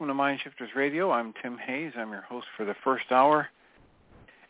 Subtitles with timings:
[0.00, 1.10] Welcome to Mind Shifters Radio.
[1.10, 1.92] I'm Tim Hayes.
[1.94, 3.48] I'm your host for the first hour.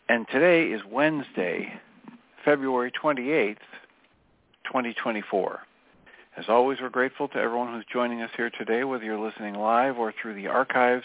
[0.08, 1.72] And today is Wednesday,
[2.44, 3.56] February 28th,
[4.64, 5.58] 2024.
[6.36, 9.98] As always, we're grateful to everyone who's joining us here today, whether you're listening live
[9.98, 11.04] or through the archives,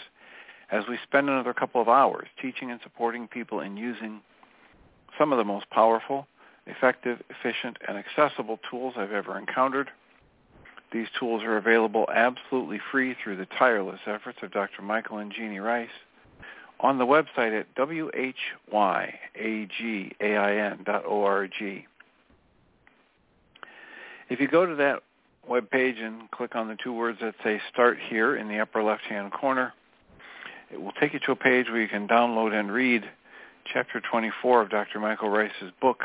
[0.70, 4.20] as we spend another couple of hours teaching and supporting people in using
[5.18, 6.28] some of the most powerful,
[6.68, 9.90] effective, efficient, and accessible tools I've ever encountered.
[10.92, 14.82] These tools are available absolutely free through the tireless efforts of Dr.
[14.82, 15.88] Michael and Jeanie Ryce
[16.80, 19.12] on the website at whyagain.org.
[24.28, 25.02] If you go to that
[25.48, 28.82] web page and click on the two words that say Start Here in the upper
[28.82, 29.72] left-hand corner,
[30.70, 33.04] it will take you to a page where you can download and read
[33.72, 35.00] Chapter 24 of Dr.
[35.00, 36.04] Michael Ryce's book.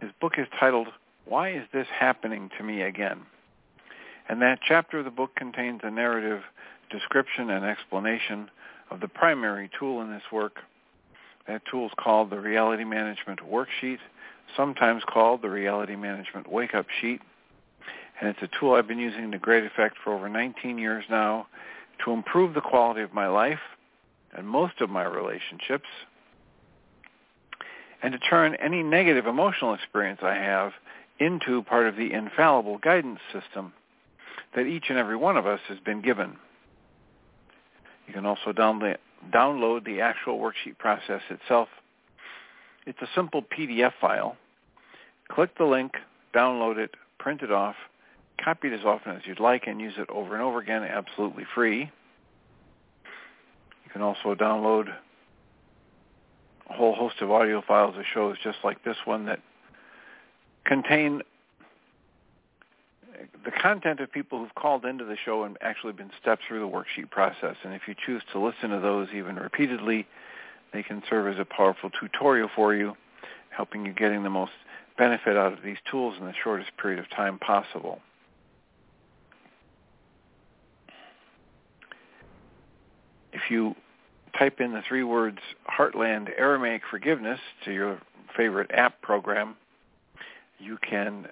[0.00, 0.88] His book is titled,
[1.24, 3.22] Why Is This Happening to Me Again?
[4.28, 6.42] And that chapter of the book contains a narrative
[6.90, 8.50] description and explanation
[8.90, 10.56] of the primary tool in this work.
[11.46, 13.98] That tool is called the Reality Management Worksheet,
[14.56, 17.20] sometimes called the Reality Management Wake-Up Sheet.
[18.20, 21.46] And it's a tool I've been using to great effect for over 19 years now
[22.04, 23.60] to improve the quality of my life
[24.36, 25.88] and most of my relationships
[28.02, 30.72] and to turn any negative emotional experience I have
[31.18, 33.72] into part of the infallible guidance system
[34.56, 36.36] that each and every one of us has been given.
[38.08, 38.96] You can also download,
[39.32, 41.68] download the actual worksheet process itself.
[42.86, 44.36] It's a simple PDF file.
[45.28, 45.92] Click the link,
[46.34, 47.76] download it, print it off,
[48.42, 51.44] copy it as often as you'd like, and use it over and over again absolutely
[51.54, 51.90] free.
[53.84, 54.88] You can also download
[56.70, 59.40] a whole host of audio files of shows just like this one that
[60.64, 61.20] contain
[63.44, 66.68] the content of people who've called into the show and actually been stepped through the
[66.68, 67.56] worksheet process.
[67.64, 70.06] And if you choose to listen to those even repeatedly,
[70.72, 72.94] they can serve as a powerful tutorial for you,
[73.50, 74.52] helping you getting the most
[74.98, 78.00] benefit out of these tools in the shortest period of time possible.
[83.32, 83.74] If you
[84.38, 85.38] type in the three words
[85.68, 87.98] Heartland Aramaic Forgiveness to your
[88.36, 89.56] favorite app program,
[90.58, 91.28] you can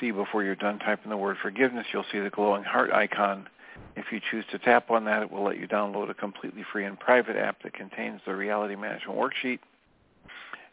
[0.00, 3.48] see before you're done typing the word forgiveness, you'll see the glowing heart icon.
[3.96, 6.84] If you choose to tap on that, it will let you download a completely free
[6.84, 9.58] and private app that contains the reality management worksheet.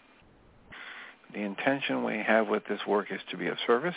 [1.33, 3.95] The intention we have with this work is to be of service.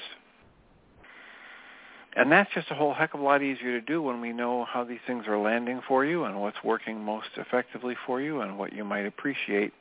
[2.15, 4.65] And that's just a whole heck of a lot easier to do when we know
[4.65, 8.57] how these things are landing for you and what's working most effectively for you and
[8.57, 9.73] what you might appreciate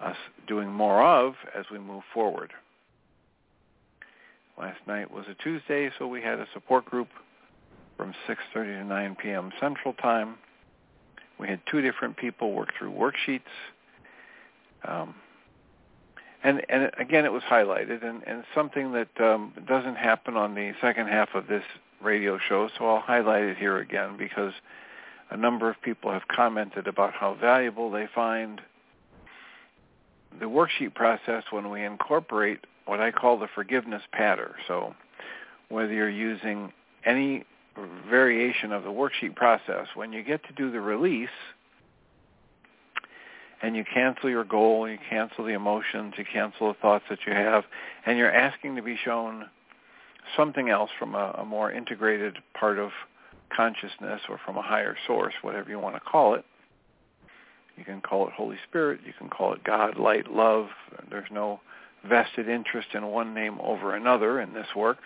[0.00, 0.16] us
[0.46, 2.52] doing more of as we move forward.
[4.58, 7.08] Last night was a Tuesday, so we had a support group
[7.96, 9.50] from 6.30 to 9 p.m.
[9.60, 10.36] Central Time.
[11.40, 13.40] We had two different people work through worksheets.
[14.86, 15.14] Um,
[16.44, 20.72] and, and again, it was highlighted, and, and something that um, doesn't happen on the
[20.80, 21.64] second half of this
[22.02, 24.52] radio show, so I'll highlight it here again because
[25.30, 28.60] a number of people have commented about how valuable they find
[30.38, 34.52] the worksheet process when we incorporate what I call the forgiveness pattern.
[34.66, 34.94] So
[35.68, 36.72] whether you're using
[37.04, 37.44] any
[38.08, 41.28] variation of the worksheet process, when you get to do the release
[43.62, 47.32] and you cancel your goal, you cancel the emotions, you cancel the thoughts that you
[47.32, 47.64] have,
[48.04, 49.46] and you're asking to be shown
[50.36, 52.90] something else from a, a more integrated part of
[53.54, 56.44] consciousness or from a higher source, whatever you want to call it.
[57.76, 59.00] You can call it Holy Spirit.
[59.06, 60.68] You can call it God, light, love.
[61.10, 61.60] There's no
[62.08, 64.98] vested interest in one name over another in this work.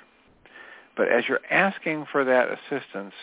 [0.97, 3.15] But as you're asking for that assistance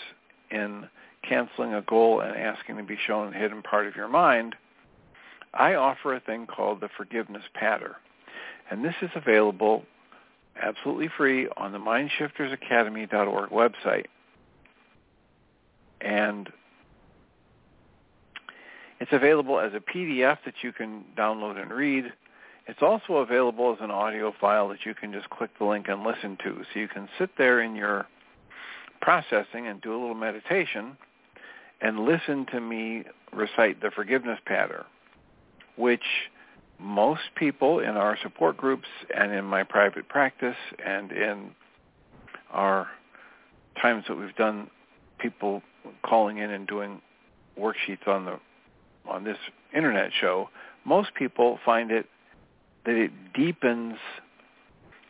[0.51, 0.87] in
[1.27, 4.55] canceling a goal and asking to be shown the hidden part of your mind,
[5.53, 7.93] I offer a thing called the forgiveness pattern.
[8.69, 9.83] And this is available
[10.61, 14.05] absolutely free on the mindshiftersacademy.org website.
[16.01, 16.49] And
[18.99, 22.05] it's available as a PDF that you can download and read.
[22.67, 26.03] It's also available as an audio file that you can just click the link and
[26.03, 26.63] listen to.
[26.73, 28.07] So you can sit there in your
[29.01, 30.97] processing and do a little meditation
[31.81, 33.03] and listen to me
[33.33, 34.85] recite the forgiveness pattern,
[35.75, 36.03] which
[36.79, 41.51] most people in our support groups and in my private practice and in
[42.51, 42.87] our
[43.81, 44.69] times that we've done
[45.19, 45.61] people
[46.03, 47.01] calling in and doing
[47.59, 48.39] worksheets on the
[49.07, 49.37] on this
[49.75, 50.49] internet show,
[50.85, 52.07] most people find it
[52.85, 53.95] that it deepens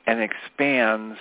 [0.07, 1.17] and expands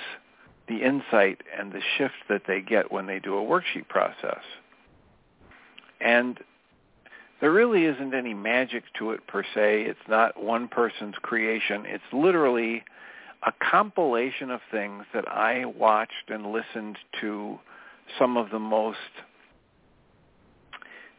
[0.69, 4.41] the insight and the shift that they get when they do a worksheet process.
[6.01, 6.39] And
[7.43, 9.83] there really isn't any magic to it per se.
[9.83, 11.83] It's not one person's creation.
[11.87, 12.85] It's literally
[13.45, 17.59] a compilation of things that I watched and listened to
[18.17, 18.99] some of the most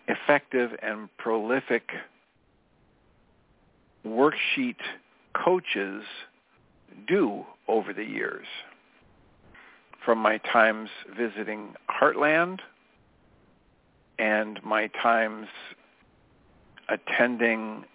[0.08, 1.90] effective and prolific
[4.08, 4.78] worksheet
[5.34, 6.04] coaches
[7.06, 8.46] do over the years.
[10.06, 12.60] From my times visiting Heartland
[14.18, 15.48] and my times
[16.90, 17.86] attending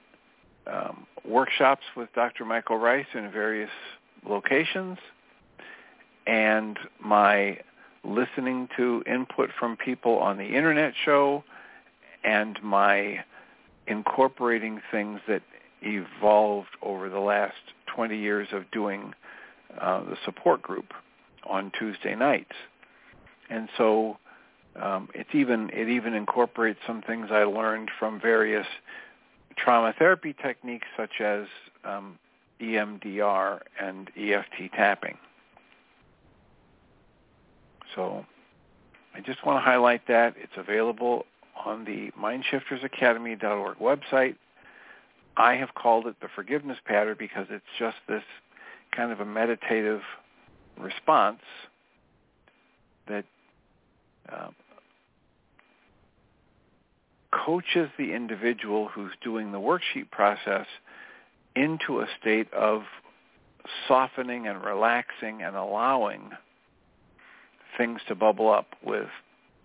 [0.66, 2.44] um, workshops with Dr.
[2.44, 3.70] Michael Ryce in various
[4.28, 4.98] locations
[6.26, 7.58] and my
[8.04, 11.42] listening to input from people on the internet show
[12.24, 13.24] and my
[13.86, 15.42] incorporating things that
[15.82, 17.54] evolved over the last
[17.94, 19.14] 20 years of doing
[19.80, 20.92] uh, the support group
[21.48, 22.54] on Tuesday nights.
[23.50, 24.18] And so
[24.80, 28.66] um, it's even it even incorporates some things I learned from various
[29.56, 31.46] trauma therapy techniques such as
[31.84, 32.18] um,
[32.60, 35.18] EMDR and EFT tapping.
[37.94, 38.24] So
[39.14, 40.34] I just want to highlight that.
[40.36, 41.24] It's available
[41.64, 44.36] on the mindshiftersacademy.org website.
[45.36, 48.22] I have called it the forgiveness pattern because it's just this
[48.94, 50.02] kind of a meditative
[50.78, 51.40] response
[53.08, 53.24] that
[54.30, 54.48] uh,
[57.32, 60.66] coaches the individual who's doing the worksheet process
[61.54, 62.82] into a state of
[63.86, 66.30] softening and relaxing and allowing
[67.76, 69.08] things to bubble up with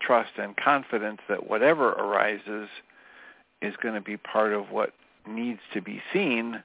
[0.01, 2.67] trust and confidence that whatever arises
[3.61, 4.91] is going to be part of what
[5.27, 6.61] needs to be seen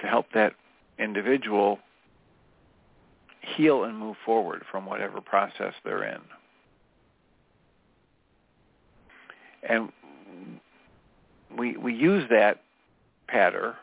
[0.00, 0.54] to help that
[0.98, 1.78] individual
[3.40, 6.20] heal and move forward from whatever process they're in.
[9.68, 9.92] And
[11.62, 12.60] we we use that
[13.28, 13.74] pattern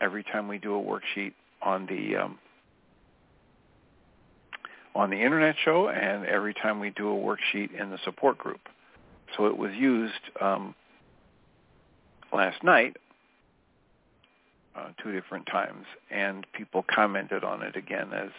[0.00, 2.38] every time we do a worksheet on the um,
[4.94, 8.60] on the internet show and every time we do a worksheet in the support group.
[9.36, 10.76] So it was used um,
[12.32, 12.96] last night
[14.76, 18.30] uh, two different times, and people commented on it again as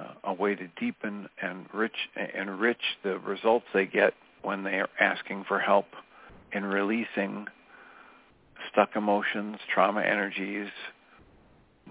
[0.00, 4.90] uh, a way to deepen and rich, enrich the results they get when they are
[4.98, 5.86] asking for help
[6.54, 7.46] in releasing
[8.70, 10.68] stuck emotions, trauma energies,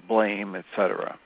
[0.08, 1.17] blame, etc.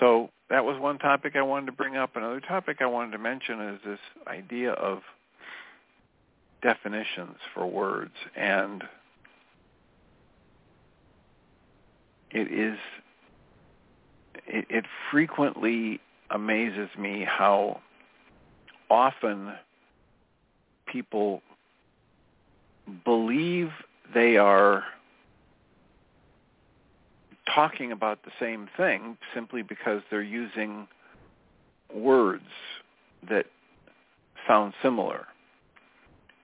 [0.00, 2.16] So that was one topic I wanted to bring up.
[2.16, 5.00] Another topic I wanted to mention is this idea of
[6.62, 8.82] definitions for words and
[12.30, 12.78] it is
[14.46, 16.00] it, it frequently
[16.34, 17.80] amazes me how
[18.90, 19.52] often
[20.86, 21.40] people
[23.04, 23.70] believe
[24.12, 24.84] they are
[27.52, 30.88] talking about the same thing simply because they're using
[31.94, 32.42] words
[33.28, 33.46] that
[34.46, 35.26] sound similar.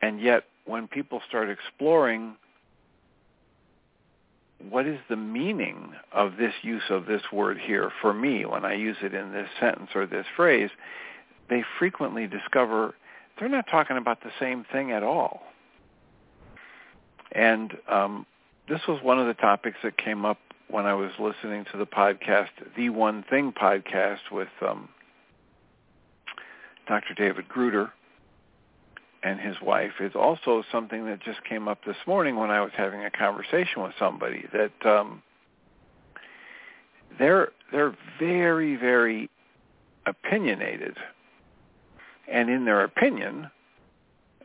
[0.01, 2.37] And yet when people start exploring
[4.69, 8.75] what is the meaning of this use of this word here for me when I
[8.75, 10.71] use it in this sentence or this phrase,
[11.49, 12.95] they frequently discover
[13.38, 15.43] they're not talking about the same thing at all.
[17.33, 18.26] And um,
[18.69, 20.38] this was one of the topics that came up
[20.69, 24.88] when I was listening to the podcast, The One Thing podcast with um,
[26.87, 27.14] Dr.
[27.14, 27.93] David Gruder
[29.23, 32.73] and his wife is also something that just came up this morning when I was
[32.77, 35.23] having a conversation with somebody that um,
[37.19, 39.29] they're they're very very
[40.07, 40.97] opinionated,
[42.31, 43.50] and in their opinion,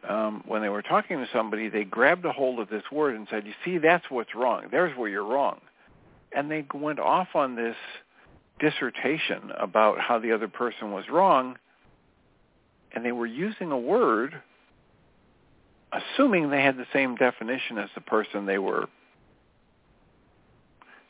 [0.08, 3.28] um, when they were talking to somebody, they grabbed a hold of this word and
[3.30, 4.66] said, "You see, that's what's wrong.
[4.72, 5.62] There's where you're wrong,"
[6.34, 7.78] and they went off on this
[8.60, 11.58] dissertation about how the other person was wrong,
[12.94, 14.42] and they were using a word
[15.96, 18.88] assuming they had the same definition as the person they were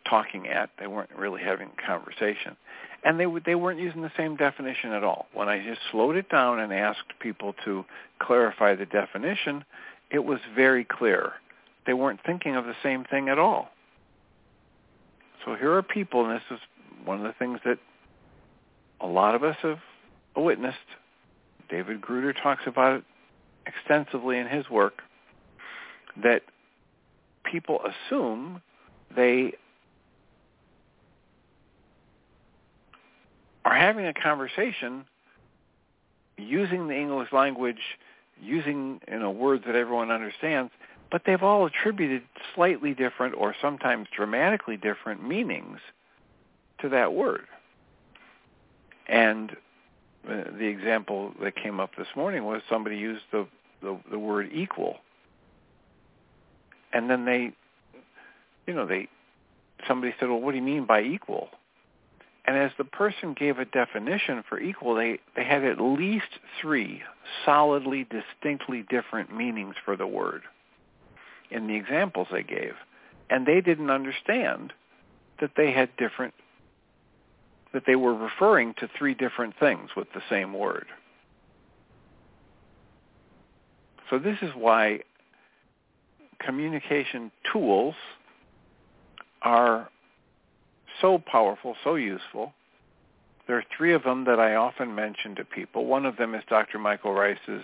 [0.07, 0.69] talking at.
[0.79, 2.55] They weren't really having a conversation.
[3.03, 5.27] And they, they weren't using the same definition at all.
[5.33, 7.85] When I just slowed it down and asked people to
[8.19, 9.63] clarify the definition,
[10.11, 11.33] it was very clear.
[11.85, 13.69] They weren't thinking of the same thing at all.
[15.43, 16.59] So here are people, and this is
[17.03, 17.77] one of the things that
[19.01, 19.79] a lot of us have
[20.35, 20.77] witnessed.
[21.69, 23.03] David Gruder talks about it
[23.65, 25.01] extensively in his work
[26.23, 26.43] that
[27.43, 28.61] people assume
[29.15, 29.53] they
[33.63, 35.05] are having a conversation
[36.37, 37.81] using the English language,
[38.41, 40.71] using you know words that everyone understands,
[41.11, 45.79] but they've all attributed slightly different or sometimes dramatically different meanings
[46.81, 47.45] to that word.
[49.07, 49.55] And
[50.25, 53.47] the example that came up this morning was somebody used the,
[53.81, 54.97] the the word equal,
[56.93, 57.51] and then they,
[58.67, 59.07] you know, they
[59.87, 61.49] somebody said, "Well, what do you mean by equal?"
[62.45, 67.01] And as the person gave a definition for equal, they they had at least three
[67.43, 70.43] solidly, distinctly different meanings for the word
[71.51, 72.73] in the examples they gave,
[73.29, 74.73] and they didn't understand
[75.39, 76.33] that they had different
[77.73, 80.85] that they were referring to three different things with the same word.
[84.09, 84.99] So this is why
[86.39, 87.95] communication tools
[89.41, 89.89] are
[91.01, 92.53] so powerful, so useful.
[93.47, 95.85] There are three of them that I often mention to people.
[95.85, 96.79] One of them is Dr.
[96.79, 97.63] Michael Ryce's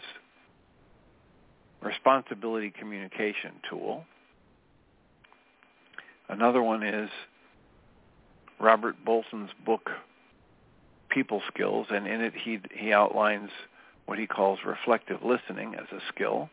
[1.81, 4.05] responsibility communication tool.
[6.29, 7.09] Another one is
[8.61, 9.89] Robert Bolton's book
[11.09, 13.49] People Skills, and in it he he outlines
[14.05, 16.49] what he calls reflective listening as a skill.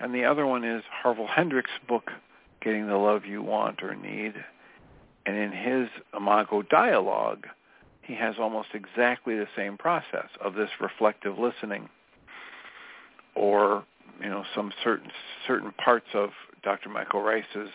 [0.00, 2.10] And the other one is Harville Hendrix' book
[2.60, 4.34] Getting the Love You Want or Need.
[5.24, 7.46] And in his Imago dialogue,
[8.02, 11.88] he has almost exactly the same process of this reflective listening
[13.34, 13.84] or
[14.20, 15.10] you know some certain
[15.46, 16.30] certain parts of
[16.62, 16.88] Dr.
[16.88, 17.70] Michael Ryce's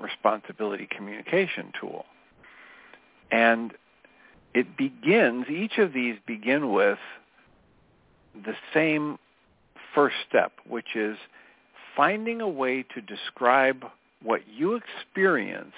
[0.00, 2.04] responsibility communication tool.
[3.30, 3.72] And
[4.54, 6.98] it begins, each of these begin with
[8.34, 9.18] the same
[9.94, 11.16] first step, which is
[11.96, 13.84] finding a way to describe
[14.22, 15.74] what you experienced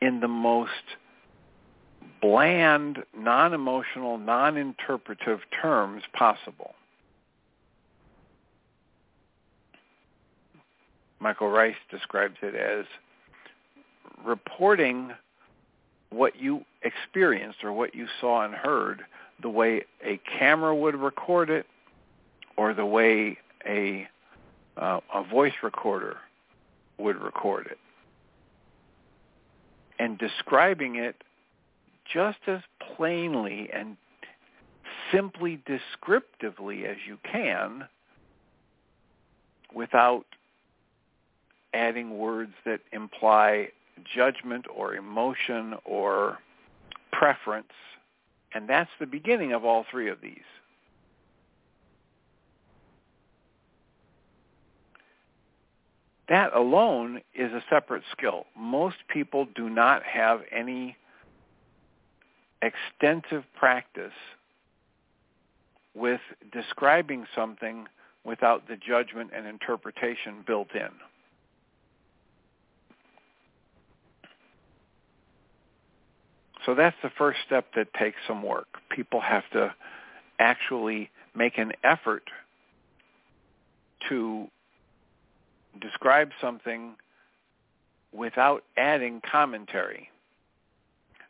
[0.00, 0.70] in the most
[2.20, 6.74] bland, non-emotional, non-interpretive terms possible.
[11.20, 12.86] Michael Ryce describes it as
[14.24, 15.12] reporting
[16.10, 19.02] what you experienced or what you saw and heard
[19.40, 21.66] the way a camera would record it
[22.56, 24.08] or the way a
[24.76, 26.16] uh, a voice recorder
[26.98, 27.78] would record it.
[29.98, 31.22] And describing it
[32.10, 32.60] just as
[32.96, 33.96] plainly and
[35.12, 37.86] simply descriptively as you can
[39.74, 40.24] without
[41.74, 43.68] adding words that imply
[44.14, 46.38] judgment or emotion or
[47.12, 47.72] preference.
[48.54, 50.38] And that's the beginning of all three of these.
[56.28, 58.46] That alone is a separate skill.
[58.56, 60.96] Most people do not have any
[62.62, 64.12] extensive practice
[65.94, 66.20] with
[66.52, 67.86] describing something
[68.24, 70.90] without the judgment and interpretation built in.
[76.66, 78.68] So that's the first step that takes some work.
[78.90, 79.74] People have to
[80.38, 82.24] actually make an effort
[84.08, 84.48] to
[85.80, 86.94] describe something
[88.12, 90.10] without adding commentary.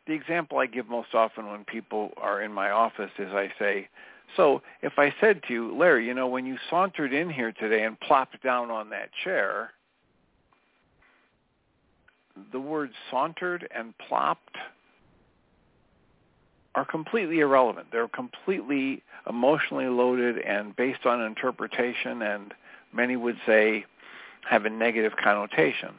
[0.07, 3.87] The example I give most often when people are in my office is I say,
[4.35, 7.83] so if I said to you, Larry, you know, when you sauntered in here today
[7.83, 9.71] and plopped down on that chair,
[12.51, 14.55] the words sauntered and plopped
[16.75, 17.87] are completely irrelevant.
[17.91, 22.53] They're completely emotionally loaded and based on interpretation and
[22.93, 23.85] many would say
[24.49, 25.89] have a negative connotation.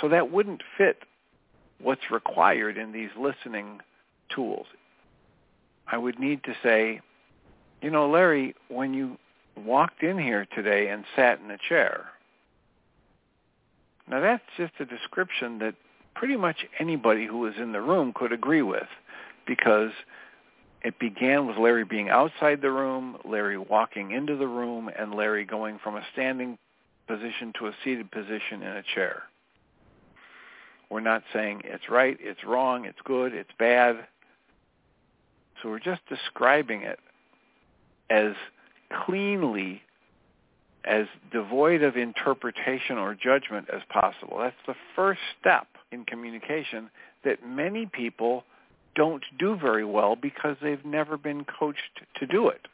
[0.00, 0.98] So that wouldn't fit
[1.80, 3.80] what's required in these listening
[4.34, 4.66] tools.
[5.86, 7.00] I would need to say,
[7.82, 9.18] you know, Larry, when you
[9.56, 12.06] walked in here today and sat in a chair,
[14.08, 15.74] now that's just a description that
[16.14, 18.88] pretty much anybody who was in the room could agree with
[19.46, 19.90] because
[20.82, 25.44] it began with Larry being outside the room, Larry walking into the room, and Larry
[25.44, 26.58] going from a standing
[27.06, 29.24] position to a seated position in a chair.
[30.90, 34.06] We're not saying it's right, it's wrong, it's good, it's bad.
[35.62, 36.98] So we're just describing it
[38.10, 38.34] as
[39.06, 39.82] cleanly,
[40.84, 44.38] as devoid of interpretation or judgment as possible.
[44.38, 46.90] That's the first step in communication
[47.24, 48.44] that many people
[48.94, 52.66] don't do very well because they've never been coached to do it.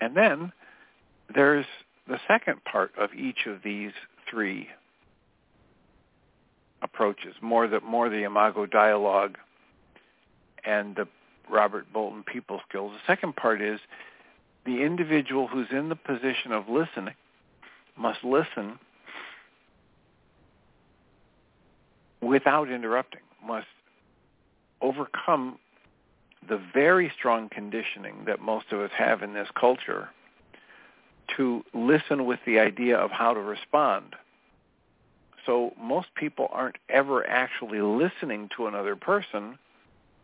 [0.00, 0.52] And then
[1.34, 1.66] there's
[2.06, 3.92] the second part of each of these
[4.30, 4.68] three
[6.82, 9.36] approaches, more the more the Imago dialogue
[10.64, 11.08] and the
[11.50, 12.92] Robert Bolton people skills.
[12.92, 13.80] The second part is
[14.64, 17.14] the individual who's in the position of listening
[17.96, 18.78] must listen
[22.20, 23.66] without interrupting, must
[24.80, 25.58] overcome
[26.48, 30.08] the very strong conditioning that most of us have in this culture
[31.36, 34.14] to listen with the idea of how to respond.
[35.44, 39.58] So most people aren't ever actually listening to another person.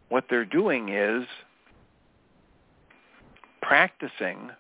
[0.09, 1.25] What they're doing is
[3.63, 4.51] practicing,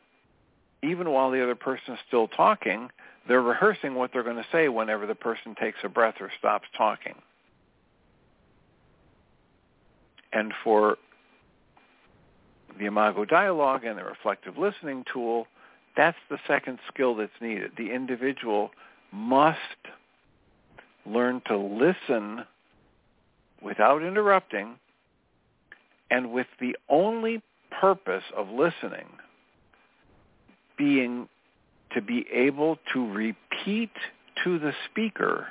[0.83, 2.91] even while the other person is still talking,
[3.29, 6.69] they're rehearsing what they're going to say whenever the person takes a breath or stops
[6.77, 7.15] talking.
[10.35, 10.99] And for
[12.79, 15.47] the Imago dialogue and the reflective listening tool,
[15.97, 17.73] that's the second skill that's needed.
[17.79, 18.71] The individual
[19.13, 19.59] must
[21.07, 22.45] learn to listen
[23.63, 24.75] without interrupting
[26.11, 27.43] and with the only
[27.81, 29.07] purpose of listening
[30.77, 31.29] being
[31.95, 33.91] to be able to repeat
[34.43, 35.47] to the speaker,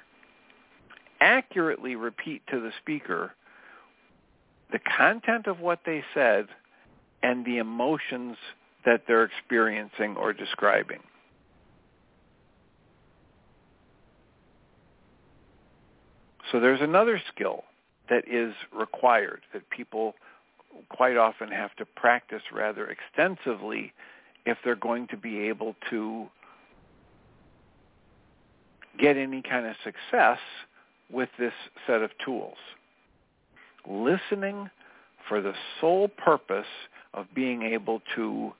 [1.21, 3.31] accurately repeat to the speaker
[4.73, 6.47] the content of what they said
[7.21, 8.35] and the emotions
[8.85, 10.99] that they're experiencing or describing.
[16.51, 17.63] So there's another skill
[18.09, 20.15] that is required that people
[20.89, 23.93] quite often have to practice rather extensively
[24.45, 26.27] if they're going to be able to
[28.99, 30.39] get any kind of success
[31.11, 31.53] with this
[31.87, 32.57] set of tools.
[33.87, 34.69] Listening
[35.27, 36.67] for the sole purpose
[37.13, 38.53] of being able to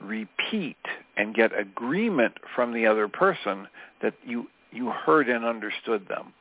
[0.00, 0.76] repeat
[1.16, 3.66] and get agreement from the other person
[4.02, 6.32] that you you heard and understood them.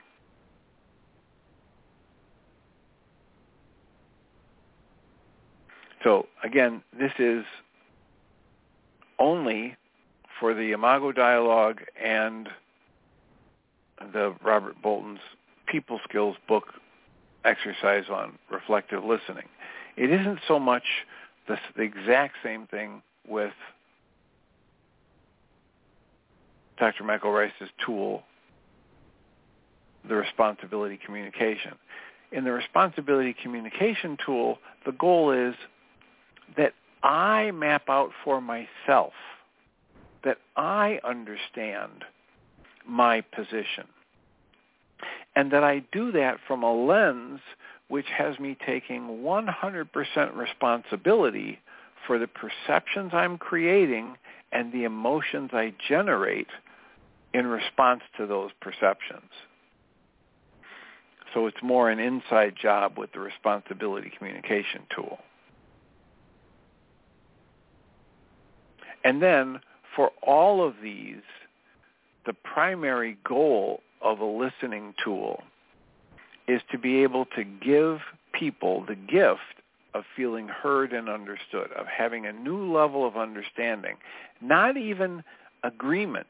[6.03, 7.45] So again, this is
[9.19, 9.77] only
[10.39, 12.49] for the Imago dialogue and
[14.11, 15.19] the Robert Bolton's
[15.67, 16.65] People Skills book
[17.45, 19.45] exercise on reflective listening.
[19.97, 20.83] It isn't so much
[21.47, 23.53] the, the exact same thing with
[26.77, 27.03] Dr.
[27.03, 28.23] Michael Ryce's tool,
[30.07, 31.73] the responsibility communication.
[32.31, 35.53] In the responsibility communication tool, the goal is
[36.57, 39.13] that I map out for myself,
[40.23, 42.05] that I understand
[42.87, 43.85] my position,
[45.35, 47.39] and that I do that from a lens
[47.87, 51.59] which has me taking 100% responsibility
[52.07, 54.15] for the perceptions I'm creating
[54.51, 56.47] and the emotions I generate
[57.33, 59.29] in response to those perceptions.
[61.33, 65.17] So it's more an inside job with the responsibility communication tool.
[69.03, 69.59] And then
[69.95, 71.23] for all of these,
[72.25, 75.41] the primary goal of a listening tool
[76.47, 77.99] is to be able to give
[78.33, 79.39] people the gift
[79.93, 83.95] of feeling heard and understood, of having a new level of understanding,
[84.41, 85.23] not even
[85.63, 86.27] agreement,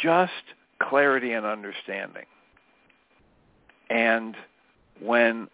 [0.00, 0.32] just
[0.80, 2.26] clarity and understanding.
[3.90, 4.36] And
[5.00, 5.48] when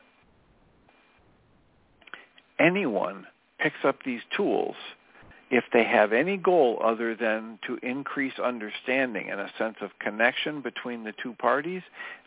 [2.58, 3.26] anyone
[3.58, 4.76] picks up these tools,
[5.50, 10.60] if they have any goal other than to increase understanding and a sense of connection
[10.62, 11.82] between the two parties,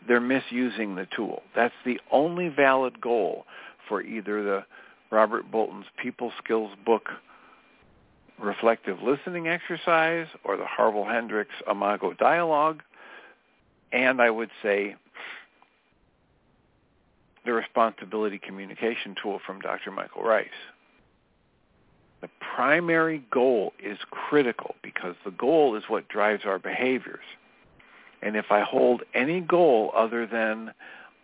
[0.06, 1.42] they're misusing the tool.
[1.56, 3.46] That's the only valid goal
[3.88, 4.64] for either the
[5.10, 7.08] Robert Bolton's People Skills book
[8.38, 12.82] reflective listening exercise or the Harville Hendrix Imago dialogue,
[13.92, 14.96] and I would say
[17.46, 19.90] the responsibility communication tool from Dr.
[19.90, 20.48] Michael Ryce.
[22.24, 27.26] The primary goal is critical because the goal is what drives our behaviors.
[28.22, 30.72] And if I hold any goal other than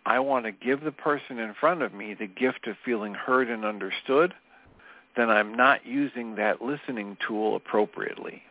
[0.05, 3.49] I want to give the person in front of me the gift of feeling heard
[3.49, 4.35] and understood,
[5.15, 8.43] then I'm not using that listening tool appropriately.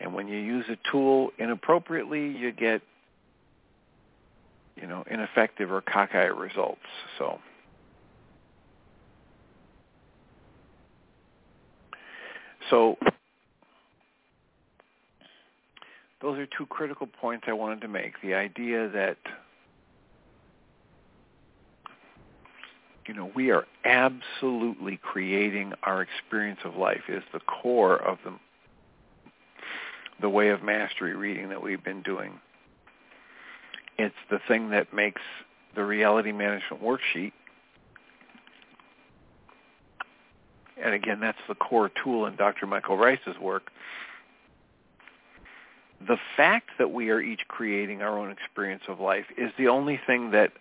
[0.00, 2.82] And when you use a tool inappropriately, you get,
[4.74, 6.80] you know, ineffective or cockeye results.
[7.18, 7.38] So,
[12.72, 12.96] so
[16.22, 18.14] those are two critical points I wanted to make.
[18.22, 19.18] The idea that
[23.06, 28.32] you know, we are absolutely creating our experience of life is the core of the
[30.20, 32.40] the way of mastery reading that we've been doing.
[33.98, 35.20] It's the thing that makes
[35.74, 37.32] the reality management worksheet
[40.82, 42.66] and again that's the core tool in Dr.
[42.66, 43.70] Michael Ryce's work.
[46.06, 50.00] The fact that we are each creating our own experience of life is the only
[50.06, 50.52] thing that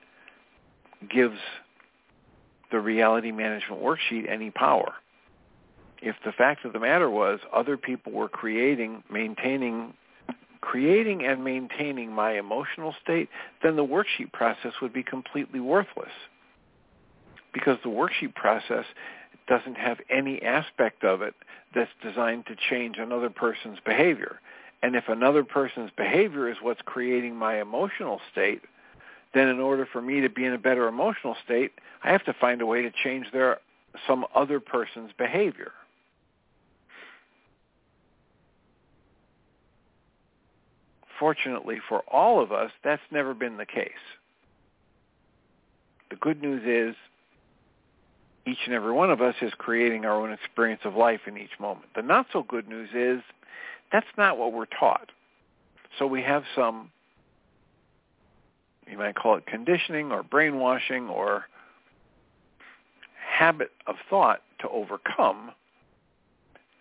[1.09, 1.39] gives
[2.71, 4.93] the reality management worksheet any power.
[6.01, 9.93] If the fact of the matter was other people were creating, maintaining,
[10.61, 13.29] creating and maintaining my emotional state,
[13.61, 16.11] then the worksheet process would be completely worthless.
[17.53, 18.85] Because the worksheet process
[19.47, 21.33] doesn't have any aspect of it
[21.73, 24.39] that's designed to change another person's behavior.
[24.83, 28.61] And if another person's behavior is what's creating my emotional state,
[29.33, 31.71] then in order for me to be in a better emotional state,
[32.03, 33.59] I have to find a way to change their
[34.07, 35.71] some other person's behavior.
[41.19, 43.91] Fortunately for all of us, that's never been the case.
[46.09, 46.95] The good news is
[48.45, 51.59] each and every one of us is creating our own experience of life in each
[51.59, 51.85] moment.
[51.95, 53.21] The not so good news is
[53.91, 55.09] that's not what we're taught.
[55.99, 56.91] So we have some
[58.91, 61.45] you might call it conditioning or brainwashing or
[63.15, 65.51] habit of thought to overcome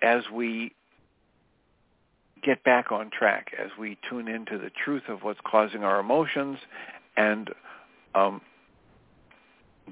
[0.02, 0.72] as we
[2.42, 6.58] get back on track, as we tune into the truth of what's causing our emotions
[7.16, 7.50] and
[8.14, 8.40] um,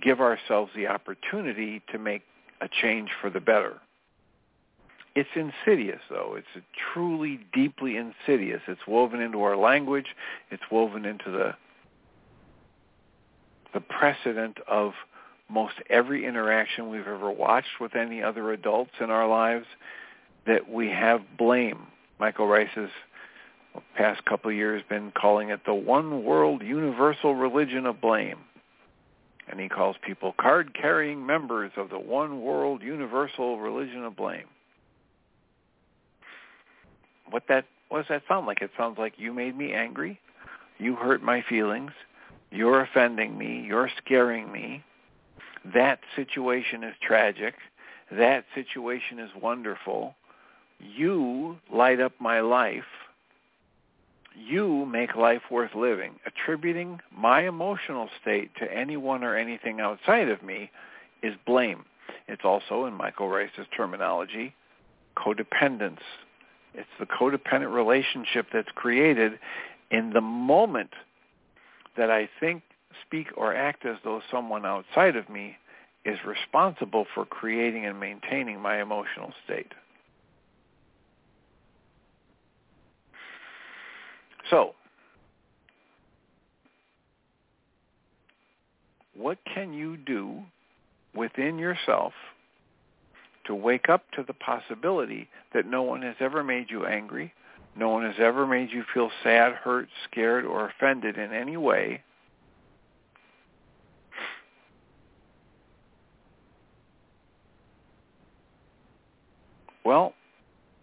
[0.01, 2.23] give ourselves the opportunity to make
[2.61, 3.75] a change for the better.
[5.15, 6.37] It's insidious, though.
[6.37, 8.61] It's truly deeply insidious.
[8.69, 10.07] It's woven into our language.
[10.51, 11.55] It's woven into the
[13.75, 14.93] the precedent of
[15.51, 19.67] most every interaction we've ever watched with any other adults in our lives
[20.47, 21.87] that we have blame.
[22.19, 22.91] Michael Ryce's
[23.97, 28.39] past couple of years been calling it the one world universal religion of blame.
[29.51, 34.47] And he calls people card-carrying members of the one world universal religion of blame.
[37.31, 38.61] What that what does that sound like?
[38.61, 40.21] It sounds like you made me angry,
[40.79, 41.93] you hurt my feelings,
[42.51, 43.65] you're offending me.
[43.67, 44.85] You're scaring me.
[45.65, 47.55] that situation is tragic,
[48.11, 50.15] that situation is wonderful,
[50.81, 52.85] you light up my life,
[54.47, 56.15] you make life worth living.
[56.27, 60.71] Attributing my emotional state to anyone or anything outside of me
[61.23, 61.85] is blame.
[62.27, 64.55] It's also, in Michael Ryce's terminology,
[65.17, 66.01] codependence.
[66.75, 69.39] It's the codependent relationship that's created
[69.91, 70.91] in the moment
[71.97, 72.63] that I think,
[73.07, 75.57] speak, or act as though someone outside of me
[76.05, 79.73] is responsible for creating and maintaining my emotional state.
[84.51, 84.75] So,
[89.15, 90.43] what can you do
[91.15, 92.13] within yourself
[93.47, 97.33] to wake up to the possibility that no one has ever made you angry,
[97.77, 102.03] no one has ever made you feel sad, hurt, scared, or offended in any way.
[109.85, 110.13] Well,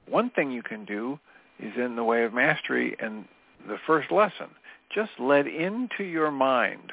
[0.08, 1.20] one thing you can do
[1.60, 3.26] is in the way of mastery and
[3.68, 4.48] the first lesson.
[4.94, 6.92] Just let into your mind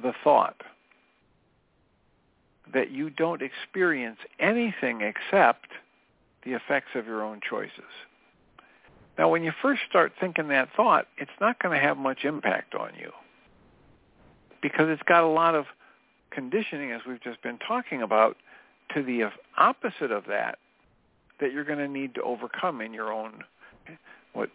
[0.00, 0.62] the thought
[2.72, 5.68] that you don't experience anything except
[6.44, 7.92] the effects of your own choices.
[9.18, 12.74] Now, when you first start thinking that thought, it's not going to have much impact
[12.74, 13.12] on you
[14.60, 15.66] because it's got a lot of
[16.30, 18.36] conditioning, as we've just been talking about,
[18.94, 20.58] to the opposite of that,
[21.40, 23.42] that you're going to need to overcome in your own,
[24.32, 24.50] what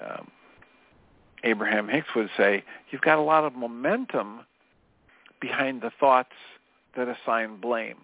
[0.00, 0.28] um,
[1.46, 4.40] Abraham Hicks would say, you've got a lot of momentum
[5.40, 6.32] behind the thoughts
[6.96, 7.96] that assign blame.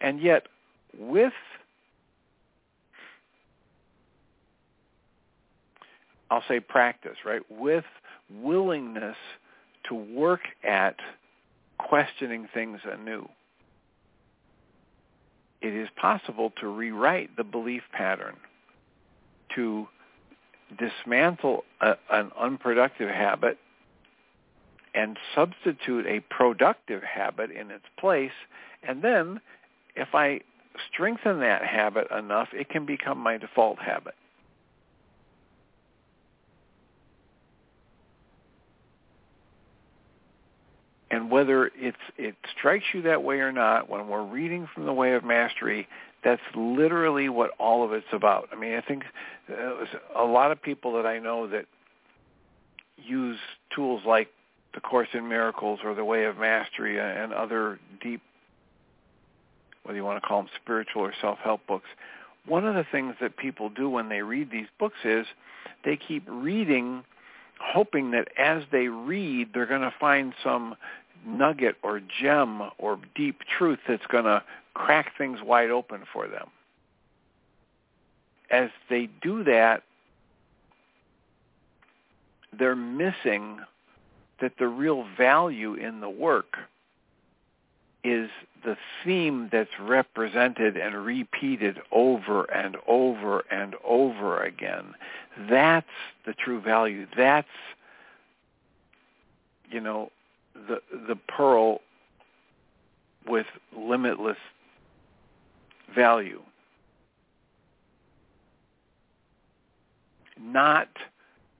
[0.00, 0.46] And yet,
[0.98, 1.32] with
[6.28, 7.42] I'll say practice, right?
[7.48, 7.84] With
[8.30, 9.16] willingness
[9.88, 10.96] to work at
[11.78, 13.28] questioning things anew.
[15.62, 18.34] It is possible to rewrite the belief pattern,
[19.56, 19.88] to
[20.78, 23.58] dismantle a, an unproductive habit
[24.94, 28.32] and substitute a productive habit in its place.
[28.82, 29.40] And then
[29.94, 30.40] if I
[30.92, 34.14] strengthen that habit enough, it can become my default habit.
[41.10, 44.92] And whether it's, it strikes you that way or not, when we're reading from the
[44.92, 45.88] Way of Mastery,
[46.26, 48.48] that's literally what all of it's about.
[48.52, 49.04] I mean, I think
[49.48, 49.84] uh,
[50.16, 51.66] a lot of people that I know that
[52.96, 53.38] use
[53.72, 54.26] tools like
[54.74, 58.22] the Course in Miracles or the Way of Mastery and other deep,
[59.84, 61.86] whether you want to call them spiritual or self-help books,
[62.44, 65.26] one of the things that people do when they read these books is
[65.84, 67.04] they keep reading
[67.60, 70.74] hoping that as they read, they're going to find some
[71.24, 74.42] nugget or gem or deep truth that's going to
[74.76, 76.48] crack things wide open for them.
[78.50, 79.82] As they do that,
[82.56, 83.60] they're missing
[84.40, 86.58] that the real value in the work
[88.04, 88.28] is
[88.64, 94.94] the theme that's represented and repeated over and over and over again.
[95.48, 95.86] That's
[96.26, 97.06] the true value.
[97.16, 97.48] That's,
[99.70, 100.10] you know,
[100.54, 101.80] the the pearl
[103.26, 104.38] with limitless
[105.94, 106.42] value.
[110.40, 110.88] Not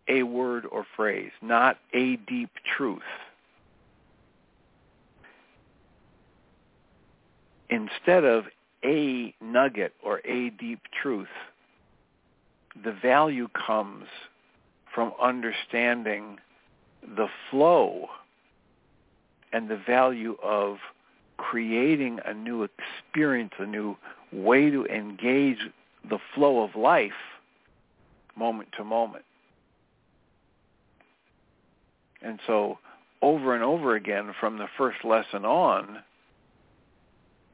[0.08, 3.00] a word or phrase, not a deep truth.
[7.68, 8.44] Instead of
[8.84, 11.26] a nugget or a deep truth,
[12.84, 14.06] the value comes
[14.94, 16.38] from understanding
[17.02, 18.06] the flow
[19.52, 20.76] and the value of
[21.36, 23.96] creating a new experience, a new
[24.32, 25.58] way to engage
[26.08, 27.12] the flow of life
[28.36, 29.24] moment to moment.
[32.22, 32.78] And so
[33.22, 36.02] over and over again from the first lesson on,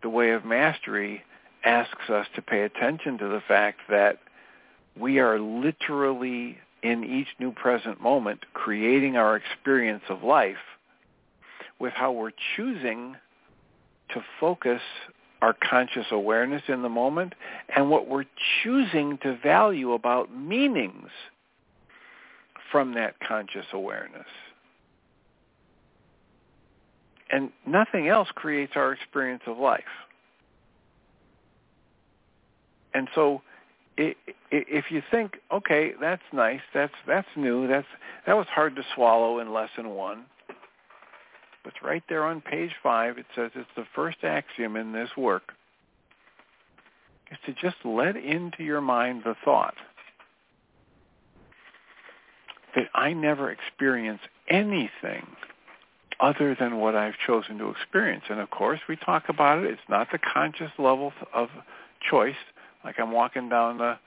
[0.03, 1.23] the way of mastery
[1.65, 4.19] asks us to pay attention to the fact that
[4.99, 10.57] we are literally in each new present moment creating our experience of life
[11.79, 13.17] with how we're choosing
[14.15, 14.81] to focus
[15.41, 17.35] our conscious awareness in the moment
[17.75, 18.25] and what we're
[18.63, 21.09] choosing to value about meanings
[22.71, 24.27] from that conscious awareness.
[27.31, 29.83] And nothing else creates our experience of life.
[32.95, 33.43] And so
[33.97, 37.87] if you think, okay, that's nice, that's that's new, that's
[38.27, 40.25] that was hard to swallow in lesson one,
[41.65, 43.19] but right there on page five.
[43.19, 45.53] It says it's the first axiom in this work
[47.31, 49.75] is to just let into your mind the thought
[52.75, 55.27] that I never experience anything
[56.21, 58.25] other than what I've chosen to experience.
[58.31, 59.71] And of course, we talk about it.
[59.71, 61.49] It's not the conscious level of
[62.09, 62.37] choice.
[62.85, 63.99] Like I'm walking down the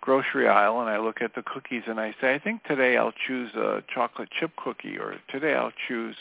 [0.00, 3.14] grocery aisle and I look at the cookies and I say, I think today I'll
[3.26, 6.16] choose a chocolate chip cookie or today I'll choose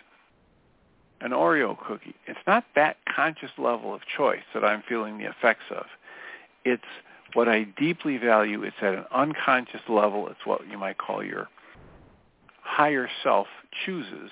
[1.21, 2.15] an Oreo cookie.
[2.27, 5.85] It's not that conscious level of choice that I'm feeling the effects of.
[6.65, 6.83] It's
[7.33, 8.63] what I deeply value.
[8.63, 10.27] It's at an unconscious level.
[10.27, 11.47] It's what you might call your
[12.61, 13.47] higher self
[13.85, 14.31] chooses.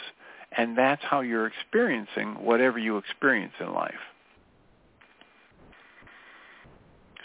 [0.52, 3.94] And that's how you're experiencing whatever you experience in life.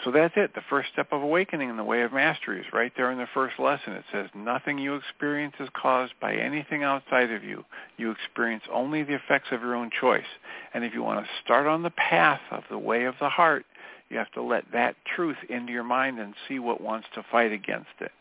[0.04, 0.54] So that's it.
[0.54, 3.26] The first step of awakening in the way of mastery is right there in the
[3.32, 3.94] first lesson.
[3.94, 7.64] It says, nothing you experience is caused by anything outside of you.
[7.96, 10.26] You experience only the effects of your own choice.
[10.74, 13.64] And if you want to start on the path of the way of the heart,
[14.10, 17.52] you have to let that truth into your mind and see what wants to fight
[17.52, 18.12] against it.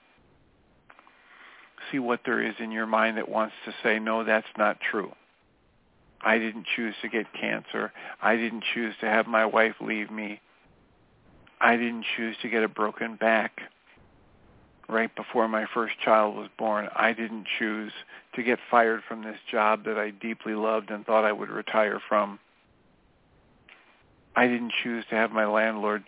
[1.92, 5.12] See what there is in your mind that wants to say, no, that's not true.
[6.22, 7.92] I didn't choose to get cancer.
[8.22, 10.40] I didn't choose to have my wife leave me.
[11.64, 13.62] I didn't choose to get a broken back
[14.90, 16.90] right before my first child was born.
[16.94, 17.94] I didn't choose
[18.36, 22.02] to get fired from this job that I deeply loved and thought I would retire
[22.10, 22.38] from.
[24.36, 26.04] I didn't choose to have my landlord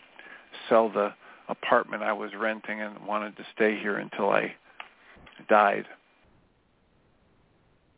[0.68, 1.14] sell the
[1.48, 4.56] apartment I was renting and wanted to stay here until I
[5.48, 5.86] died.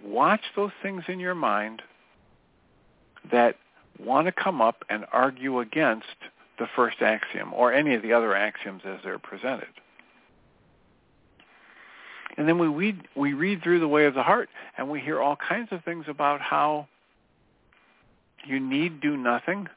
[0.04, 1.82] Watch those things in your mind
[3.32, 3.56] that
[4.00, 6.06] want to come up and argue against
[6.58, 9.70] the first axiom or any of the other axioms as they're presented.
[12.38, 15.20] And then we read, we read through the way of the heart and we hear
[15.20, 16.88] all kinds of things about how
[18.46, 19.68] you need do nothing.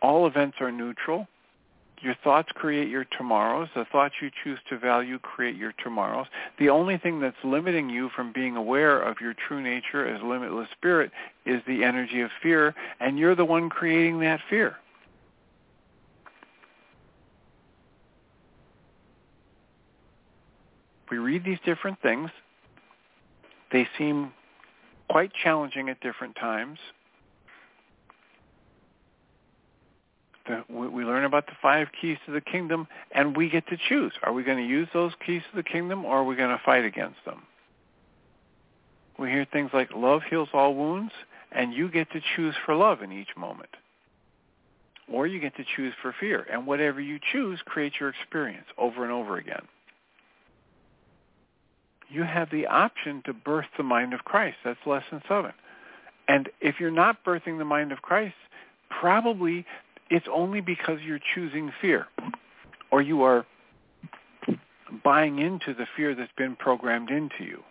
[0.00, 1.28] All events are neutral.
[2.02, 3.68] Your thoughts create your tomorrows.
[3.76, 6.26] The thoughts you choose to value create your tomorrows.
[6.58, 10.68] The only thing that's limiting you from being aware of your true nature as limitless
[10.72, 11.12] spirit
[11.46, 14.76] is the energy of fear, and you're the one creating that fear.
[21.08, 22.30] We read these different things.
[23.70, 24.32] They seem
[25.08, 26.78] quite challenging at different times.
[30.46, 34.12] The, we learn about the five keys to the kingdom, and we get to choose.
[34.22, 36.62] Are we going to use those keys to the kingdom, or are we going to
[36.64, 37.42] fight against them?
[39.18, 41.12] We hear things like love heals all wounds,
[41.52, 43.70] and you get to choose for love in each moment.
[45.12, 49.02] Or you get to choose for fear, and whatever you choose creates your experience over
[49.02, 49.66] and over again.
[52.08, 54.56] You have the option to birth the mind of Christ.
[54.64, 55.52] That's lesson seven.
[56.28, 58.34] And if you're not birthing the mind of Christ,
[58.88, 59.66] probably
[60.10, 62.06] it's only because you're choosing fear
[62.90, 63.46] or you are
[65.04, 67.62] buying into the fear that's been programmed into you.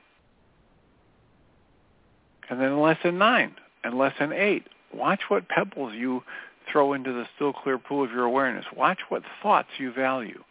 [2.49, 6.23] And then lesson nine and lesson eight, watch what pebbles you
[6.71, 8.65] throw into the still clear pool of your awareness.
[8.75, 10.43] Watch what thoughts you value.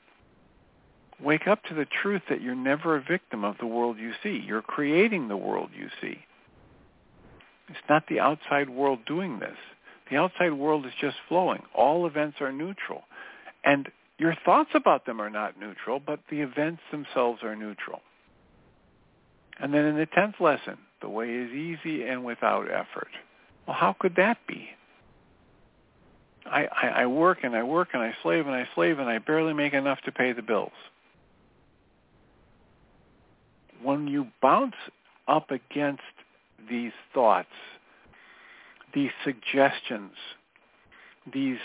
[1.23, 4.43] Wake up to the truth that you're never a victim of the world you see.
[4.47, 6.19] You're creating the world you see.
[7.69, 9.57] It's not the outside world doing this.
[10.11, 11.63] The outside world is just flowing.
[11.75, 13.03] All events are neutral.
[13.65, 18.01] And your thoughts about them are not neutral, but the events themselves are neutral.
[19.61, 23.09] And then in the tenth lesson, the way is easy and without effort.
[23.67, 24.69] Well, how could that be?
[26.47, 29.19] I, I, I work and I work and I slave and I slave and I
[29.19, 30.73] barely make enough to pay the bills.
[33.83, 34.75] When you bounce
[35.29, 36.03] up against
[36.69, 37.49] these thoughts
[38.95, 40.13] these suggestions,
[41.33, 41.59] these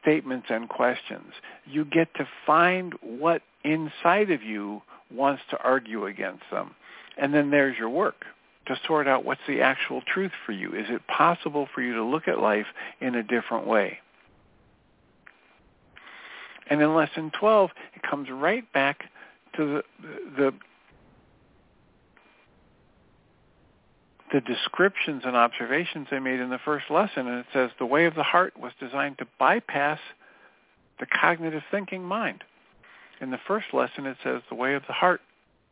[0.00, 1.32] statements and questions.
[1.66, 6.74] You get to find what inside of you wants to argue against them.
[7.16, 8.24] And then there's your work
[8.66, 10.68] to sort out what's the actual truth for you.
[10.74, 12.66] Is it possible for you to look at life
[13.00, 13.98] in a different way?
[16.68, 19.04] And in lesson 12, it comes right back
[19.56, 19.82] to the,
[20.36, 20.54] the
[24.32, 27.26] the descriptions and observations they made in the first lesson.
[27.26, 29.98] And it says the way of the heart was designed to bypass
[30.98, 32.44] the cognitive thinking mind.
[33.20, 35.20] In the first lesson, it says the way of the heart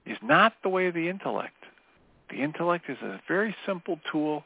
[0.05, 1.55] is not the way of the intellect.
[2.31, 4.45] The intellect is a very simple tool.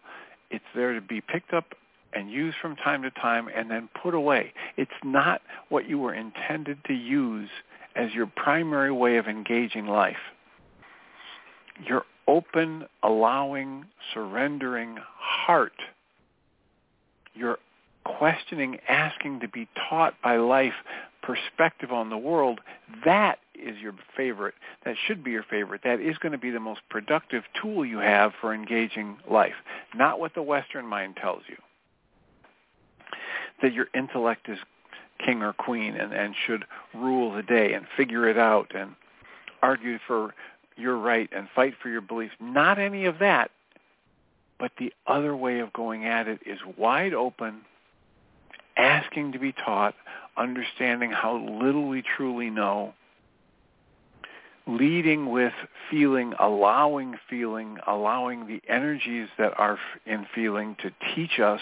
[0.51, 1.75] It's there to be picked up
[2.13, 4.53] and used from time to time and then put away.
[4.77, 7.49] It's not what you were intended to use
[7.97, 10.17] as your primary way of engaging life.
[11.87, 15.73] Your open, allowing, surrendering heart,
[17.35, 17.59] You're
[18.05, 20.75] questioning, asking to be taught by life
[21.23, 22.61] perspective on the world,
[23.05, 24.55] that is your favorite.
[24.85, 25.83] That should be your favorite.
[25.85, 29.55] That is going to be the most productive tool you have for engaging life,
[29.95, 31.57] not what the Western mind tells you.
[33.63, 34.59] That your intellect is
[35.25, 36.65] king or queen and, and should
[36.95, 38.95] rule the day and figure it out and
[39.63, 40.35] argue for
[40.77, 42.35] your right and fight for your beliefs.
[42.41, 43.51] Not any of that.
[44.59, 47.63] But the other way of going at it is wide open,
[48.77, 49.95] asking to be taught,
[50.37, 52.95] understanding how little we truly know,
[54.67, 55.53] leading with
[55.91, 61.61] feeling, allowing feeling, allowing the energies that are in feeling to teach us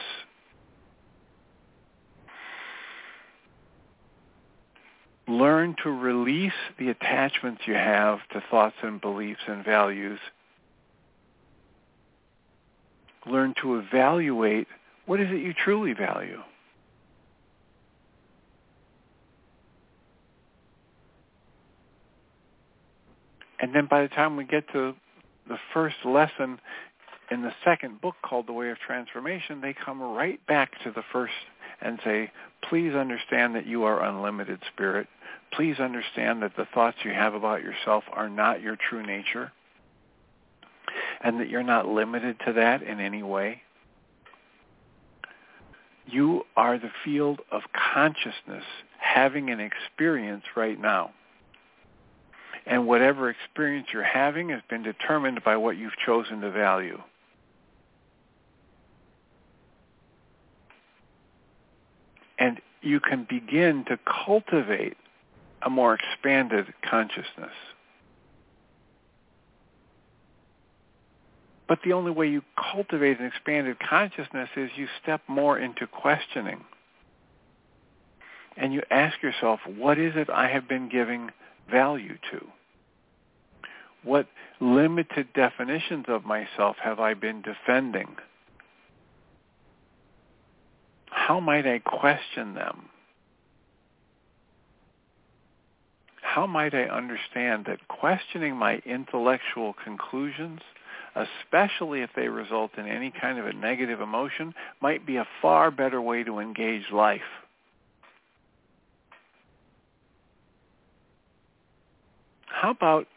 [5.30, 10.18] learn to release the attachments you have to thoughts and beliefs and values.
[13.26, 14.66] Learn to evaluate
[15.06, 16.40] what is it you truly value.
[23.60, 24.94] And then by the time we get to
[25.48, 26.58] the first lesson
[27.30, 31.02] in the second book called The Way of Transformation, they come right back to the
[31.12, 31.34] first
[31.80, 32.32] and say,
[32.68, 35.08] please understand that you are unlimited spirit.
[35.52, 39.52] Please understand that the thoughts you have about yourself are not your true nature
[41.20, 43.62] and that you're not limited to that in any way.
[46.06, 48.64] You are the field of consciousness
[48.98, 51.12] having an experience right now.
[52.66, 57.00] And whatever experience you're having has been determined by what you've chosen to value.
[62.38, 64.96] And you can begin to cultivate
[65.62, 67.52] a more expanded consciousness.
[71.68, 72.42] But the only way you
[72.72, 76.64] cultivate an expanded consciousness is you step more into questioning.
[78.56, 81.30] And you ask yourself, what is it I have been giving
[81.70, 82.44] value to?
[84.02, 84.26] What
[84.60, 88.16] limited definitions of myself have I been defending?
[91.06, 92.88] How might I question them?
[96.32, 100.60] How might I understand that questioning my intellectual conclusions,
[101.16, 105.72] especially if they result in any kind of a negative emotion, might be a far
[105.72, 107.20] better way to engage life?
[112.46, 113.08] How about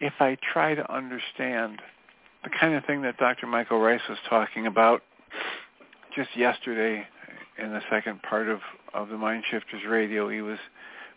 [0.00, 1.82] if I try to understand
[2.42, 3.46] the kind of thing that Dr.
[3.46, 5.02] Michael Ryce was talking about
[6.14, 7.06] just yesterday
[7.58, 8.60] in the second part of,
[8.94, 10.30] of the Mind Shifters radio.
[10.30, 10.58] He was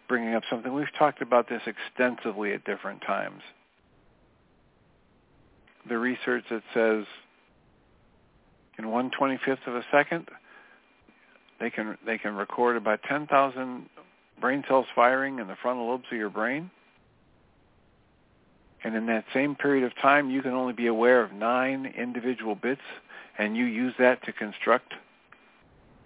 [0.10, 0.74] bringing up something.
[0.74, 3.42] We've talked about this extensively at different times.
[5.88, 7.06] The research that says
[8.78, 10.28] in one twenty-fifth of a second,
[11.62, 13.86] they can they can record about 10,000
[14.42, 16.72] brain cells firing in the frontal lobes of your brain.
[18.84, 22.56] And in that same period of time, you can only be aware of nine individual
[22.56, 22.82] bits,
[23.38, 24.94] and you use that to construct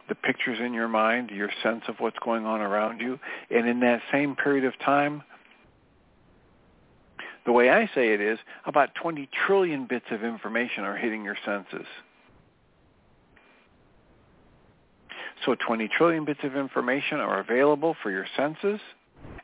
[0.10, 3.20] the pictures in your mind, your sense of what's going on around you.
[3.50, 5.24] And in that same period of time,
[7.46, 11.38] the way I say it is about 20 trillion bits of information are hitting your
[11.46, 11.86] senses.
[15.46, 18.80] So 20 trillion bits of information are available for your senses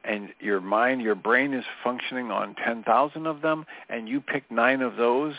[0.03, 4.81] and your mind, your brain is functioning on 10,000 of them and you pick nine
[4.81, 5.33] of those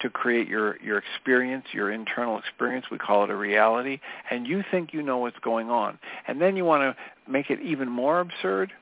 [0.00, 2.86] to create your, your experience, your internal experience.
[2.90, 4.00] We call it a reality.
[4.30, 5.98] And you think you know what's going on.
[6.26, 8.72] And then you want to make it even more absurd.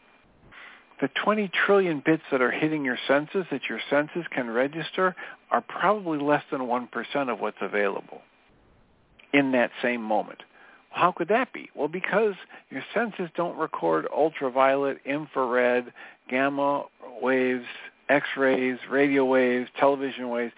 [1.00, 5.16] The 20 trillion bits that are hitting your senses, that your senses can register,
[5.50, 6.88] are probably less than 1%
[7.32, 8.20] of what's available
[9.32, 10.42] in that same moment.
[10.90, 11.70] How could that be?
[11.74, 12.34] Well, because
[12.68, 15.92] your senses don't record ultraviolet, infrared,
[16.28, 16.84] gamma
[17.22, 17.66] waves,
[18.10, 20.52] X-rays, radio waves, television waves.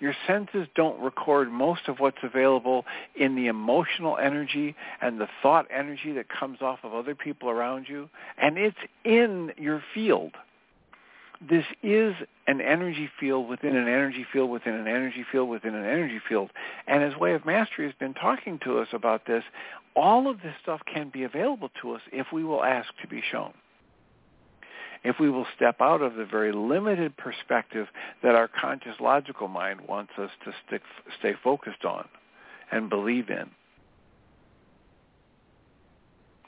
[0.00, 5.66] Your senses don't record most of what's available in the emotional energy and the thought
[5.70, 8.08] energy that comes off of other people around you.
[8.38, 10.32] And it's in your field.
[11.46, 12.14] This is
[12.46, 16.50] an energy field within an energy field within an energy field within an energy field.
[16.86, 19.44] And as Way of Mastery has been talking to us about this,
[19.94, 23.22] all of this stuff can be available to us if we will ask to be
[23.30, 23.52] shown
[25.04, 27.86] if we will step out of the very limited perspective
[28.22, 30.82] that our conscious logical mind wants us to stick,
[31.18, 32.08] stay focused on
[32.70, 33.50] and believe in.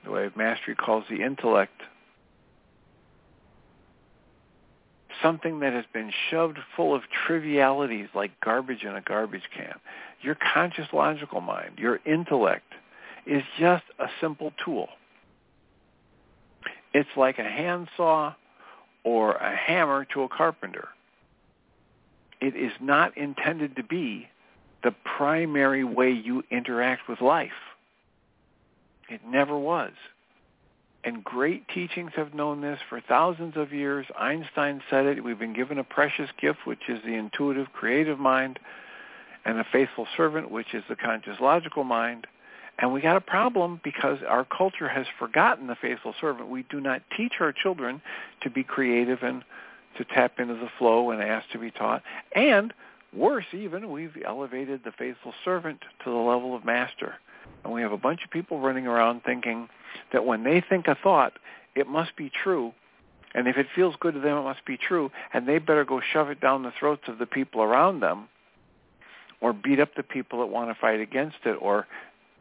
[0.05, 1.83] The way of mastery calls the intellect
[5.23, 9.75] something that has been shoved full of trivialities like garbage in a garbage can.
[10.23, 12.73] Your conscious logical mind, your intellect,
[13.27, 14.89] is just a simple tool.
[16.93, 18.35] It's like a handsaw
[19.05, 20.89] or a hammer to a carpenter.
[22.41, 24.29] It is not intended to be
[24.83, 27.51] the primary way you interact with life.
[29.09, 29.93] It never was.
[31.05, 34.07] And great teachings have known this for thousands of years.
[34.19, 35.25] Einstein said it.
[35.25, 38.59] We've been given a precious gift, which is the intuitive, creative mind,
[39.45, 42.27] and a faithful servant, which is the conscious, logical mind.
[42.79, 46.49] And we got a problem because our culture has forgotten the faithful servant.
[46.49, 48.01] We do not teach our children
[48.43, 49.43] to be creative and
[49.97, 52.03] to tap into the flow and ask to be taught.
[52.37, 52.73] And
[53.13, 57.15] worse even, we've elevated the faithful servant to the level of master.
[57.65, 59.69] And we have a bunch of people running around thinking
[60.13, 61.33] that when they think a thought,
[61.75, 62.73] it must be true.
[63.35, 65.11] And if it feels good to them, it must be true.
[65.33, 68.29] And they better go shove it down the throats of the people around them
[69.41, 71.87] or beat up the people that want to fight against it or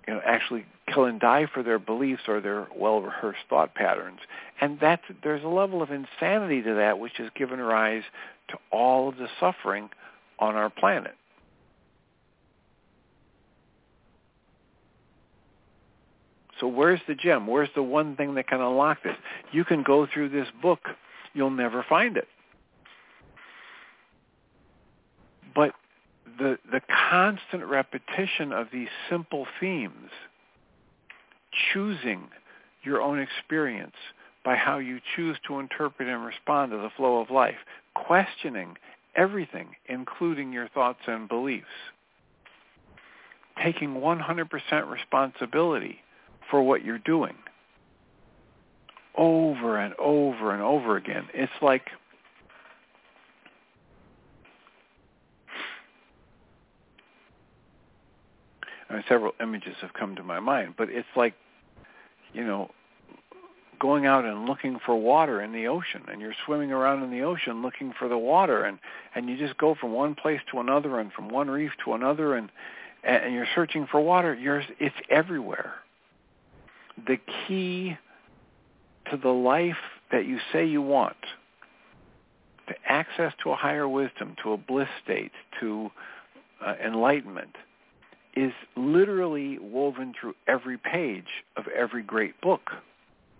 [0.07, 4.19] you know, actually kill and die for their beliefs or their well-rehearsed thought patterns.
[4.61, 8.03] And that's, there's a level of insanity to that which has given rise
[8.49, 9.89] to all of the suffering
[10.39, 11.15] on our planet.
[16.59, 17.45] So where's the gem?
[17.45, 19.15] Where's the one thing that can unlock this?
[19.51, 20.79] You can go through this book.
[21.33, 22.27] You'll never find it.
[25.53, 25.73] But
[26.37, 30.09] the, the constant repetition of these simple themes,
[31.73, 32.27] choosing
[32.83, 33.95] your own experience
[34.45, 37.57] by how you choose to interpret and respond to the flow of life,
[37.95, 38.75] questioning
[39.15, 41.65] everything, including your thoughts and beliefs,
[43.63, 45.97] taking 100% responsibility
[46.49, 47.35] for what you're doing
[49.17, 51.25] over and over and over again.
[51.33, 51.87] It's like
[58.89, 61.33] I mean, several images have come to my mind, but it's like,
[62.33, 62.71] you know,
[63.79, 67.21] going out and looking for water in the ocean and you're swimming around in the
[67.21, 68.79] ocean looking for the water and
[69.13, 72.35] and you just go from one place to another and from one reef to another
[72.35, 72.49] and
[73.03, 74.33] and you're searching for water.
[74.33, 75.75] You're it's everywhere.
[77.05, 77.17] The
[77.47, 77.97] key
[79.11, 79.77] to the life
[80.11, 81.17] that you say you want
[82.67, 85.89] to access to a higher wisdom to a bliss state to
[86.65, 87.55] uh, enlightenment
[88.37, 92.69] is literally woven through every page of every great book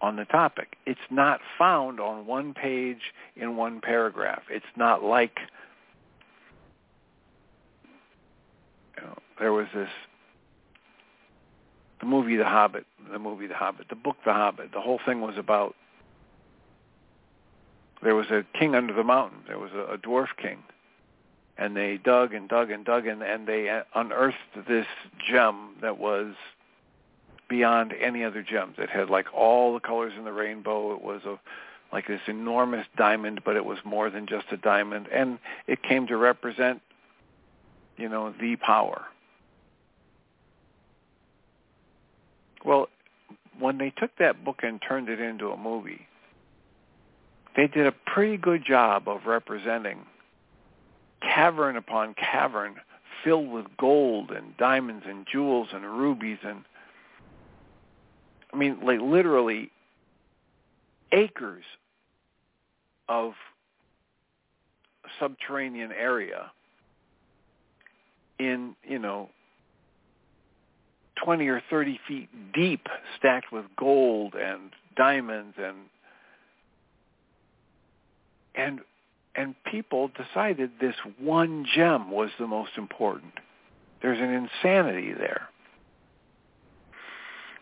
[0.02, 0.76] on the topic.
[0.88, 4.42] It's not found on one page in one paragraph.
[4.50, 5.38] It's not like
[8.96, 9.90] you know, there was this
[12.00, 14.72] the movie The Hobbit, the movie The Hobbit, the book The Hobbit.
[14.72, 15.76] The whole thing was about
[18.02, 19.40] there was a king under the mountain.
[19.48, 20.64] There was a, a dwarf king
[21.58, 24.38] and they dug and dug and dug and, and they unearthed
[24.68, 24.86] this
[25.30, 26.34] gem that was
[27.50, 28.76] beyond any other gems.
[28.78, 30.94] It had like all the colors in the rainbow.
[30.94, 31.40] It was a
[31.92, 36.06] like this enormous diamond, but it was more than just a diamond, and it came
[36.08, 36.82] to represent,
[37.96, 39.06] you know, the power.
[42.66, 42.90] Well,
[43.58, 46.08] when they took that book and turned it into a movie,
[47.56, 50.00] they did a pretty good job of representing
[51.22, 52.76] cavern upon cavern
[53.24, 56.64] filled with gold and diamonds and jewels and rubies and
[58.54, 59.72] I mean like literally
[61.12, 61.64] acres
[63.10, 63.34] of
[65.20, 66.52] subterranean area
[68.40, 69.30] in, you know,
[71.24, 72.88] 20 or 30 feet deep
[73.18, 75.78] stacked with gold and diamonds and
[78.56, 78.80] and
[79.38, 83.34] and people decided this one gem was the most important.
[84.02, 85.48] There's an insanity there.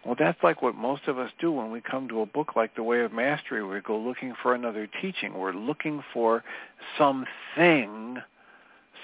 [0.06, 2.76] Well, that's like what most of us do when we come to a book like
[2.76, 3.64] The Way of Mastery.
[3.64, 5.34] We go looking for another teaching.
[5.34, 6.44] We're looking for
[6.98, 8.18] something,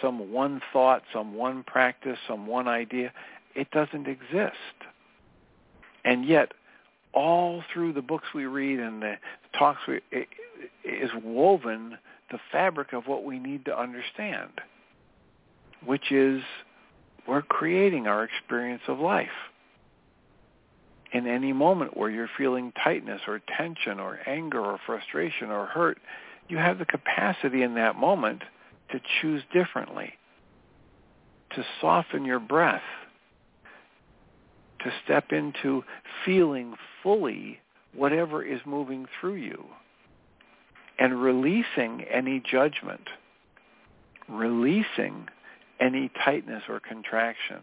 [0.02, 3.12] some one thought, some one practice, some one idea.
[3.56, 4.56] It doesn't exist.
[6.06, 6.54] And yet,
[7.14, 9.16] all through the books we read and the
[9.58, 10.28] talks we, it,
[10.84, 11.98] it is woven
[12.32, 14.50] the fabric of what we need to understand,
[15.86, 16.42] which is
[17.28, 19.28] we're creating our experience of life.
[21.14, 26.00] In any moment where you're feeling tightness or tension or anger or frustration or hurt,
[26.48, 28.44] you have the capacity in that moment
[28.92, 30.14] to choose differently,
[31.56, 32.82] to soften your breath,
[34.80, 35.84] to step into
[36.26, 37.60] feeling fully
[37.94, 39.66] whatever is moving through you
[41.02, 43.08] and releasing any judgment,
[44.30, 45.28] releasing
[45.80, 47.58] any tightness or contraction,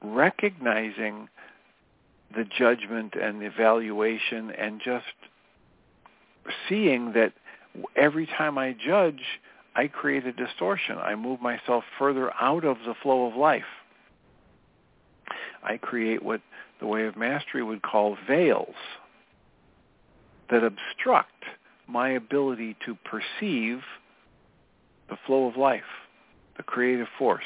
[0.00, 1.28] recognizing
[2.36, 5.04] the judgment and evaluation and just
[6.68, 7.32] seeing that
[7.96, 9.40] every time I judge,
[9.74, 10.98] I create a distortion.
[10.98, 13.64] I move myself further out of the flow of life.
[15.64, 16.42] I create what
[16.78, 18.76] the way of mastery would call veils
[20.50, 21.44] that obstruct
[21.86, 23.80] my ability to perceive
[25.08, 25.82] the flow of life,
[26.56, 27.44] the creative force,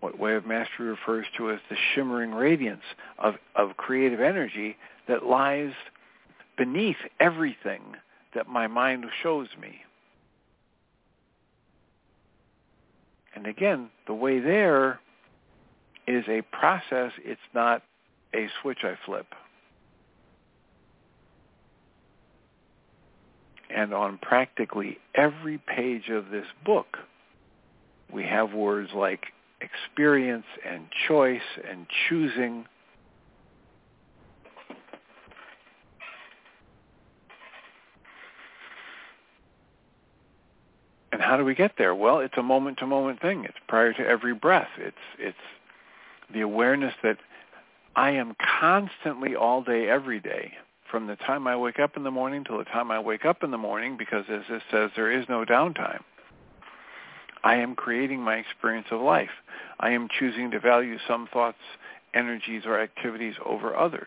[0.00, 2.82] what Way of Mastery refers to as the shimmering radiance
[3.18, 4.76] of, of creative energy
[5.08, 5.72] that lies
[6.56, 7.82] beneath everything
[8.34, 9.80] that my mind shows me.
[13.34, 15.00] And again, the way there
[16.06, 17.12] is a process.
[17.24, 17.82] It's not
[18.34, 19.26] a switch I flip.
[23.70, 26.98] And on practically every page of this book,
[28.12, 29.26] we have words like
[29.60, 32.64] experience and choice and choosing.
[41.12, 41.94] And how do we get there?
[41.94, 43.44] Well, it's a moment-to-moment thing.
[43.44, 44.68] It's prior to every breath.
[44.78, 45.36] It's it's
[46.32, 47.18] the awareness that
[47.96, 50.52] I am constantly all day, every day,
[50.90, 53.42] from the time I wake up in the morning till the time I wake up
[53.42, 56.00] in the morning, because as this says, there is no downtime.
[57.44, 59.30] I am creating my experience of life.
[59.78, 61.58] I am choosing to value some thoughts,
[62.14, 64.06] energies, or activities over others.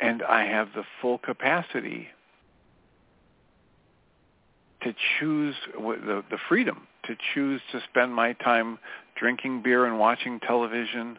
[0.00, 2.08] And I have the full capacity
[4.82, 8.78] to choose the, the freedom to choose to spend my time
[9.18, 11.18] drinking beer and watching television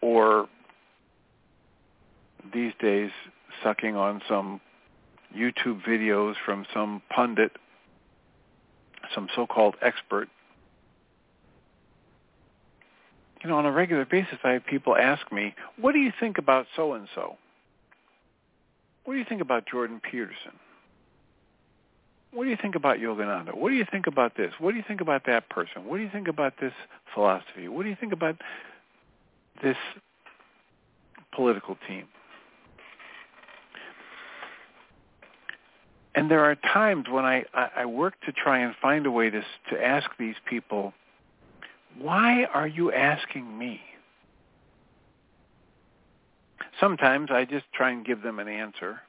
[0.00, 0.48] or
[2.52, 3.10] these days
[3.62, 4.60] sucking on some
[5.36, 7.52] YouTube videos from some pundit,
[9.14, 10.28] some so-called expert.
[13.42, 16.38] You know, on a regular basis, I have people ask me, what do you think
[16.38, 17.36] about so-and-so?
[19.04, 20.52] What do you think about Jordan Peterson?
[22.36, 23.56] What do you think about Yogananda?
[23.56, 24.52] What do you think about this?
[24.58, 25.86] What do you think about that person?
[25.86, 26.74] What do you think about this
[27.14, 27.66] philosophy?
[27.66, 28.36] What do you think about
[29.62, 29.78] this
[31.34, 32.04] political team?
[36.14, 39.40] And there are times when I, I work to try and find a way to,
[39.70, 40.92] to ask these people,
[41.98, 43.80] why are you asking me?
[46.78, 49.00] Sometimes I just try and give them an answer.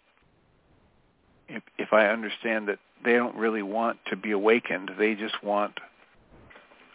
[1.49, 5.73] If, if I understand that they don't really want to be awakened, they just want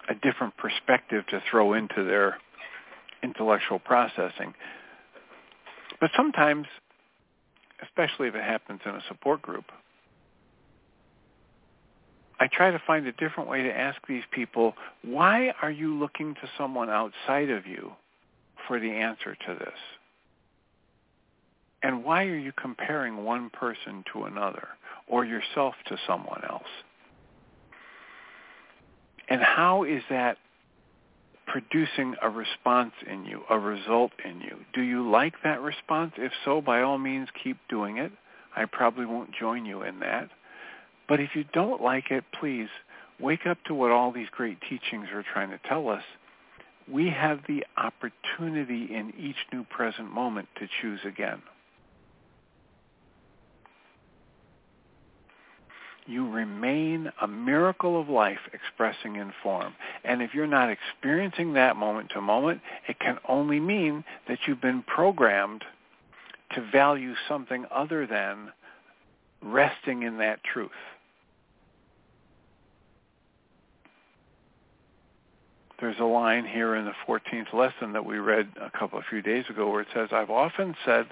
[0.09, 2.39] a different perspective to throw into their
[3.23, 4.55] intellectual processing.
[6.01, 6.67] But sometimes,
[7.83, 9.65] especially if it happens in a support group,
[12.41, 16.35] I try to find a different way to ask these people, why are you looking
[16.35, 17.93] to someone outside of you
[18.67, 19.79] for the answer to this?
[21.85, 24.69] And why are you comparing one person to another
[25.07, 26.63] or yourself to someone else?
[29.29, 30.37] And how is that
[31.47, 34.59] producing a response in you, a result in you?
[34.75, 36.13] Do you like that response?
[36.17, 38.13] If so, by all means, keep doing it.
[38.55, 40.29] I probably won't join you in that.
[41.09, 42.69] But if you don't like it, please
[43.21, 46.03] wake up to what all these great teachings are trying to tell us.
[46.91, 51.43] We have the opportunity in each new present moment to choose again.
[56.07, 59.75] You remain a miracle of life expressing in form.
[60.05, 64.61] And if you're not experiencing that moment to moment, it can only mean that you've
[64.61, 65.65] been programmed
[66.55, 68.53] to value something other than
[69.43, 70.71] resting in that truth.
[75.83, 79.21] there's a line here in the 14th lesson that we read a couple of few
[79.21, 81.07] days ago where it says, I've often said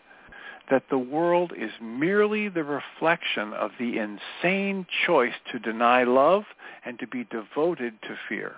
[0.70, 6.44] that the world is merely the reflection of the insane choice to deny love
[6.84, 8.54] and to be devoted to fear.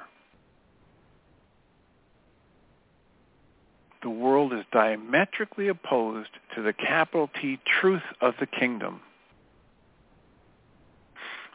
[4.03, 9.01] The world is diametrically opposed to the capital T truth of the kingdom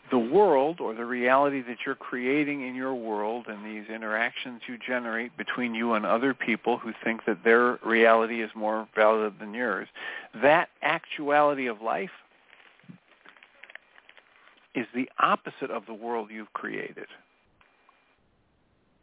[0.10, 4.78] the world or the reality that you're creating in your world and these interactions you
[4.78, 9.54] generate between you and other people who think that their reality is more valid than
[9.54, 9.88] yours,
[10.42, 12.12] that actuality of life
[14.76, 17.08] is the opposite of the world you've created.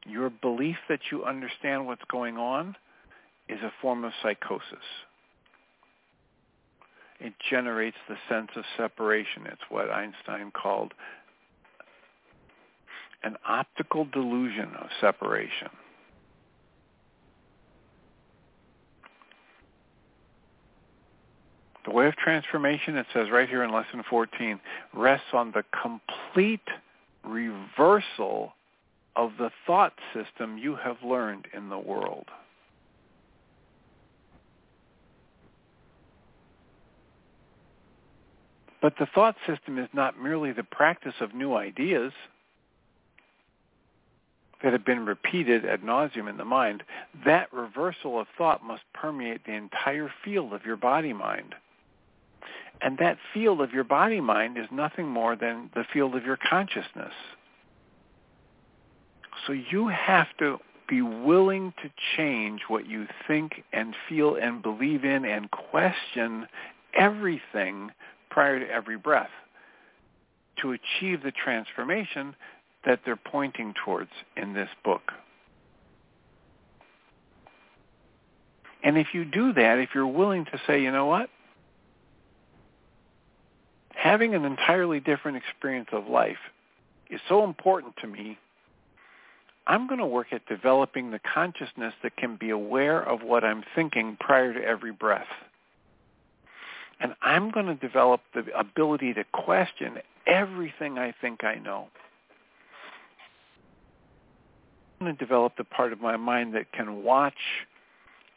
[0.06, 2.76] Your belief that you understand what's going on
[3.48, 4.84] is a form of psychosis.
[7.20, 9.46] It generates the sense of separation.
[9.46, 10.92] It's what Einstein called
[13.22, 15.68] an optical delusion of separation.
[21.84, 24.58] The way of transformation, it says right here in lesson 14,
[24.94, 26.66] rests on the complete
[27.22, 28.54] reversal
[29.16, 32.26] of the thought system you have learned in the world.
[38.84, 42.12] But the thought system is not merely the practice of new ideas
[44.62, 46.82] that have been repeated ad nauseum in the mind.
[47.24, 51.54] That reversal of thought must permeate the entire field of your body-mind.
[52.82, 57.14] And that field of your body-mind is nothing more than the field of your consciousness.
[59.46, 60.58] So you have to
[60.90, 66.46] be willing to change what you think and feel and believe in and question
[66.92, 67.90] everything
[68.34, 69.30] prior to every breath
[70.60, 72.34] to achieve the transformation
[72.84, 75.12] that they're pointing towards in this book.
[78.82, 81.30] And if you do that, if you're willing to say, you know what?
[83.94, 86.36] Having an entirely different experience of life
[87.08, 88.36] is so important to me
[89.66, 93.64] I'm going to work at developing the consciousness that can be aware of what I'm
[93.74, 95.26] thinking prior to every breath.
[97.00, 101.88] And I'm going to develop the ability to question everything I think I know.
[105.00, 107.34] I'm going to develop the part of my mind that can watch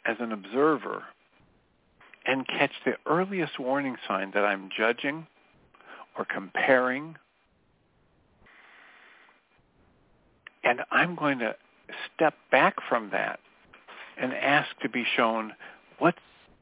[0.05, 1.03] as an observer
[2.25, 5.27] and catch the earliest warning sign that I'm judging
[6.17, 7.15] or comparing
[10.67, 11.55] And I'm going to
[12.13, 13.39] step back from that
[14.19, 15.53] and ask to be shown
[15.99, 16.17] what's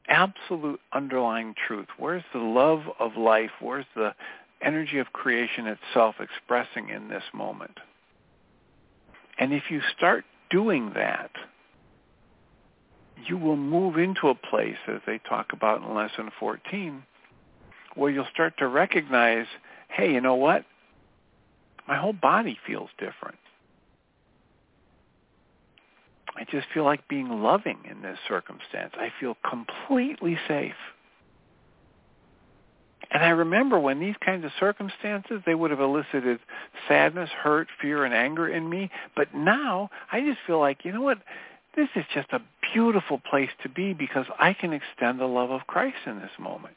[0.08, 1.88] absolute underlying truth.
[1.98, 3.50] Where's the love of life?
[3.60, 4.14] Where's the
[4.62, 7.78] energy of creation itself expressing in this moment?
[9.38, 11.30] And if you start doing that,
[13.26, 17.02] you will move into a place, as they talk about in Lesson 14,
[17.94, 19.46] where you'll start to recognize,
[19.88, 20.64] hey, you know what?
[21.88, 23.38] My whole body feels different.
[26.36, 28.92] I just feel like being loving in this circumstance.
[28.94, 30.74] I feel completely safe.
[33.10, 36.40] And I remember when these kinds of circumstances, they would have elicited
[36.88, 38.90] sadness, hurt, fear, and anger in me.
[39.14, 41.18] But now I just feel like, you know what?
[41.74, 42.40] This is just a
[42.74, 46.76] beautiful place to be because I can extend the love of Christ in this moment.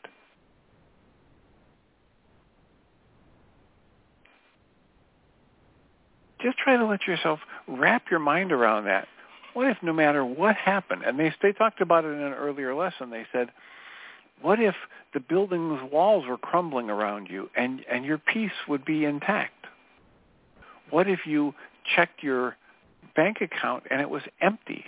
[6.42, 9.08] Just try to let yourself wrap your mind around that
[9.54, 12.74] what if no matter what happened, and they they talked about it in an earlier
[12.76, 13.10] lesson.
[13.10, 13.50] They said,
[14.42, 14.76] what if
[15.14, 19.66] the building's walls were crumbling around you and and your peace would be intact?
[20.90, 21.54] What if you
[21.96, 22.56] checked your
[23.16, 24.86] bank account and it was empty?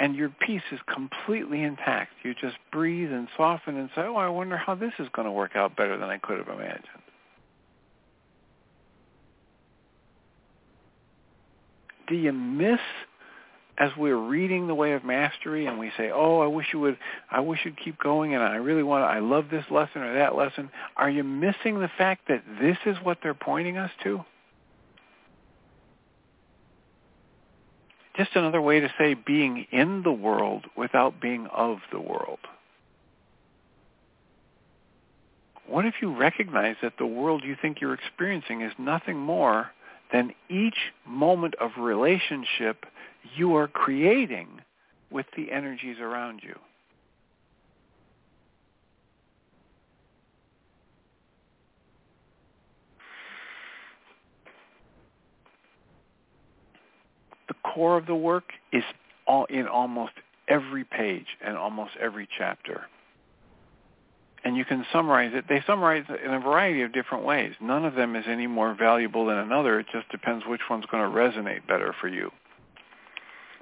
[0.00, 2.12] And your peace is completely intact.
[2.22, 5.32] You just breathe and soften and say, oh, I wonder how this is going to
[5.32, 6.84] work out better than I could have imagined.
[12.06, 12.78] Do you miss
[13.78, 16.98] as we're reading the way of mastery and we say, "Oh, I wish you would
[17.30, 20.14] I wish you'd keep going and I really want to, I love this lesson or
[20.14, 24.24] that lesson." Are you missing the fact that this is what they're pointing us to?
[28.16, 32.40] Just another way to say being in the world without being of the world.
[35.68, 39.70] What if you recognize that the world you think you're experiencing is nothing more
[40.12, 42.86] than each moment of relationship
[43.36, 44.48] you are creating
[45.10, 46.54] with the energies around you.
[57.48, 58.84] The core of the work is
[59.26, 60.12] all in almost
[60.48, 62.82] every page and almost every chapter.
[64.48, 65.44] And you can summarize it.
[65.46, 67.52] They summarize it in a variety of different ways.
[67.60, 69.78] None of them is any more valuable than another.
[69.78, 72.30] It just depends which one's going to resonate better for you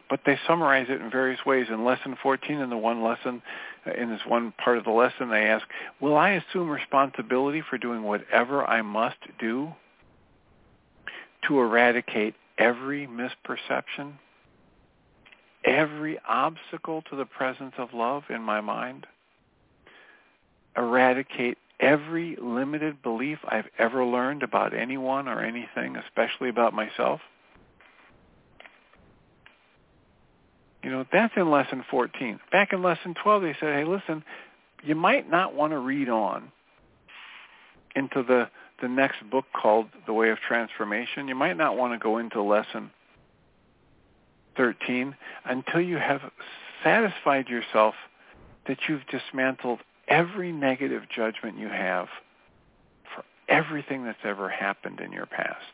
[0.09, 1.66] but they summarize it in various ways.
[1.68, 3.43] In lesson 14, in the one lesson,
[3.84, 5.66] uh, in this one part of the lesson, they ask,
[6.01, 9.72] will I assume responsibility for doing whatever I must do
[11.49, 14.12] to eradicate every misperception,
[15.64, 19.09] every obstacle to the presence of love in my mind,
[20.77, 27.20] eradicate every limited belief I've ever learned about anyone or anything, especially about myself?
[30.83, 32.39] You know, that's in lesson 14.
[32.53, 34.22] Back in lesson 12, they said, hey, listen,
[34.85, 36.53] you might not want to read on
[37.97, 38.49] into the,
[38.81, 41.29] the next book called The Way of Transformation.
[41.29, 42.91] You might not want to go into lesson
[44.57, 46.20] 13 until you have
[46.85, 47.95] satisfied yourself
[48.68, 52.07] that you've dismantled every negative judgment you have
[53.14, 55.64] for everything that's ever happened in your past.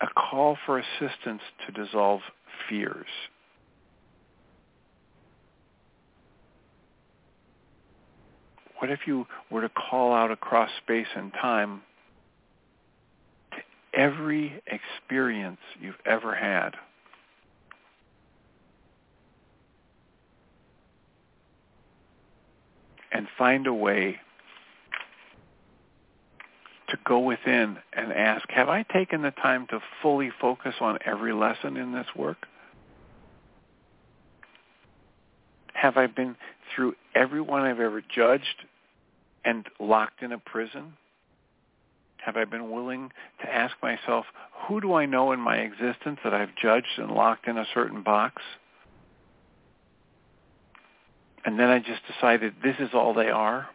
[0.00, 2.20] A call for assistance to dissolve
[2.68, 3.06] fears.
[8.78, 11.82] What if you were to call out across space and time
[13.50, 13.58] to
[13.98, 16.76] every experience you've ever had?
[23.12, 24.16] And find a way
[26.88, 31.32] to go within and ask, have I taken the time to fully focus on every
[31.32, 32.46] lesson in this work?
[35.74, 36.36] Have I been
[36.74, 38.64] through everyone I've ever judged
[39.44, 40.94] and locked in a prison?
[42.18, 44.26] Have I been willing to ask myself,
[44.66, 48.02] who do I know in my existence that I've judged and locked in a certain
[48.02, 48.42] box?
[51.44, 53.68] And then I just decided this is all they are.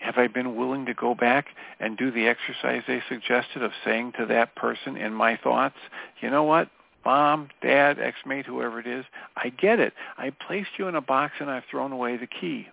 [0.00, 1.48] Have I been willing to go back
[1.78, 5.76] and do the exercise they suggested of saying to that person in my thoughts,
[6.20, 6.68] you know what,
[7.04, 9.04] mom, dad, ex-mate, whoever it is,
[9.36, 9.92] I get it.
[10.16, 12.68] I placed you in a box and I've thrown away the key.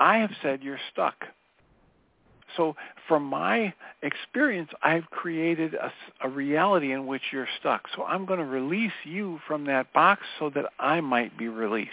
[0.00, 1.26] I have said you're stuck.
[2.56, 2.76] So
[3.08, 3.72] from my
[4.02, 5.92] experience, I've created a,
[6.22, 7.82] a, reality in which you're stuck.
[7.96, 11.90] So I'm going to release you from that box so that I might be released.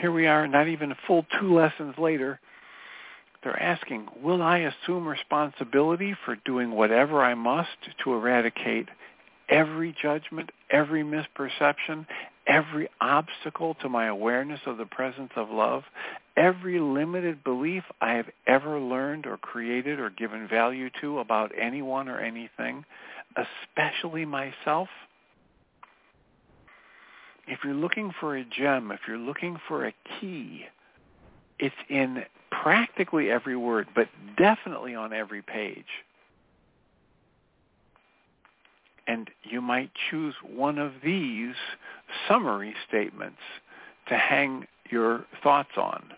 [0.00, 2.40] Here we are, not even a full two lessons later.
[3.42, 7.68] They're asking, will I assume responsibility for doing whatever I must
[8.04, 8.88] to eradicate
[9.48, 12.06] every judgment, every misperception,
[12.46, 15.84] every obstacle to my awareness of the presence of love,
[16.38, 22.08] every limited belief I have ever learned or created or given value to about anyone
[22.08, 22.84] or anything,
[23.36, 24.88] especially myself.
[27.48, 30.66] If you're looking for a gem, if you're looking for a key,
[31.58, 35.84] it's in practically every word, but definitely on every page.
[39.08, 41.54] And you might choose one of these
[42.28, 43.38] summary statements
[44.08, 46.12] to hang your thoughts on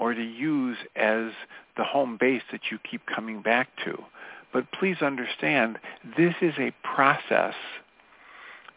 [0.00, 1.30] or to use as
[1.76, 4.02] the home base that you keep coming back to.
[4.52, 5.78] But please understand,
[6.16, 7.54] this is a process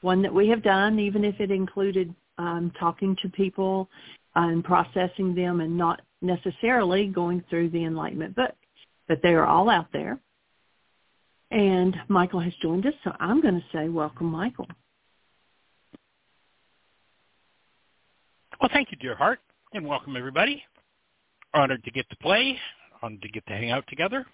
[0.02, 3.88] one that we have done, even if it included um, talking to people
[4.34, 8.54] and processing them and not necessarily going through the Enlightenment book.
[9.08, 10.18] But they are all out there.
[11.50, 14.68] And Michael has joined us, so I'm going to say welcome, Michael.
[18.60, 19.40] Well, thank you, dear heart.
[19.72, 20.62] and welcome everybody.
[21.54, 22.56] Honored to get to play,
[23.02, 24.24] honored to get to hang out together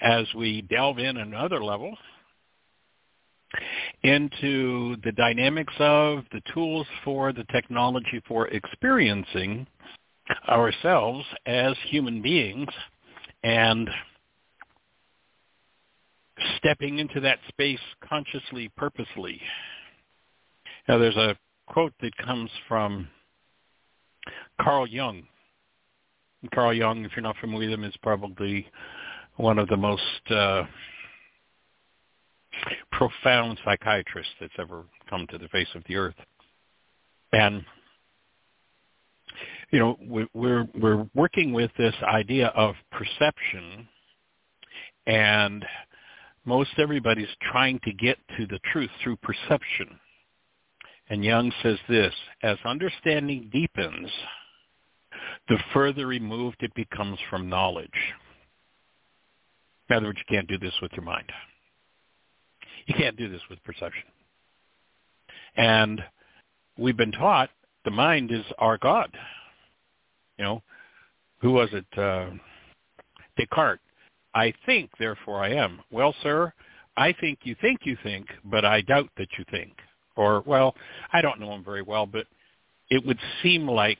[0.00, 1.96] as we delve in another level
[4.02, 9.66] into the dynamics of the tools for the technology for experiencing
[10.48, 12.68] ourselves as human beings
[13.42, 13.88] and
[16.58, 19.40] stepping into that space consciously, purposely.
[20.88, 21.36] Now there's a
[21.66, 23.08] quote that comes from
[24.60, 25.24] Carl Jung.
[26.54, 28.66] Carl Jung, if you're not familiar with him, is probably
[29.36, 30.64] one of the most uh,
[32.92, 36.14] profound psychiatrist that's ever come to the face of the earth.
[37.32, 37.64] And
[39.70, 39.96] you know,
[40.32, 43.88] we're we're working with this idea of perception,
[45.06, 45.64] and
[46.44, 49.98] most everybody's trying to get to the truth through perception.
[51.08, 54.10] And Jung says this, as understanding deepens,
[55.48, 57.88] the further removed it becomes from knowledge.
[59.88, 61.30] In other words, you can't do this with your mind.
[62.86, 64.04] You can't do this with perception.
[65.56, 66.02] And
[66.78, 67.50] we've been taught
[67.84, 69.10] the mind is our God.
[70.38, 70.62] You know,
[71.40, 71.86] who was it?
[71.98, 72.30] Uh,
[73.38, 73.80] Descartes.
[74.34, 75.80] I think, therefore I am.
[75.90, 76.52] Well, sir,
[76.96, 79.72] I think you think you think, but I doubt that you think.
[80.14, 80.74] Or, well,
[81.12, 82.26] I don't know him very well, but
[82.90, 83.98] it would seem like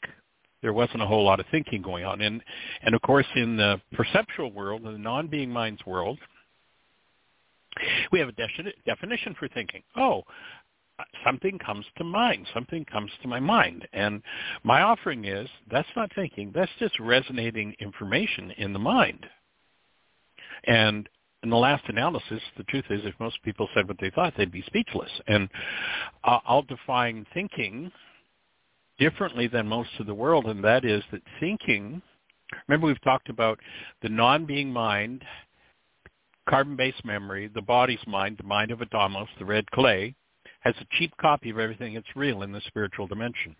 [0.62, 2.20] there wasn't a whole lot of thinking going on.
[2.20, 2.42] And,
[2.82, 6.18] and of course, in the perceptual world, in the non-being mind's world,
[8.12, 9.82] we have a de- definition for thinking.
[9.96, 10.22] Oh,
[11.24, 12.46] something comes to mind.
[12.54, 13.86] Something comes to my mind.
[13.92, 14.22] And
[14.64, 16.52] my offering is that's not thinking.
[16.54, 19.26] That's just resonating information in the mind.
[20.64, 21.08] And
[21.42, 24.50] in the last analysis, the truth is if most people said what they thought, they'd
[24.50, 25.10] be speechless.
[25.26, 25.48] And
[26.24, 27.92] I'll define thinking
[28.98, 32.00] differently than most of the world, and that is that thinking,
[32.66, 33.60] remember we've talked about
[34.02, 35.22] the non-being mind
[36.48, 40.14] carbon-based memory, the body's mind, the mind of Adamos, the red clay,
[40.60, 43.54] has a cheap copy of everything that's real in the spiritual dimension.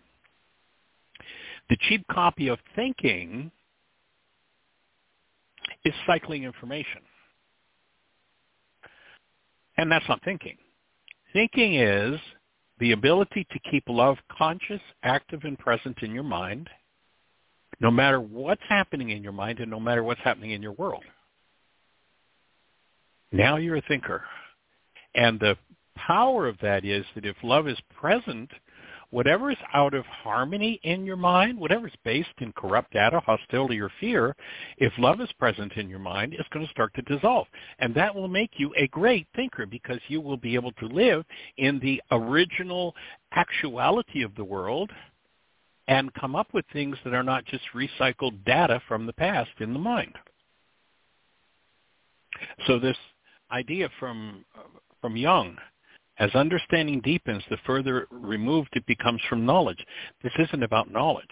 [1.69, 3.51] The cheap copy of thinking
[5.83, 7.01] is cycling information.
[9.77, 10.57] And that's not thinking.
[11.33, 12.19] Thinking is
[12.79, 16.69] the ability to keep love conscious, active, and present in your mind,
[17.79, 21.03] no matter what's happening in your mind and no matter what's happening in your world.
[23.31, 24.23] Now you're a thinker.
[25.15, 25.57] And the
[25.95, 28.49] power of that is that if love is present,
[29.09, 33.79] whatever is out of harmony in your mind, whatever is based in corrupt data, hostility,
[33.79, 34.35] or fear,
[34.77, 37.47] if love is present in your mind, it's going to start to dissolve.
[37.79, 41.25] And that will make you a great thinker because you will be able to live
[41.57, 42.95] in the original
[43.33, 44.91] actuality of the world
[45.87, 49.73] and come up with things that are not just recycled data from the past in
[49.73, 50.13] the mind.
[52.67, 52.97] So this
[53.51, 54.45] idea from
[55.01, 55.57] from Jung.
[56.19, 59.85] As understanding deepens, the further removed it becomes from knowledge.
[60.23, 61.25] This isn't about knowledge.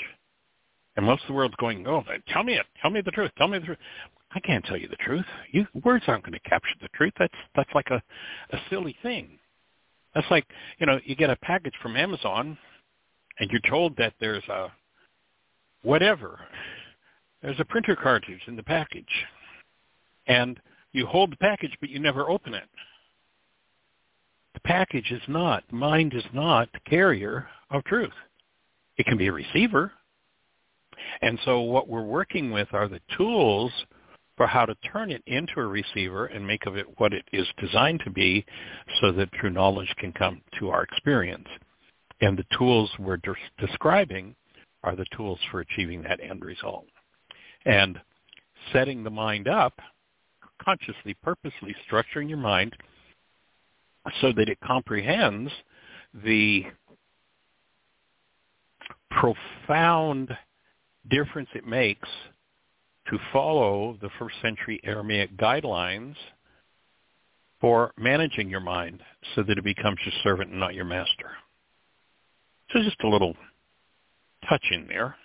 [0.95, 2.65] And most of the world's going, oh, tell me it.
[2.81, 3.31] Tell me the truth.
[3.37, 3.77] Tell me the truth.
[4.33, 5.25] I can't tell you the truth.
[5.51, 7.13] You, words aren't going to capture the truth.
[7.17, 8.01] That's, that's like a,
[8.51, 9.39] a silly thing.
[10.13, 10.45] That's like,
[10.77, 12.57] you know, you get a package from Amazon
[13.39, 14.71] and you're told that there's a
[15.81, 16.39] whatever.
[17.41, 19.05] There's a printer cartridge in the package.
[20.27, 20.59] And
[20.95, 22.67] you hold the package, but you never open it.
[24.53, 28.13] The package is not, mind is not the carrier of truth.
[28.97, 29.91] It can be a receiver.
[31.21, 33.71] And so what we're working with are the tools
[34.37, 37.47] for how to turn it into a receiver and make of it what it is
[37.57, 38.45] designed to be
[39.01, 41.47] so that true knowledge can come to our experience.
[42.21, 44.35] And the tools we're de- describing
[44.83, 46.85] are the tools for achieving that end result.
[47.65, 47.99] And
[48.71, 49.73] setting the mind up
[50.63, 52.75] consciously, purposely structuring your mind
[54.21, 55.51] so that it comprehends
[56.23, 56.63] the
[59.09, 60.35] profound
[61.09, 62.09] difference it makes
[63.09, 66.15] to follow the first century Aramaic guidelines
[67.61, 69.01] for managing your mind
[69.35, 71.31] so that it becomes your servant and not your master.
[72.71, 73.35] So just a little
[74.49, 75.15] touch in there.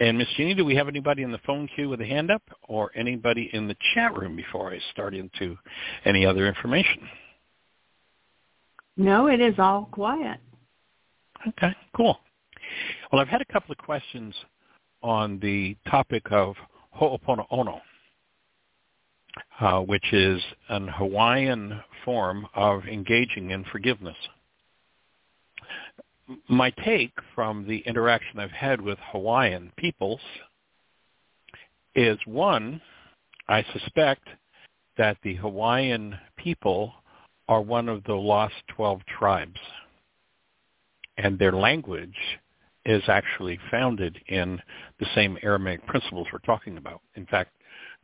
[0.00, 2.42] And Miss Jeanie, do we have anybody in the phone queue with a hand up
[2.68, 5.56] or anybody in the chat room before I start into
[6.04, 7.08] any other information?
[8.96, 10.38] No, it is all quiet.
[11.48, 12.18] Okay, cool.
[13.10, 14.34] Well, I've had a couple of questions
[15.02, 16.54] on the topic of
[16.98, 17.80] Ho'oponopono,
[19.60, 24.16] uh, which is an Hawaiian form of engaging in forgiveness.
[26.48, 30.20] My take from the interaction I've had with Hawaiian peoples
[31.94, 32.80] is one,
[33.48, 34.28] I suspect
[34.96, 36.92] that the Hawaiian people
[37.48, 39.60] are one of the lost 12 tribes.
[41.18, 42.16] And their language
[42.84, 44.60] is actually founded in
[44.98, 47.00] the same Aramaic principles we're talking about.
[47.14, 47.50] In fact,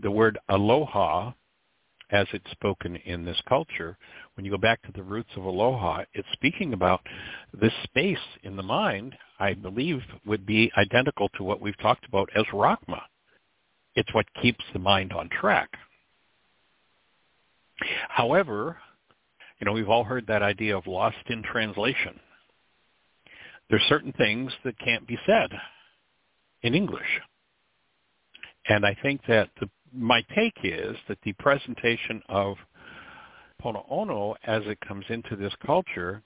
[0.00, 1.32] the word aloha,
[2.10, 3.96] as it's spoken in this culture,
[4.34, 7.00] when you go back to the roots of aloha, it's speaking about
[7.52, 12.30] this space in the mind, I believe, would be identical to what we've talked about
[12.34, 13.02] as Rachma.
[13.94, 15.70] It's what keeps the mind on track.
[18.08, 18.78] However,
[19.60, 22.18] you know, we've all heard that idea of lost in translation.
[23.70, 25.50] There's certain things that can't be said
[26.62, 27.20] in English.
[28.68, 32.56] And I think that the, my take is that the presentation of
[33.62, 36.22] Pono as it comes into this culture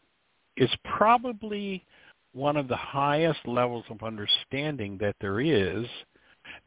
[0.57, 1.85] is probably
[2.33, 5.87] one of the highest levels of understanding that there is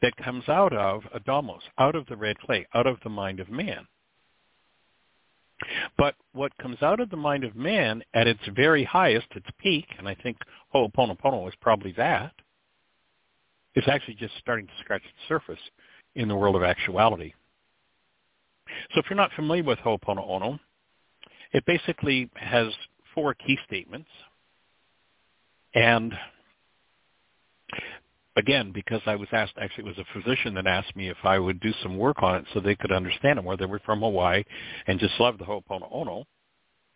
[0.01, 3.49] that comes out of Adamos, out of the red clay, out of the mind of
[3.49, 3.85] man.
[5.97, 9.85] But what comes out of the mind of man at its very highest, its peak,
[9.97, 10.37] and I think
[10.73, 12.33] oh, Ho'oponopono is probably that,
[13.75, 15.59] is actually just starting to scratch the surface
[16.15, 17.33] in the world of actuality.
[18.93, 20.59] So if you're not familiar with Ho'oponopono,
[21.53, 22.67] it basically has
[23.13, 24.09] four key statements.
[25.73, 26.13] And
[28.35, 31.39] again, because I was asked, actually it was a physician that asked me if I
[31.39, 33.57] would do some work on it so they could understand it more.
[33.57, 34.43] They were from Hawaii
[34.87, 36.25] and just loved the Ho'oponopono.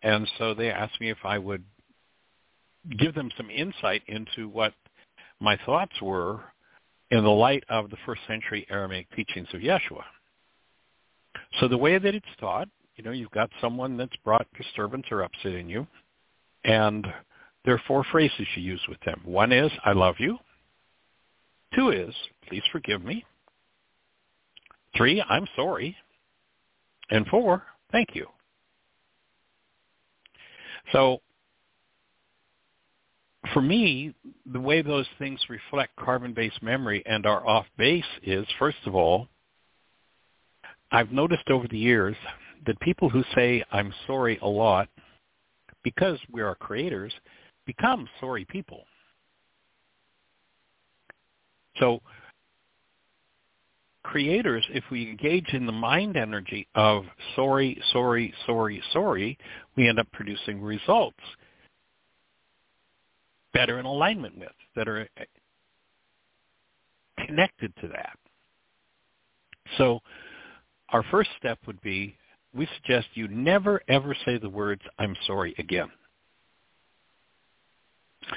[0.02, 1.64] And so they asked me if I would
[2.98, 4.72] give them some insight into what
[5.40, 6.40] my thoughts were
[7.10, 10.04] in the light of the first century Aramaic teachings of Yeshua.
[11.58, 15.22] So the way that it's taught, you know, you've got someone that's brought disturbance or
[15.22, 15.86] upset in you,
[16.64, 17.06] and
[17.64, 19.20] there are four phrases you use with them.
[19.24, 20.38] One is, I love you.
[21.74, 22.14] Two is,
[22.48, 23.24] please forgive me.
[24.96, 25.96] Three, I'm sorry.
[27.10, 28.26] And four, thank you.
[30.92, 31.20] So
[33.54, 34.14] for me,
[34.52, 39.28] the way those things reflect carbon-based memory and are off base is, first of all,
[40.92, 42.16] I've noticed over the years
[42.66, 44.88] that people who say I'm sorry a lot,
[45.82, 47.12] because we are creators,
[47.64, 48.84] become sorry people.
[51.78, 52.02] So
[54.02, 57.04] creators, if we engage in the mind energy of
[57.36, 59.38] sorry, sorry, sorry, sorry,
[59.76, 61.16] we end up producing results
[63.52, 65.08] better in alignment with, that are
[67.26, 68.16] connected to that.
[69.78, 70.00] So
[70.90, 72.16] our first step would be
[72.54, 75.88] we suggest you never ever say the words, I'm sorry again.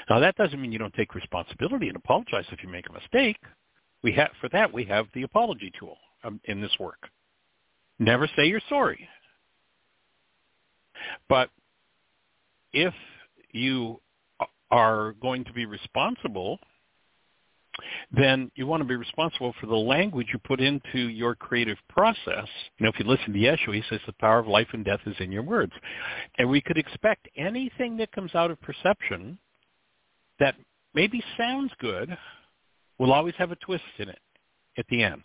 [0.09, 3.37] Now that doesn't mean you don't take responsibility and apologize if you make a mistake.
[4.03, 7.09] We have for that we have the apology tool um, in this work.
[7.99, 9.07] Never say you're sorry.
[11.27, 11.49] But
[12.71, 12.93] if
[13.51, 13.99] you
[14.73, 16.59] are going to be responsible,
[18.11, 22.47] then you want to be responsible for the language you put into your creative process.
[22.77, 25.01] You know, if you listen to Yeshua, he says the power of life and death
[25.05, 25.73] is in your words.
[26.39, 29.37] And we could expect anything that comes out of perception
[30.39, 30.55] that
[30.95, 32.17] maybe sounds good
[32.97, 34.19] will always have a twist in it
[34.77, 35.23] at the end.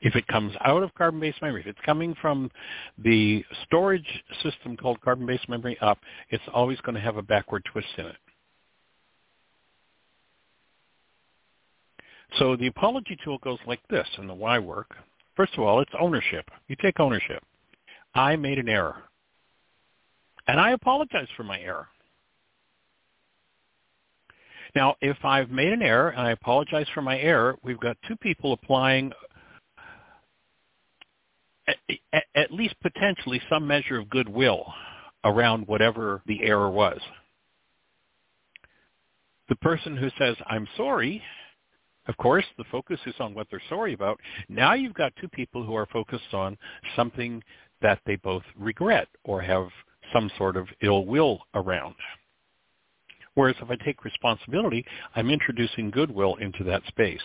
[0.00, 2.50] If it comes out of carbon-based memory, if it's coming from
[2.98, 4.06] the storage
[4.42, 5.98] system called carbon-based memory up,
[6.30, 8.16] it's always going to have a backward twist in it.
[12.38, 14.94] So the apology tool goes like this in the why work.
[15.34, 16.48] First of all, it's ownership.
[16.68, 17.42] You take ownership.
[18.14, 18.96] I made an error.
[20.46, 21.88] And I apologize for my error.
[24.74, 28.16] Now, if I've made an error and I apologize for my error, we've got two
[28.16, 29.12] people applying
[32.12, 34.66] at, at least potentially some measure of goodwill
[35.24, 37.00] around whatever the error was.
[39.48, 41.22] The person who says, I'm sorry,
[42.06, 44.18] of course, the focus is on what they're sorry about.
[44.48, 46.56] Now you've got two people who are focused on
[46.96, 47.42] something
[47.82, 49.68] that they both regret or have
[50.12, 51.94] some sort of ill will around.
[53.34, 54.84] Whereas if I take responsibility,
[55.14, 57.22] I'm introducing goodwill into that space.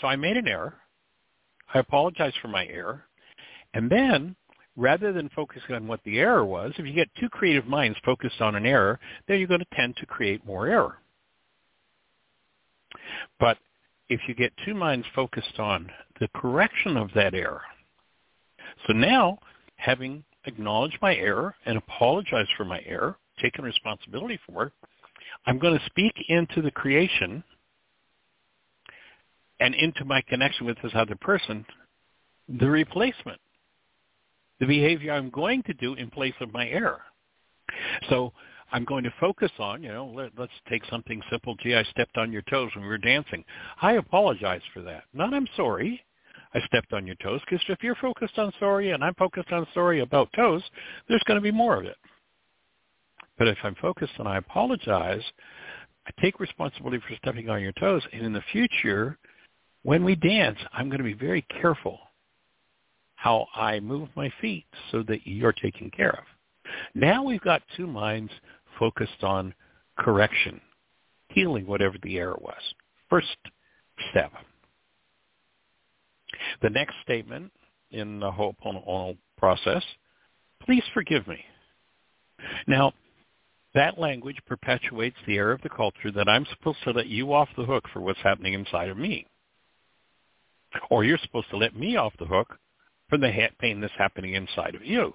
[0.00, 0.74] So I made an error.
[1.74, 3.04] I apologize for my error.
[3.74, 4.36] And then,
[4.76, 8.40] rather than focusing on what the error was, if you get two creative minds focused
[8.40, 10.98] on an error, then you're going to tend to create more error.
[13.38, 13.58] But
[14.08, 15.90] if you get two minds focused on
[16.20, 17.62] the correction of that error,
[18.86, 19.38] so now
[19.76, 24.72] having acknowledged my error and apologized for my error, taken responsibility for, it,
[25.44, 27.42] I'm going to speak into the creation
[29.60, 31.64] and into my connection with this other person,
[32.48, 33.40] the replacement,
[34.60, 37.00] the behavior I'm going to do in place of my error.
[38.08, 38.32] So
[38.72, 41.54] I'm going to focus on, you know, let, us take something simple.
[41.56, 43.44] Gee, I stepped on your toes when we were dancing.
[43.80, 45.04] I apologize for that.
[45.12, 46.02] Not I'm sorry.
[46.54, 49.66] I stepped on your toes because if you're focused on sorry and I'm focused on
[49.74, 50.62] sorry about toes,
[51.08, 51.96] there's going to be more of it.
[53.38, 55.22] But if I'm focused on I apologize,
[56.06, 58.02] I take responsibility for stepping on your toes.
[58.12, 59.18] And in the future,
[59.86, 62.00] when we dance, I'm going to be very careful
[63.14, 66.24] how I move my feet so that you're taken care of.
[66.96, 68.32] Now we've got two minds
[68.80, 69.54] focused on
[69.96, 70.60] correction,
[71.28, 72.60] healing whatever the error was.
[73.08, 73.28] First
[74.10, 74.32] step.
[76.62, 77.52] The next statement
[77.92, 79.84] in the Ho'oponopono process,
[80.64, 81.38] please forgive me.
[82.66, 82.92] Now,
[83.74, 87.48] that language perpetuates the error of the culture that I'm supposed to let you off
[87.56, 89.28] the hook for what's happening inside of me.
[90.90, 92.58] Or you're supposed to let me off the hook
[93.08, 95.12] for the pain that's happening inside of you.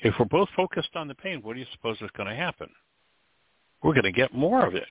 [0.00, 2.68] If we're both focused on the pain, what do you suppose is going to happen?
[3.82, 4.88] We're going to get more of it.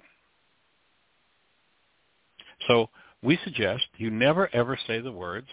[2.68, 2.90] So
[3.22, 5.48] we suggest you never ever say the words,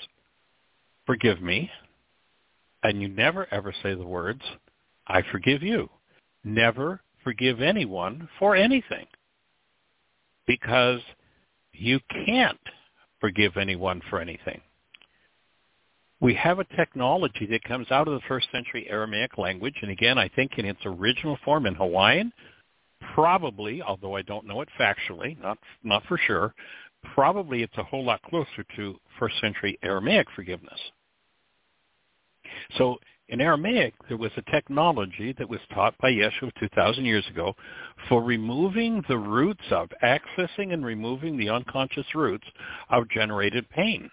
[1.06, 1.70] forgive me,
[2.82, 4.42] and you never ever say the words,
[5.06, 5.88] I forgive you.
[6.44, 9.06] Never forgive anyone for anything
[10.46, 11.00] because
[11.72, 12.58] you can't
[13.20, 14.60] forgive anyone for anything.
[16.20, 20.18] We have a technology that comes out of the first century Aramaic language, and again,
[20.18, 22.32] I think in its original form in Hawaiian,
[23.14, 26.54] probably, although I don't know it factually, not not for sure,
[27.14, 30.78] probably it's a whole lot closer to first century Aramaic forgiveness.
[32.76, 32.98] So
[33.30, 37.54] in Aramaic, there was a technology that was taught by Yeshua 2,000 years ago
[38.08, 42.46] for removing the roots of, accessing and removing the unconscious roots
[42.90, 44.10] of generated pain.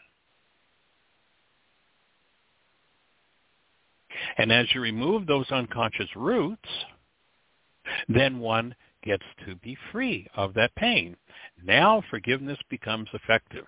[4.37, 6.69] And as you remove those unconscious roots,
[8.07, 11.15] then one gets to be free of that pain.
[11.63, 13.65] Now forgiveness becomes effective.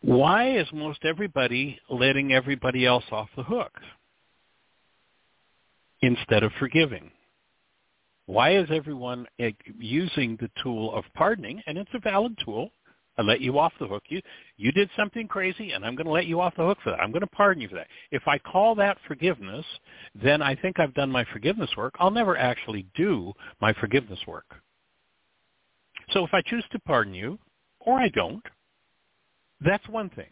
[0.00, 3.72] Why is most everybody letting everybody else off the hook
[6.00, 7.10] instead of forgiving?
[8.26, 9.26] Why is everyone
[9.78, 11.62] using the tool of pardoning?
[11.66, 12.70] And it's a valid tool.
[13.16, 14.04] I let you off the hook.
[14.08, 14.22] You
[14.56, 17.00] you did something crazy, and I'm going to let you off the hook for that.
[17.00, 17.88] I'm going to pardon you for that.
[18.12, 19.64] If I call that forgiveness,
[20.14, 21.94] then I think I've done my forgiveness work.
[21.98, 24.46] I'll never actually do my forgiveness work.
[26.12, 27.40] So if I choose to pardon you,
[27.80, 28.44] or I don't,
[29.60, 30.30] that's one thing.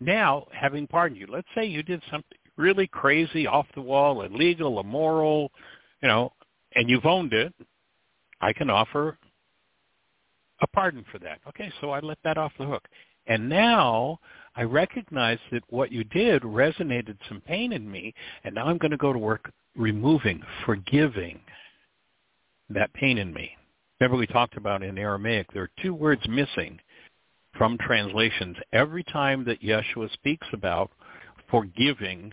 [0.00, 4.80] Now, having pardoned you, let's say you did something really crazy, off the wall, illegal,
[4.80, 5.50] immoral,
[6.02, 6.32] you know,
[6.74, 7.52] and you've owned it,
[8.40, 9.18] I can offer
[10.60, 11.40] a pardon for that.
[11.48, 12.86] Okay, so I let that off the hook.
[13.26, 14.20] And now
[14.54, 18.14] I recognize that what you did resonated some pain in me,
[18.44, 21.40] and now I'm going to go to work removing, forgiving
[22.70, 23.50] that pain in me.
[24.00, 26.78] Remember we talked about in Aramaic, there are two words missing
[27.58, 28.56] from translations.
[28.72, 30.90] Every time that Yeshua speaks about
[31.50, 32.32] forgiving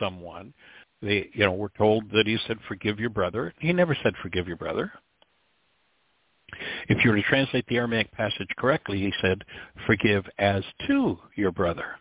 [0.00, 0.52] someone,
[1.02, 3.52] they, you know, we're told that he said, forgive your brother.
[3.58, 4.92] He never said, forgive your brother.
[6.88, 9.44] If you were to translate the Aramaic passage correctly, he said,
[9.86, 11.96] forgive as to your brother.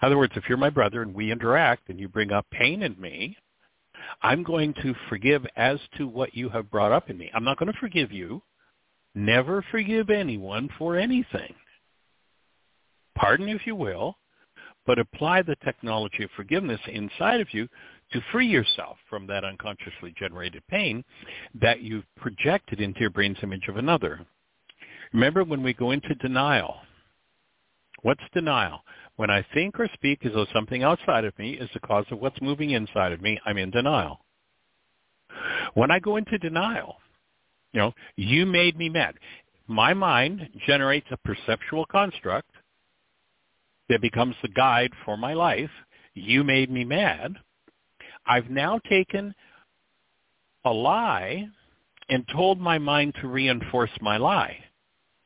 [0.00, 2.82] In other words, if you're my brother and we interact and you bring up pain
[2.82, 3.36] in me,
[4.22, 7.30] I'm going to forgive as to what you have brought up in me.
[7.34, 8.42] I'm not going to forgive you.
[9.14, 11.54] Never forgive anyone for anything.
[13.16, 14.16] Pardon if you will,
[14.86, 17.68] but apply the technology of forgiveness inside of you
[18.12, 21.04] to free yourself from that unconsciously generated pain
[21.60, 24.24] that you've projected into your brain's image of another.
[25.12, 26.76] Remember when we go into denial.
[28.02, 28.80] What's denial?
[29.16, 32.20] When I think or speak as though something outside of me is the cause of
[32.20, 34.20] what's moving inside of me, I'm in denial.
[35.74, 36.96] When I go into denial,
[37.72, 39.14] you know, you made me mad.
[39.66, 42.50] My mind generates a perceptual construct
[43.88, 45.70] that becomes the guide for my life.
[46.14, 47.34] You made me mad.
[48.26, 49.34] I've now taken
[50.64, 51.48] a lie
[52.08, 54.56] and told my mind to reinforce my lie.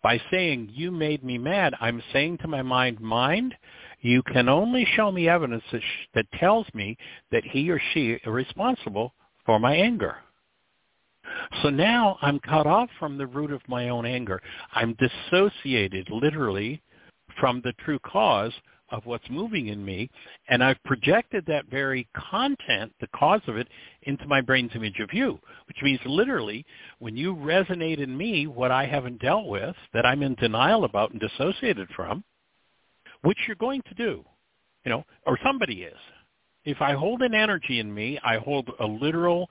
[0.02, 3.54] By saying, you made me mad, I'm saying to my mind, mind,
[4.00, 6.96] you can only show me evidence that, sh- that tells me
[7.30, 9.14] that he or she is responsible
[9.46, 10.16] for my anger.
[11.62, 14.40] So now I'm cut off from the root of my own anger.
[14.72, 16.82] I'm dissociated literally
[17.38, 18.52] from the true cause
[18.92, 20.10] of what's moving in me,
[20.48, 23.66] and I've projected that very content, the cause of it,
[24.02, 26.64] into my brain's image of you, which means literally
[26.98, 31.10] when you resonate in me what I haven't dealt with, that I'm in denial about
[31.12, 32.22] and dissociated from,
[33.22, 34.24] which you're going to do,
[34.84, 35.98] you know, or somebody is.
[36.64, 39.48] If I hold an energy in me, I hold a literal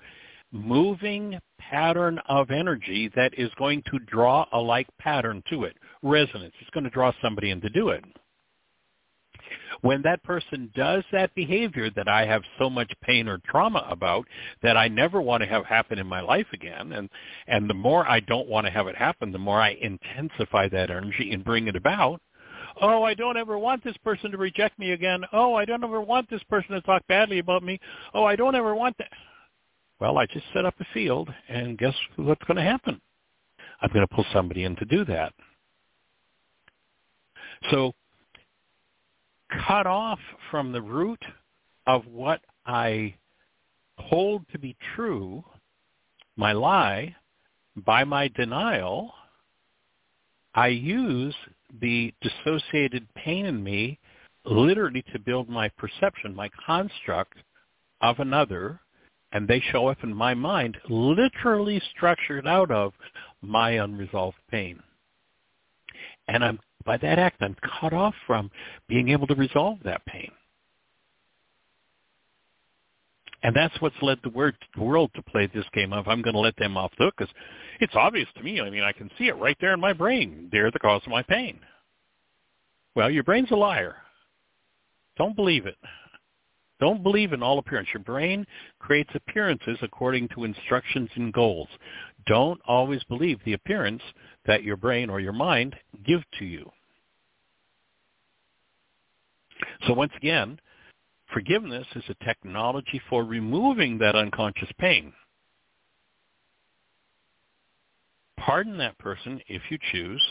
[0.51, 5.77] moving pattern of energy that is going to draw a like pattern to it.
[6.03, 6.53] Resonance.
[6.59, 8.03] It's going to draw somebody in to do it.
[9.81, 14.27] When that person does that behavior that I have so much pain or trauma about
[14.61, 17.09] that I never want to have happen in my life again, and,
[17.47, 20.91] and the more I don't want to have it happen, the more I intensify that
[20.91, 22.21] energy and bring it about,
[22.81, 25.23] oh, I don't ever want this person to reject me again.
[25.33, 27.79] Oh, I don't ever want this person to talk badly about me.
[28.13, 29.11] Oh, I don't ever want that.
[30.01, 32.99] Well, I just set up a field, and guess what's going to happen?
[33.79, 35.31] I'm going to pull somebody in to do that.
[37.69, 37.93] So
[39.67, 40.17] cut off
[40.49, 41.23] from the root
[41.85, 43.13] of what I
[43.99, 45.43] hold to be true,
[46.35, 47.15] my lie,
[47.85, 49.13] by my denial,
[50.55, 51.35] I use
[51.79, 53.99] the dissociated pain in me
[54.45, 57.37] literally to build my perception, my construct
[58.01, 58.79] of another,
[59.31, 62.93] and they show up in my mind literally structured out of
[63.41, 64.81] my unresolved pain.
[66.27, 68.49] And I'm by that act I'm cut off from
[68.87, 70.31] being able to resolve that pain.
[73.43, 76.55] And that's what's led the world to play this game of I'm going to let
[76.57, 77.33] them off the hook because
[77.79, 78.61] it's obvious to me.
[78.61, 80.49] I mean, I can see it right there in my brain.
[80.51, 81.59] They're the cause of my pain.
[82.95, 83.95] Well, your brain's a liar.
[85.17, 85.77] Don't believe it.
[86.81, 87.89] Don't believe in all appearance.
[87.93, 88.45] Your brain
[88.79, 91.67] creates appearances according to instructions and goals.
[92.25, 94.01] Don't always believe the appearance
[94.47, 96.69] that your brain or your mind give to you.
[99.85, 100.59] So once again,
[101.31, 105.13] forgiveness is a technology for removing that unconscious pain.
[108.39, 110.21] Pardon that person if you choose,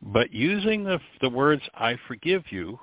[0.00, 2.78] but using the, the words, I forgive you,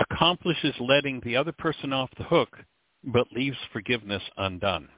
[0.00, 2.58] accomplishes letting the other person off the hook,
[3.04, 4.88] but leaves forgiveness undone.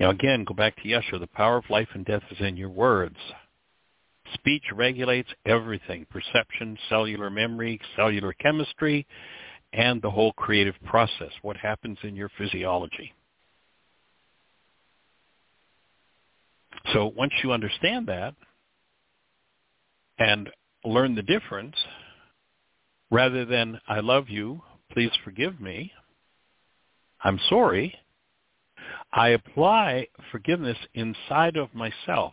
[0.00, 1.18] Now again, go back to Yeshua.
[1.20, 3.16] The power of life and death is in your words.
[4.34, 9.06] Speech regulates everything, perception, cellular memory, cellular chemistry,
[9.72, 13.12] and the whole creative process, what happens in your physiology.
[16.92, 18.34] So once you understand that
[20.18, 20.50] and
[20.84, 21.76] learn the difference,
[23.10, 25.92] rather than I love you, please forgive me,
[27.22, 27.94] I'm sorry,
[29.12, 32.32] I apply forgiveness inside of myself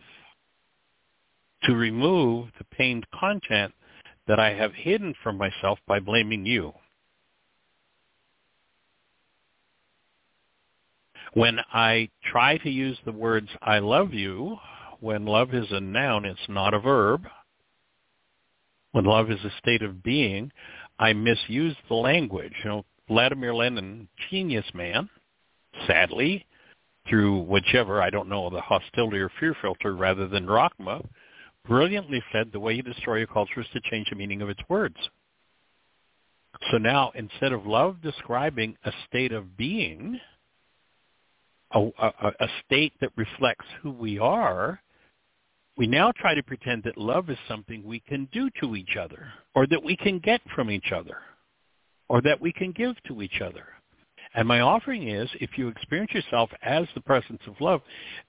[1.64, 3.72] to remove the pained content
[4.28, 6.72] that I have hidden from myself by blaming you.
[11.34, 14.56] When I try to use the words I love you,
[15.00, 17.26] when love is a noun, it's not a verb.
[18.96, 20.50] When love is a state of being,
[20.98, 22.54] I misuse the language.
[22.64, 25.10] You know, Vladimir Lenin, genius man,
[25.86, 26.46] sadly,
[27.06, 31.06] through whichever, I don't know, the hostility or fear filter rather than Rachma,
[31.68, 34.62] brilliantly said the way you destroy a culture is to change the meaning of its
[34.66, 34.96] words.
[36.70, 40.18] So now, instead of love describing a state of being,
[41.72, 44.80] a, a, a, state that reflects who we are,
[45.76, 49.28] we now try to pretend that love is something we can do to each other,
[49.54, 51.18] or that we can get from each other,
[52.08, 53.66] or that we can give to each other.
[54.34, 57.80] And my offering is, if you experience yourself as the presence of love,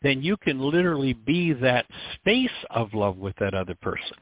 [0.01, 4.17] then you can literally be that space of love with that other person.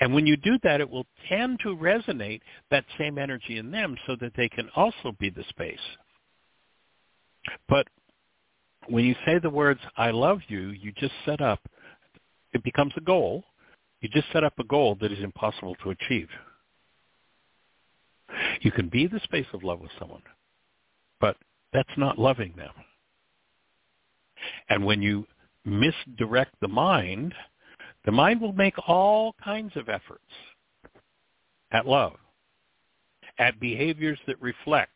[0.00, 2.40] And when you do that, it will tend to resonate
[2.70, 5.78] that same energy in them so that they can also be the space.
[7.68, 7.86] But
[8.88, 11.60] when you say the words, I love you, you just set up,
[12.52, 13.44] it becomes a goal.
[14.00, 16.28] You just set up a goal that is impossible to achieve.
[18.60, 20.22] You can be the space of love with someone,
[21.20, 21.36] but
[21.72, 22.72] that's not loving them.
[24.68, 25.26] And when you
[25.64, 27.34] misdirect the mind,
[28.04, 30.24] the mind will make all kinds of efforts
[31.70, 32.14] at love,
[33.38, 34.90] at behaviors that reflect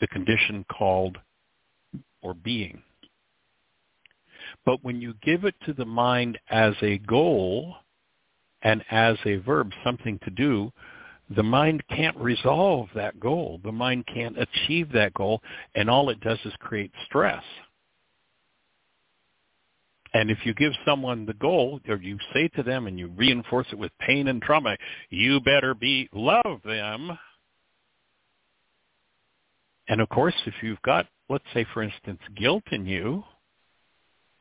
[0.00, 1.18] the condition called
[2.22, 2.82] or being.
[4.64, 7.76] But when you give it to the mind as a goal
[8.62, 10.72] and as a verb, something to do,
[11.34, 13.60] the mind can't resolve that goal.
[13.64, 15.40] The mind can't achieve that goal,
[15.74, 17.42] and all it does is create stress.
[20.14, 23.66] And if you give someone the goal, or you say to them and you reinforce
[23.72, 24.76] it with pain and trauma,
[25.08, 27.18] you better be love them.
[29.88, 33.24] And of course, if you've got, let's say, for instance, guilt in you,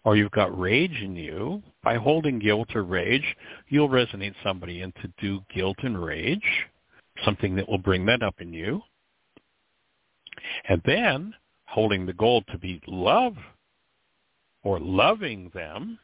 [0.04, 3.36] or you've got rage in you, by holding guilt or rage,
[3.70, 6.68] you'll resonate somebody into do guilt and rage,
[7.24, 8.82] something that will bring that up in you.
[10.68, 11.34] And then
[11.66, 13.36] holding the goal to be love
[14.64, 15.98] or loving them,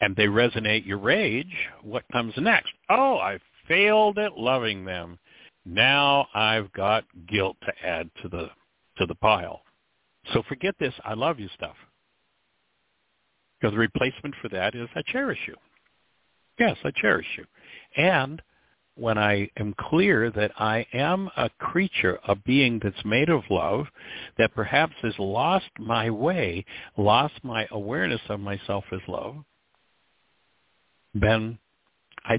[0.00, 2.72] and they resonate your rage, what comes next?
[2.88, 5.18] Oh, I failed at loving them.
[5.66, 8.48] Now I've got guilt to add to the
[8.98, 9.62] to the pile.
[10.32, 11.76] So forget this I love you stuff.
[13.60, 15.54] Because the replacement for that is I cherish you.
[16.58, 17.44] Yes, I cherish you.
[17.96, 18.42] And
[18.94, 23.86] when I am clear that I am a creature, a being that's made of love,
[24.38, 26.64] that perhaps has lost my way,
[26.96, 29.36] lost my awareness of myself as love,
[31.14, 31.58] then
[32.24, 32.38] I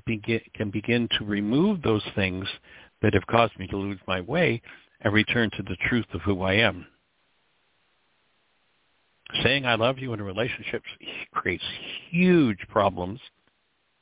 [0.53, 2.45] can begin to remove those things
[3.01, 4.61] that have caused me to lose my way
[5.01, 6.85] and return to the truth of who I am.
[9.43, 10.81] Saying I love you in a relationship
[11.33, 11.63] creates
[12.09, 13.19] huge problems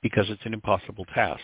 [0.01, 1.43] because it's an impossible task.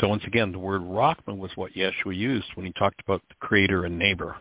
[0.00, 3.34] So once again, the word Rachman was what Yeshua used when he talked about the
[3.40, 4.36] creator and neighbor.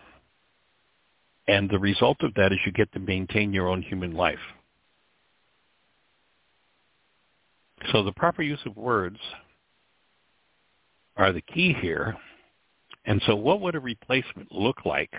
[1.48, 4.40] And the result of that is you get to maintain your own human life.
[7.92, 9.20] So the proper use of words
[11.18, 12.16] are the key here.
[13.06, 15.12] And so what would a replacement look like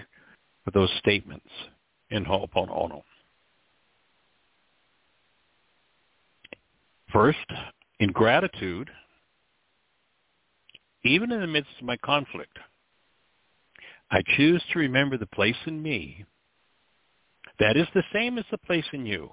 [0.64, 1.46] for those statements
[2.10, 3.02] in Ho'oponopono?
[7.12, 7.38] First,
[8.00, 8.90] in gratitude,
[11.04, 12.58] even in the midst of my conflict,
[14.10, 16.24] I choose to remember the place in me
[17.58, 19.30] that is the same as the place in you,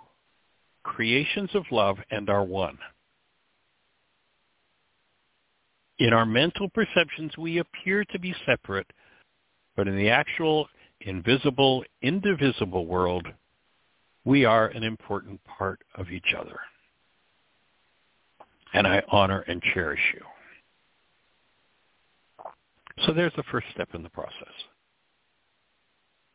[0.84, 2.78] creations of love and are one.
[6.04, 8.92] In our mental perceptions, we appear to be separate,
[9.78, 10.68] but in the actual
[11.00, 13.26] invisible, indivisible world,
[14.26, 16.60] we are an important part of each other.
[18.74, 20.20] And I honor and cherish you.
[23.06, 24.54] So there's the first step in the process.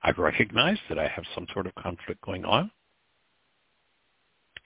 [0.03, 2.71] I've recognized that I have some sort of conflict going on.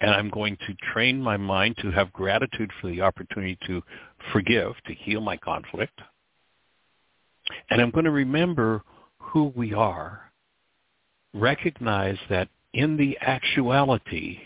[0.00, 3.80] And I'm going to train my mind to have gratitude for the opportunity to
[4.32, 5.98] forgive, to heal my conflict.
[7.70, 8.82] And I'm going to remember
[9.18, 10.32] who we are.
[11.34, 14.38] Recognize that in the actuality,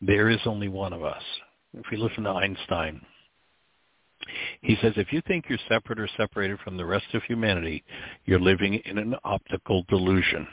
[0.00, 1.22] there is only one of us.
[1.72, 3.00] If we listen to Einstein,
[4.62, 7.84] he says, if you think you're separate or separated from the rest of humanity,
[8.24, 10.46] you're living in an optical delusion.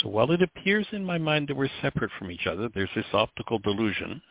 [0.00, 3.06] So while it appears in my mind that we're separate from each other, there's this
[3.12, 4.22] optical delusion.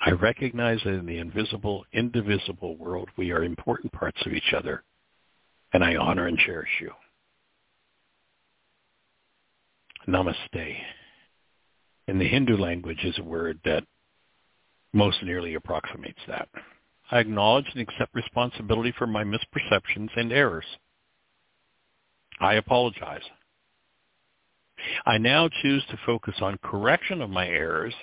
[0.00, 4.82] I recognize that in the invisible, indivisible world, we are important parts of each other,
[5.72, 6.90] and I honor and cherish you.
[10.08, 10.76] Namaste
[12.06, 13.84] in the Hindu language is a word that
[14.92, 16.48] most nearly approximates that.
[17.10, 20.66] I acknowledge and accept responsibility for my misperceptions and errors.
[22.40, 23.22] I apologize.
[25.06, 27.94] I now choose to focus on correction of my errors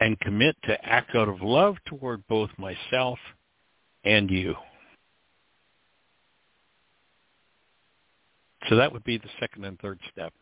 [0.00, 3.18] and commit to act out of love toward both myself
[4.04, 4.54] and you.
[8.68, 10.32] So that would be the second and third step.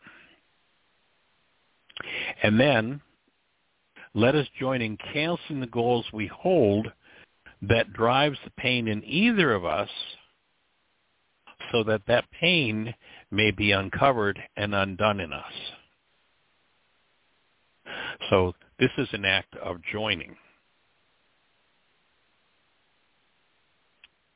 [2.43, 3.01] And then
[4.13, 6.91] let us join in canceling the goals we hold
[7.61, 9.89] that drives the pain in either of us
[11.71, 12.93] so that that pain
[13.31, 15.53] may be uncovered and undone in us.
[18.29, 20.35] So this is an act of joining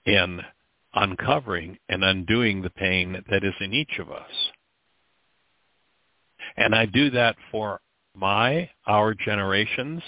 [0.05, 0.41] in
[0.93, 4.29] uncovering and undoing the pain that is in each of us.
[6.57, 7.79] And I do that for
[8.15, 10.03] my, our generations,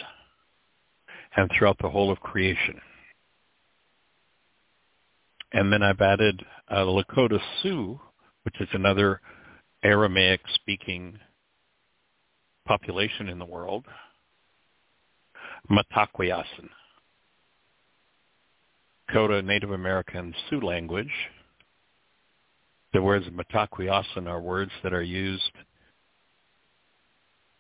[1.36, 2.80] and throughout the whole of creation.
[5.54, 8.00] And then I've added uh, Lakota Sioux,
[8.46, 9.20] which is another
[9.84, 11.20] Aramaic-speaking
[12.66, 13.86] population in the world,
[15.70, 16.70] Mitakuye Oyasin.
[19.08, 21.12] Dakota Native American Sioux language.
[22.94, 25.52] The words Mitakuye Oyasin are words that are used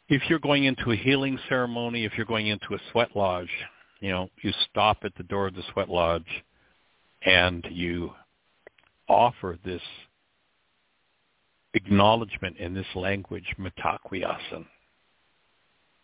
[0.07, 3.49] if you're going into a healing ceremony, if you're going into a sweat lodge,
[4.01, 6.43] you know, you stop at the door of the sweat lodge
[7.23, 8.11] and you
[9.07, 9.81] offer this
[11.75, 14.25] acknowledgement in this language, Mitakuye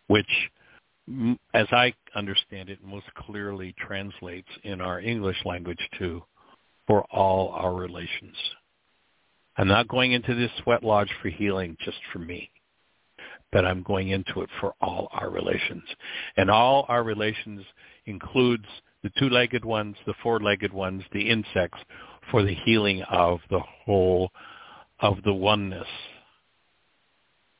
[0.08, 0.52] which,
[1.54, 6.22] as I understand it, most clearly translates in our English language to
[6.86, 8.36] for all our relations.
[9.58, 12.50] I'm not going into this sweat lodge for healing just for me,
[13.52, 15.84] but I'm going into it for all our relations.
[16.36, 17.62] And all our relations
[18.06, 18.66] includes
[19.04, 21.80] the two-legged ones, the four-legged ones, the insects,
[22.30, 24.32] for the healing of the whole
[25.02, 25.88] of the oneness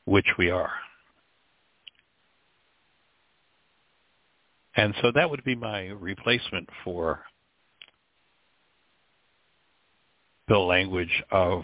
[0.04, 0.72] which we are.
[4.74, 7.24] And so that would be my replacement for
[10.48, 11.62] the language of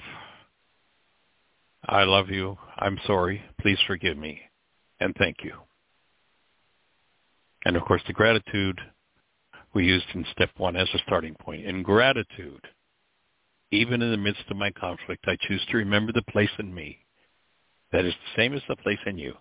[1.86, 4.40] I love you, I'm sorry, please forgive me,
[5.00, 5.54] and thank you.
[7.64, 8.78] And of course the gratitude
[9.74, 11.64] we used in step one as a starting point.
[11.64, 12.66] In gratitude,
[13.70, 16.98] even in the midst of my conflict, I choose to remember the place in me
[17.92, 19.34] that is the same as the place in you.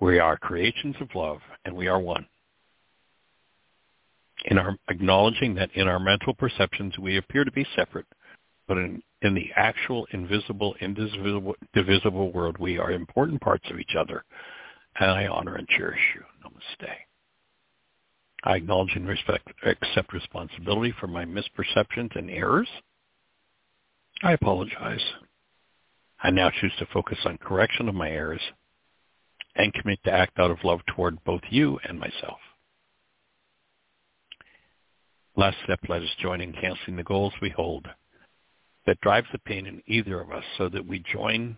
[0.00, 2.26] We are creations of love, and we are one.
[4.44, 8.06] In our acknowledging that in our mental perceptions we appear to be separate,
[8.68, 13.96] but in, in the actual invisible, indivisible divisible world, we are important parts of each
[13.98, 14.24] other,
[15.00, 16.22] and I honor and cherish you.
[16.44, 16.94] Namaste.
[18.44, 22.68] I acknowledge and respect, accept responsibility for my misperceptions and errors.
[24.22, 25.04] I apologize.
[26.20, 28.40] I now choose to focus on correction of my errors
[29.54, 32.38] and commit to act out of love toward both you and myself.
[35.36, 37.86] Last step, let us join in canceling the goals we hold
[38.86, 41.56] that drives the pain in either of us so that we join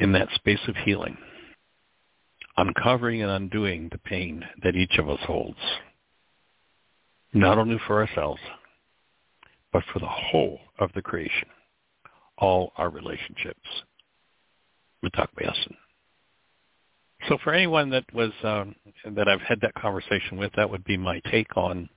[0.00, 1.16] in that space of healing,
[2.56, 5.58] uncovering and undoing the pain that each of us holds,
[7.32, 8.40] not only for ourselves,
[9.72, 11.48] but for the whole of the creation,
[12.38, 13.60] all our relationships.
[15.04, 15.52] Mitakuye
[17.28, 18.74] So for anyone that was um,
[19.04, 21.88] that I've had that conversation with, that would be my take on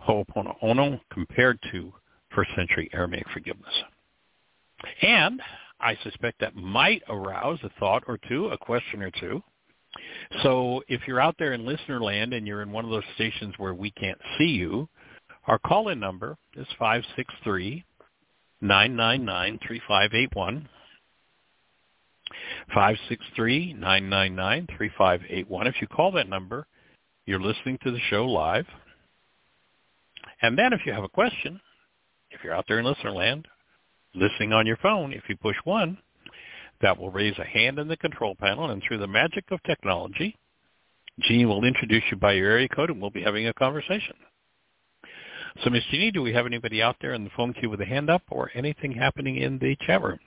[0.00, 1.92] Ho'oponopono compared to
[2.34, 3.72] first century Aramaic forgiveness.
[5.02, 5.40] And
[5.80, 9.42] I suspect that might arouse a thought or two, a question or two.
[10.42, 13.54] So if you're out there in listener land and you're in one of those stations
[13.58, 14.88] where we can't see you,
[15.46, 17.84] our call-in number is 563
[18.60, 20.68] 999 3581.
[22.74, 25.66] 563-999-3581.
[25.66, 26.66] If you call that number,
[27.26, 28.66] you're listening to the show live.
[30.42, 31.60] And then if you have a question,
[32.30, 33.46] if you're out there in listener land,
[34.14, 35.98] listening on your phone, if you push one,
[36.82, 40.36] that will raise a hand in the control panel, and through the magic of technology,
[41.20, 44.16] Gene will introduce you by your area code, and we'll be having a conversation.
[45.62, 45.82] So, Ms.
[45.90, 48.22] Jeanie, do we have anybody out there in the phone queue with a hand up
[48.30, 50.18] or anything happening in the chat room?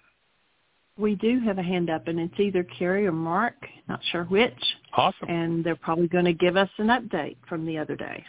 [0.98, 3.56] We do have a hand up, and it's either Carrie or Mark,
[3.88, 4.54] not sure which.
[4.94, 5.30] Awesome.
[5.30, 8.24] And they're probably going to give us an update from the other day.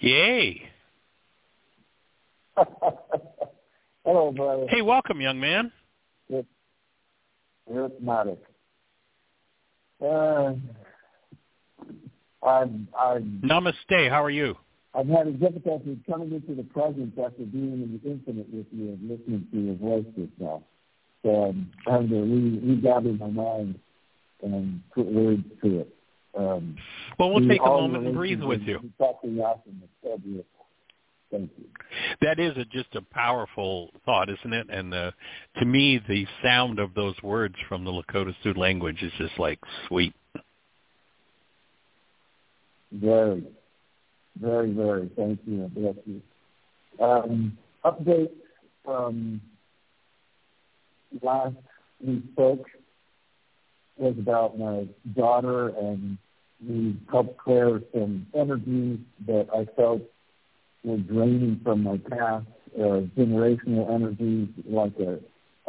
[0.00, 0.62] Yay.
[4.04, 4.66] Hello, brother.
[4.68, 5.72] Hey, welcome, young man.
[6.28, 6.48] It's
[7.70, 8.38] rhythmatic.
[10.04, 10.52] Uh,
[12.42, 12.66] I,
[12.98, 14.10] I, Namaste.
[14.10, 14.56] How are you?
[14.96, 19.08] I'm having difficulty coming into the presence after being in the infinite with you and
[19.08, 20.62] listening to your voice just now.
[21.22, 23.78] So I'm trying to re- regather my mind
[24.42, 25.94] and put words to it.
[26.36, 26.76] Um,
[27.18, 28.80] well, we'll take a moment and breathe with you.
[31.30, 31.64] Thank you.
[32.22, 34.68] That is a, just a powerful thought, isn't it?
[34.70, 35.10] And uh,
[35.58, 39.58] to me, the sound of those words from the Lakota Sioux language is just like
[39.88, 40.14] sweet.
[42.92, 43.44] Very,
[44.40, 45.10] very, very.
[45.16, 45.70] Thank you.
[45.74, 46.22] Bless you.
[47.04, 48.30] Um, update
[48.84, 49.40] from
[51.22, 51.56] last
[52.04, 52.66] we spoke
[53.96, 56.18] was about my daughter and
[56.66, 60.02] we helped clear some energies that I felt
[60.84, 62.46] were draining from my past,
[62.78, 65.18] uh, generational energies, like a,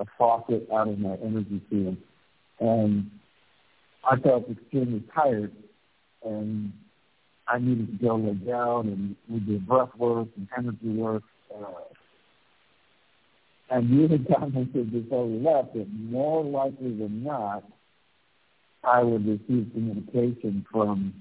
[0.01, 1.97] a faucet out of my energy field.
[2.59, 3.11] And
[4.09, 5.51] I felt extremely tired
[6.23, 6.71] and
[7.47, 11.23] I needed to go lay down and we did breath work and energy work.
[11.53, 11.65] Uh,
[13.69, 17.63] and you had commented before we left that more likely than not,
[18.83, 21.13] I would receive communication from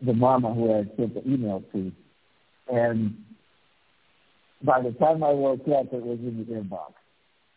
[0.00, 1.92] the mama who I sent the email to.
[2.72, 3.24] And
[4.62, 6.92] by the time I woke up, it was in the inbox.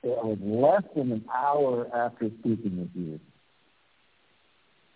[0.04, 3.20] It was less than an hour after speaking with you.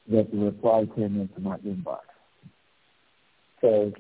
[0.10, 2.00] That the reply came into my inbox.
[3.62, 3.92] So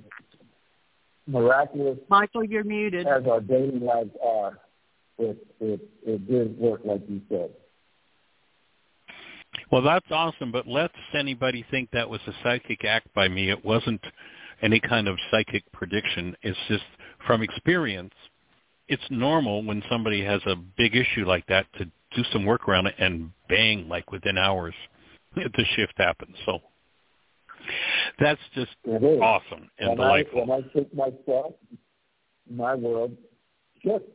[1.27, 1.98] miraculous.
[2.10, 3.07] Michael, you're muted.
[3.07, 4.60] As our daily lives are,
[5.18, 7.49] it it it did work like you said.
[9.72, 13.64] Well, that's awesome, but lest anybody think that was a psychic act by me, it
[13.64, 14.02] wasn't
[14.61, 16.36] any kind of psychic prediction.
[16.41, 16.84] It's just
[17.26, 18.14] from experience.
[18.88, 22.88] It's normal when somebody has a big issue like that to do some work around
[22.88, 24.76] it and bang, like within hours,
[25.57, 26.36] the shift happens.
[26.45, 26.60] So
[28.20, 30.44] that's just awesome and when delightful.
[30.44, 31.53] I, when I took myself,
[32.49, 33.16] my world
[33.84, 34.06] shift,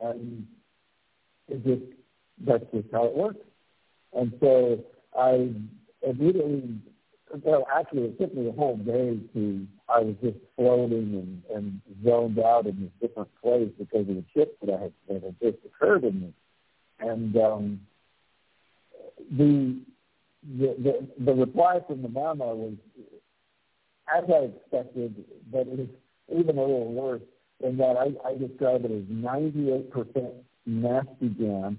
[0.00, 0.46] and
[1.48, 1.92] it just
[2.46, 3.44] that's just how it works.
[4.12, 4.84] And so
[5.18, 5.50] I
[6.06, 6.78] immediately,
[7.42, 9.66] well, actually, it took me a whole day to.
[9.88, 14.24] I was just floating and, and zoned out in this different place because of the
[14.34, 16.32] shift that I had that had just occurred in me,
[16.98, 17.80] and um,
[19.30, 19.80] the
[20.58, 22.74] the, the the reply from the mama was
[24.14, 25.88] as I expected, but it was
[26.32, 27.22] even a little worse
[27.60, 30.32] in that I, I describe it as 98%
[30.66, 31.78] nasty jam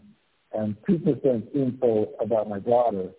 [0.53, 3.10] and 2% info about my daughter.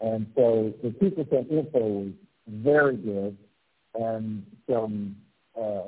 [0.00, 2.12] And so the 2% info was
[2.48, 3.36] very good
[3.94, 5.16] and some
[5.60, 5.82] uh,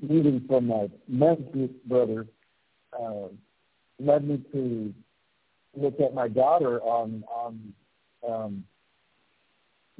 [0.00, 2.26] meeting from my men's group brothers
[2.98, 3.28] uh,
[3.98, 4.94] led me to
[5.76, 7.74] look at my daughter on on
[8.26, 8.64] um,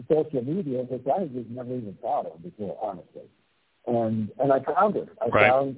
[0.08, 3.28] social media, which I just never even thought of before, honestly.
[3.86, 5.06] And and I found her.
[5.22, 5.50] I right.
[5.50, 5.76] found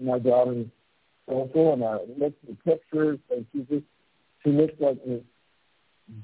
[0.00, 0.66] my daughter's
[1.28, 3.84] social, and I looked at the pictures, and she just
[4.44, 5.22] she looks like this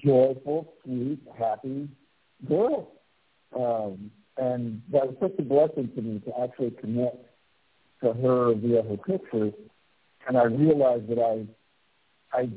[0.02, 1.88] joyful, sweet, happy
[2.48, 2.92] girl.
[3.54, 7.16] Um, and that was such a blessing to me to actually connect
[8.02, 9.54] to her via her pictures.
[10.28, 12.48] And I realized that I, I,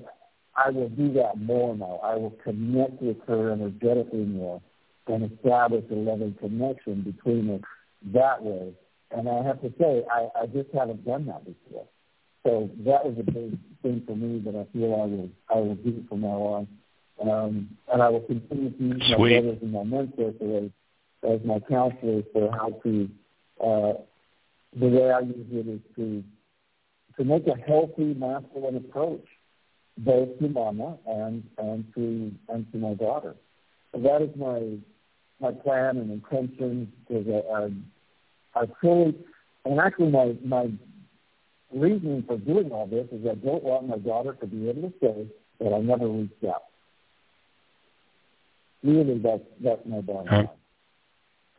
[0.65, 1.99] I will do that more now.
[2.03, 4.61] I will connect with her energetically more
[5.07, 7.61] and establish a loving connection between us
[8.13, 8.73] that way.
[9.11, 11.85] And I have to say, I, I just haven't done that before.
[12.45, 15.75] So that was a big thing for me that I feel I will I will
[15.75, 16.67] do from now on.
[17.21, 19.35] Um, and I will continue to use Sweet.
[19.35, 23.09] my brothers and my mentors as, as my counselors for how to
[23.61, 23.93] uh,
[24.79, 26.23] the way I use it is to
[27.17, 29.25] to make a healthy masculine approach
[29.99, 33.35] both to mama and and to and to my daughter.
[33.93, 34.77] So that is my
[35.41, 37.85] my plan and intention because um,
[38.55, 39.15] I, I I fully
[39.65, 40.71] and actually my my
[41.73, 44.93] reasoning for doing all this is I don't want my daughter to be able to
[45.01, 45.27] say
[45.59, 46.63] that I never reached out.
[48.83, 50.49] Really, that's that's my bottom line.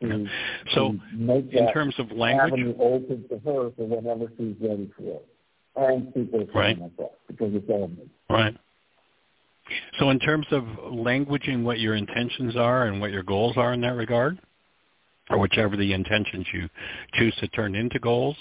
[0.01, 0.27] To,
[0.73, 0.95] So,
[1.27, 5.27] to in terms of language, open to her for whenever she's ready for it,
[5.75, 6.77] and people Right.
[6.77, 8.09] myself because it's all me.
[8.29, 8.55] right?
[9.99, 13.81] So, in terms of languaging what your intentions are and what your goals are in
[13.81, 14.37] that regard,
[15.29, 16.69] or whichever the intentions you
[17.13, 18.35] choose to turn into goals,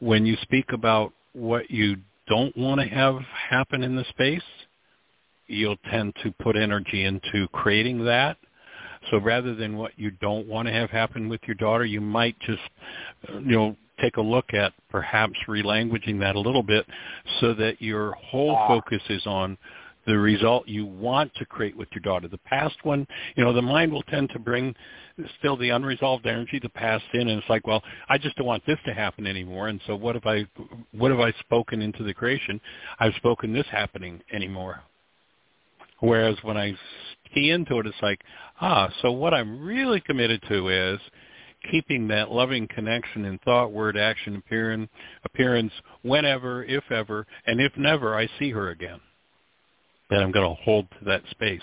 [0.00, 1.96] when you speak about what you
[2.26, 3.20] don't want to have
[3.50, 4.42] happen in the space,
[5.46, 8.36] you'll tend to put energy into creating that.
[9.10, 12.38] So rather than what you don't want to have happen with your daughter, you might
[12.40, 12.62] just,
[13.28, 16.84] you know, take a look at perhaps relanguaging that a little bit
[17.40, 18.68] so that your whole Ah.
[18.68, 19.56] focus is on
[20.04, 22.26] the result you want to create with your daughter.
[22.26, 23.06] The past one,
[23.36, 24.74] you know, the mind will tend to bring
[25.38, 28.66] still the unresolved energy, the past in, and it's like, well, I just don't want
[28.66, 29.68] this to happen anymore.
[29.68, 30.44] And so, what have I,
[30.92, 32.60] what have I spoken into the creation?
[32.98, 34.82] I've spoken this happening anymore.
[36.00, 36.74] Whereas when I
[37.32, 38.20] key into it, it's like,
[38.60, 41.00] ah, so what I'm really committed to is
[41.70, 44.90] keeping that loving connection in thought, word, action, appearance,
[45.24, 45.72] appearance
[46.02, 49.00] whenever, if ever, and if never, I see her again.
[50.10, 51.60] then I'm going to hold to that space.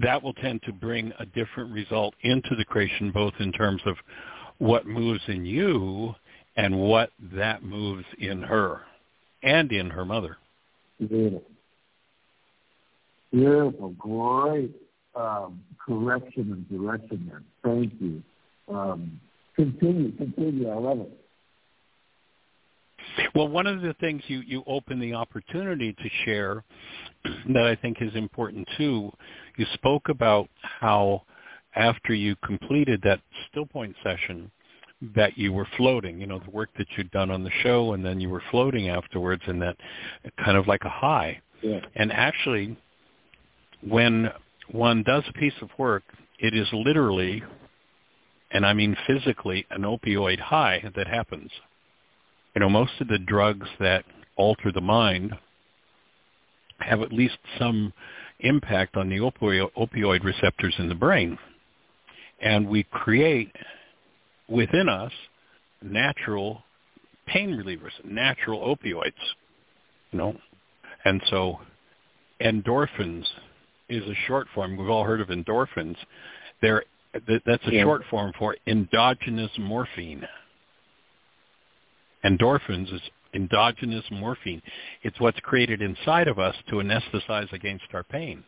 [0.00, 3.96] That will tend to bring a different result into the creation, both in terms of
[4.58, 6.14] what moves in you
[6.56, 8.82] and what that moves in her
[9.42, 10.38] and in her mother.
[10.98, 11.42] Beautiful.
[13.32, 13.90] Beautiful.
[13.98, 14.74] Great
[15.14, 17.42] um, correction and direction there.
[17.64, 18.22] Thank you.
[18.68, 19.20] Um,
[19.56, 20.68] continue, continue.
[20.68, 21.12] I love it.
[23.34, 26.64] Well, one of the things you, you open the opportunity to share
[27.48, 29.12] that I think is important too,
[29.56, 31.22] you spoke about how
[31.74, 33.20] after you completed that
[33.50, 34.50] still point session
[35.14, 38.04] that you were floating, you know, the work that you'd done on the show and
[38.04, 39.76] then you were floating afterwards and that
[40.44, 41.40] kind of like a high.
[41.62, 41.80] Yeah.
[41.94, 42.76] And actually,
[43.82, 44.30] when
[44.72, 46.02] one does a piece of work,
[46.38, 47.42] it is literally,
[48.50, 51.50] and I mean physically, an opioid high that happens.
[52.54, 54.04] You know, most of the drugs that
[54.36, 55.34] alter the mind
[56.78, 57.92] have at least some
[58.40, 61.38] impact on the opioid, opioid receptors in the brain.
[62.40, 63.54] And we create
[64.48, 65.12] within us
[65.82, 66.62] natural
[67.26, 69.12] pain relievers, natural opioids,
[70.10, 70.36] you know.
[71.04, 71.60] And so
[72.40, 73.24] endorphins
[73.90, 74.76] is a short form.
[74.76, 75.96] We've all heard of endorphins.
[76.62, 77.82] They're, that's a yeah.
[77.82, 80.26] short form for endogenous morphine.
[82.24, 83.00] Endorphins is
[83.34, 84.62] endogenous morphine.
[85.02, 88.44] It's what's created inside of us to anesthetize against our pain.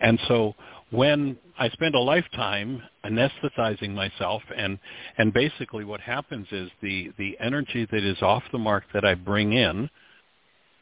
[0.00, 0.54] And so
[0.90, 4.78] when I spend a lifetime anesthetizing myself and
[5.18, 9.14] and basically what happens is the the energy that is off the mark that I
[9.14, 9.88] bring in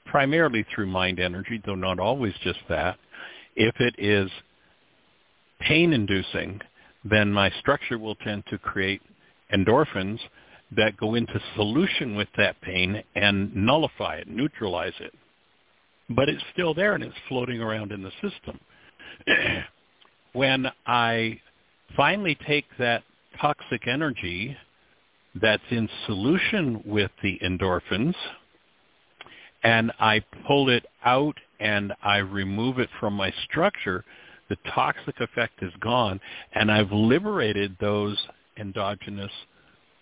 [0.06, 2.98] primarily through mind energy though not always just that
[3.56, 4.30] if it is
[5.60, 6.60] pain inducing
[7.04, 9.02] then my structure will tend to create
[9.52, 10.20] endorphins
[10.76, 15.12] that go into solution with that pain and nullify it, neutralize it.
[16.08, 18.60] But it's still there and it's floating around in the system.
[20.32, 21.40] when I
[21.96, 23.02] finally take that
[23.40, 24.56] toxic energy
[25.40, 28.14] that's in solution with the endorphins
[29.62, 34.04] and I pull it out and I remove it from my structure,
[34.48, 36.20] the toxic effect is gone
[36.52, 38.18] and I've liberated those
[38.58, 39.30] endogenous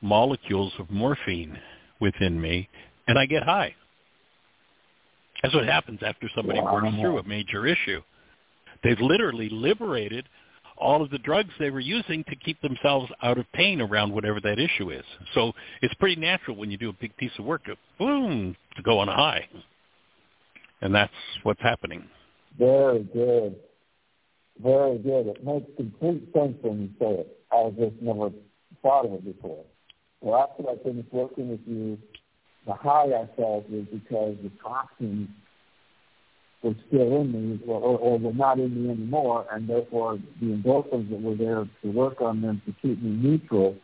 [0.01, 1.59] molecules of morphine
[2.01, 2.69] within me
[3.07, 3.75] and I get high.
[5.43, 6.75] That's what happens after somebody wow.
[6.75, 8.01] works through a major issue.
[8.83, 10.27] They've literally liberated
[10.79, 14.41] all of the drugs they were using to keep themselves out of pain around whatever
[14.41, 15.05] that issue is.
[15.35, 18.83] So it's pretty natural when you do a big piece of work to boom to
[18.83, 19.47] go on a high.
[20.83, 21.13] And that's
[21.43, 22.05] what's happening.
[22.59, 23.57] Very good.
[24.63, 25.27] Very good.
[25.29, 27.39] It makes complete sense when you say it.
[27.53, 28.31] I just never
[28.83, 29.65] thought of it before.
[30.21, 31.99] Well, after I finished working with you,
[32.67, 35.29] the high I felt was because the toxins
[36.63, 40.47] were still in me or, or, or were not in me anymore, and therefore the
[40.47, 43.77] endorphins that were there to work on them to keep me neutral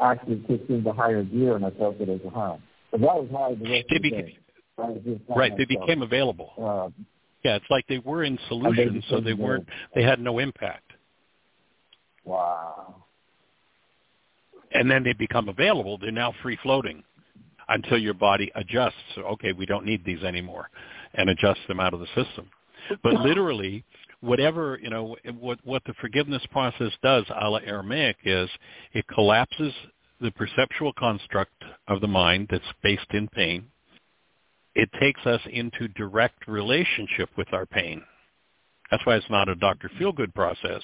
[0.00, 2.58] actually kicked into higher gear, and I felt it as a high.
[2.90, 4.38] But that was high the rest of the day.
[4.76, 6.52] Right, they became available.
[6.58, 7.02] Uh,
[7.44, 9.68] yeah, it's like they were in solution, so they weren't.
[9.94, 10.92] They had no impact.
[12.24, 13.04] Wow.
[14.72, 15.98] And then they become available.
[15.98, 17.04] They're now free floating
[17.68, 18.94] until your body adjusts.
[19.18, 20.70] Okay, we don't need these anymore
[21.14, 22.50] and adjust them out of the system.
[23.02, 23.84] But literally,
[24.20, 28.48] whatever you know, what what the forgiveness process does, a la Aramaic, is
[28.94, 29.72] it collapses
[30.20, 33.66] the perceptual construct of the mind that's based in pain.
[34.74, 38.02] It takes us into direct relationship with our pain.
[38.90, 39.90] That's why it's not a Dr.
[40.00, 40.82] Feelgood process.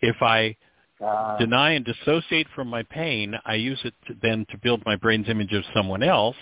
[0.00, 0.56] If I
[1.04, 4.96] uh, deny and dissociate from my pain, I use it to, then to build my
[4.96, 6.36] brain's image of someone else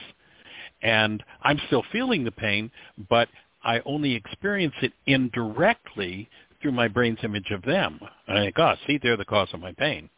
[0.83, 2.71] and I'm still feeling the pain,
[3.09, 3.29] but
[3.65, 6.29] I only experience it indirectly
[6.61, 7.99] through my brain's image of them.
[8.29, 10.09] And I think, oh, see, they're the cause of my pain.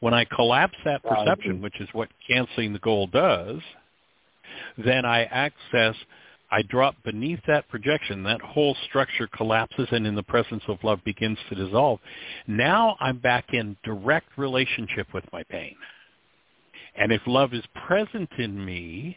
[0.00, 3.60] When I collapse that perception, which is what canceling the goal does,
[4.78, 5.94] then I access,
[6.50, 8.22] I drop beneath that projection.
[8.22, 11.98] That whole structure collapses and in the presence of love begins to dissolve.
[12.46, 15.74] Now I'm back in direct relationship with my pain.
[16.96, 19.16] And if love is present in me,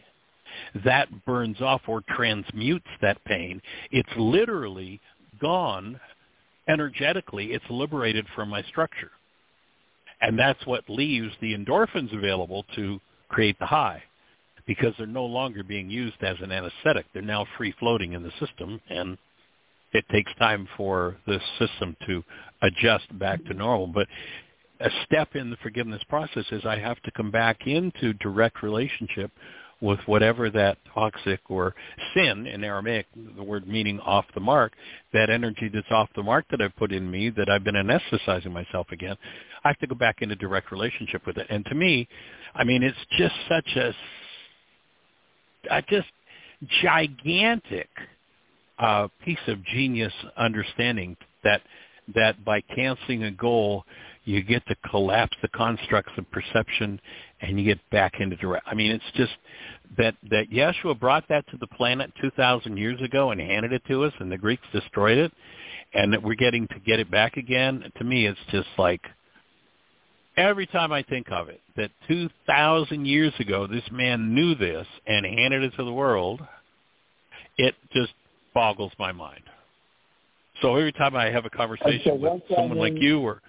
[0.84, 3.62] that burns off or transmutes that pain.
[3.92, 5.00] It's literally
[5.40, 6.00] gone
[6.68, 7.52] energetically.
[7.52, 9.12] It's liberated from my structure.
[10.20, 14.02] And that's what leaves the endorphins available to create the high
[14.68, 17.06] because they're no longer being used as an anesthetic.
[17.12, 19.18] They're now free floating in the system and
[19.92, 22.22] it takes time for the system to
[22.62, 23.86] adjust back to normal.
[23.86, 24.06] But
[24.80, 29.32] a step in the forgiveness process is I have to come back into direct relationship
[29.80, 31.74] with whatever that toxic or
[32.14, 34.72] sin in Aramaic, the word meaning off the mark,
[35.14, 38.52] that energy that's off the mark that I've put in me that I've been anesthetizing
[38.52, 39.16] myself again,
[39.64, 41.46] I have to go back into direct relationship with it.
[41.48, 42.08] And to me,
[42.54, 43.94] I mean, it's just such a,
[45.70, 46.08] a just
[46.82, 47.88] gigantic
[48.78, 51.62] uh, piece of genius understanding that
[52.14, 53.84] that by canceling a goal,
[54.24, 57.00] you get to collapse the constructs of perception
[57.40, 58.66] and you get back into direct.
[58.66, 59.32] I mean, it's just
[59.96, 64.04] that that Yeshua brought that to the planet 2,000 years ago and handed it to
[64.04, 65.32] us, and the Greeks destroyed it,
[65.94, 67.90] and that we're getting to get it back again.
[67.96, 69.02] To me, it's just like
[70.38, 75.26] every time I think of it, that 2,000 years ago, this man knew this and
[75.26, 76.40] handed it to the world.
[77.58, 78.12] It just
[78.54, 79.42] boggles my mind.
[80.62, 83.42] So every time I have a conversation with someone like you or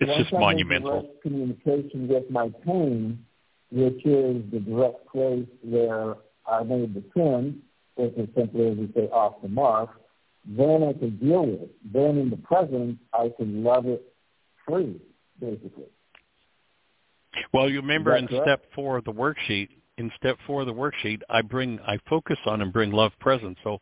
[0.00, 1.08] it's just monumental.
[1.22, 3.24] communication with my pain,
[3.70, 6.14] which is the direct place where
[6.46, 7.62] I made the sin,
[7.94, 9.90] which it's simply as we say off the mark,
[10.44, 11.74] then I can deal with it.
[11.92, 14.13] Then in the present, I can love it
[14.66, 15.00] free,
[15.40, 15.84] basically.
[17.52, 18.44] Well, you remember in correct?
[18.44, 19.68] step four of the worksheet,
[19.98, 23.56] in step four of the worksheet, I bring, I focus on and bring love present.
[23.62, 23.78] So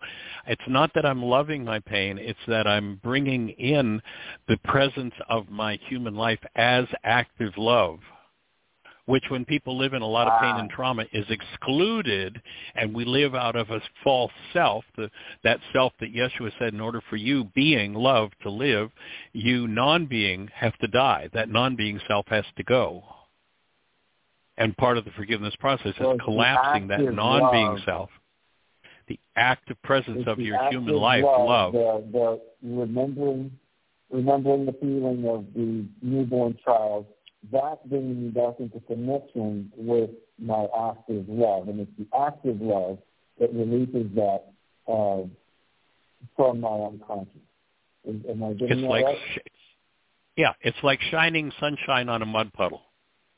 [0.47, 4.01] it's not that I'm loving my pain, it's that I'm bringing in
[4.49, 8.01] the presence of my human life as active love
[9.07, 10.77] which when people live in a lot of pain and ah.
[10.77, 12.41] trauma is excluded
[12.74, 15.11] and we live out of a false self, the,
[15.43, 18.91] that self that Yeshua said in order for you being love to live,
[19.33, 21.29] you non-being have to die.
[21.33, 23.03] That non-being self has to go.
[24.57, 27.79] And part of the forgiveness process so is collapsing that non-being love.
[27.85, 28.11] self.
[29.09, 31.73] The active presence of your human life, love.
[31.73, 33.51] The, the remembering,
[34.11, 37.07] remembering the feeling of the newborn child
[37.51, 41.69] that bringing me back into connection with my active love.
[41.69, 42.98] And it's the active love
[43.40, 44.44] that releases that
[44.86, 45.23] uh,
[46.36, 47.32] from my unconscious.
[48.06, 49.16] Am I getting it's like, right?
[50.36, 52.82] Yeah, it's like shining sunshine on a mud puddle.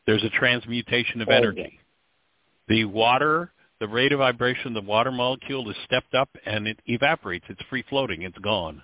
[0.07, 1.79] There's a transmutation of energy.
[2.69, 7.47] The water, the rate of vibration, the water molecule is stepped up and it evaporates.
[7.49, 8.23] It's free floating.
[8.23, 8.83] It's gone.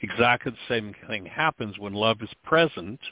[0.00, 3.00] Exactly the same thing happens when love is present–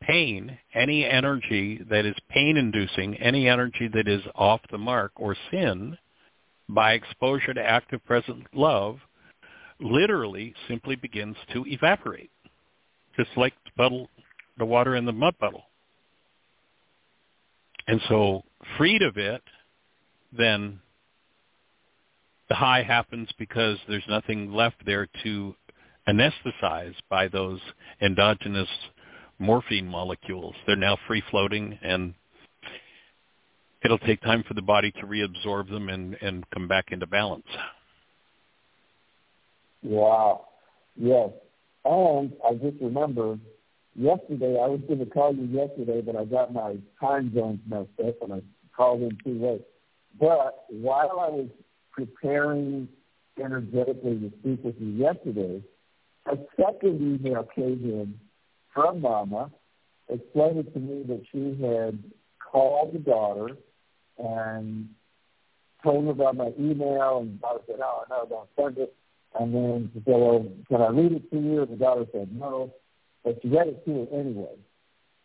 [0.00, 5.96] pain, any energy that is pain-inducing, any energy that is off the mark or sin,
[6.68, 8.98] by exposure to active present love,
[9.80, 12.30] literally simply begins to evaporate,
[13.16, 14.08] just like the, puddle,
[14.58, 15.64] the water in the mud puddle.
[17.86, 18.42] And so
[18.76, 19.42] freed of it,
[20.36, 20.80] then
[22.48, 25.54] the high happens because there's nothing left there to
[26.08, 27.60] anesthetize by those
[28.00, 28.68] endogenous
[29.38, 30.54] morphine molecules.
[30.66, 32.14] They're now free floating and
[33.84, 37.46] it'll take time for the body to reabsorb them and, and come back into balance.
[39.82, 40.46] Wow.
[40.96, 41.30] Yes.
[41.84, 43.38] And I just remember
[43.94, 47.88] yesterday, I was going to call you yesterday, but I got my time zones messed
[48.04, 48.42] up and I
[48.76, 49.66] called in too late.
[50.18, 51.48] But while I was
[51.92, 52.88] preparing
[53.38, 55.62] energetically to speak with you yesterday,
[56.26, 58.18] a second email came in
[58.76, 59.50] from Mama
[60.10, 61.98] explained to me that she had
[62.38, 63.56] called the daughter
[64.18, 64.88] and
[65.82, 68.94] told her about my email, and the daughter said, "Oh no, don't send it."
[69.40, 72.28] And then she said, "Well, can I read it to you?" And the daughter said,
[72.32, 72.74] "No,"
[73.24, 74.56] but she read it to her anyway.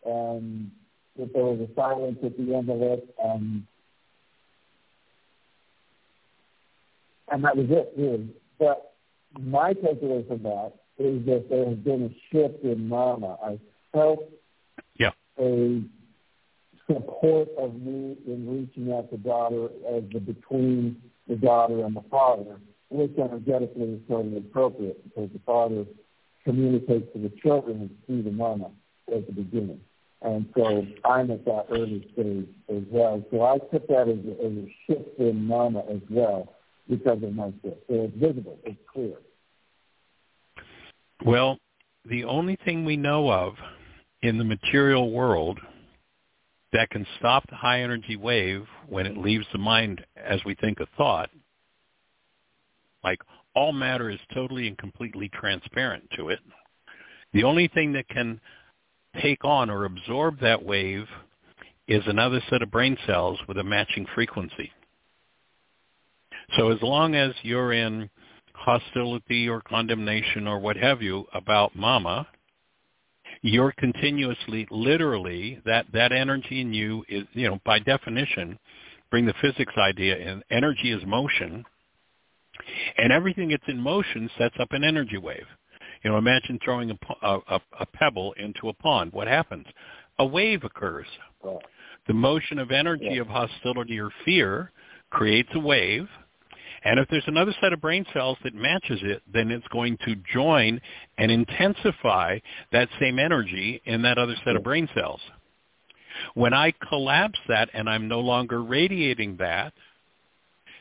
[0.04, 0.70] And
[1.18, 3.66] that there was a silence at the end of it, and
[7.30, 8.28] and that was it, really.
[8.58, 8.94] But
[9.38, 13.36] my takeaway from that is that there has been a shift in Mama.
[13.42, 13.58] I
[13.92, 14.30] felt
[14.98, 15.10] yeah.
[15.38, 15.82] a
[16.86, 22.04] support of me in reaching out to daughter as the between the daughter and the
[22.10, 22.60] father,
[22.90, 25.84] which energetically is totally appropriate because the father
[26.44, 28.70] communicates to the children through the mama
[29.14, 29.80] at the beginning.
[30.22, 33.24] And so I'm at that early stage as well.
[33.30, 36.54] So I took that as a, as a shift in mama as well
[36.88, 37.78] because of my shift.
[37.88, 39.16] So it's visible, it's clear.
[41.24, 41.58] Well,
[42.04, 43.54] the only thing we know of
[44.22, 45.60] in the material world
[46.72, 50.80] that can stop the high energy wave when it leaves the mind as we think
[50.80, 51.30] a thought,
[53.04, 53.20] like
[53.54, 56.40] all matter is totally and completely transparent to it.
[57.32, 58.40] The only thing that can
[59.20, 61.06] take on or absorb that wave
[61.86, 64.72] is another set of brain cells with a matching frequency.
[66.56, 68.10] So as long as you're in
[68.54, 72.26] hostility or condemnation or what have you about mama,
[73.42, 78.58] you're continuously, literally, that, that energy in you is, you know, by definition,
[79.10, 81.64] bring the physics idea in, energy is motion,
[82.98, 85.46] and everything that's in motion sets up an energy wave.
[86.04, 89.12] You know, imagine throwing a, a, a pebble into a pond.
[89.12, 89.66] What happens?
[90.18, 91.06] A wave occurs.
[92.06, 94.72] The motion of energy of hostility or fear
[95.10, 96.08] creates a wave,
[96.84, 100.16] and if there's another set of brain cells that matches it, then it's going to
[100.32, 100.80] join
[101.16, 102.38] and intensify
[102.72, 105.20] that same energy in that other set of brain cells.
[106.34, 109.72] When I collapse that and I'm no longer radiating that,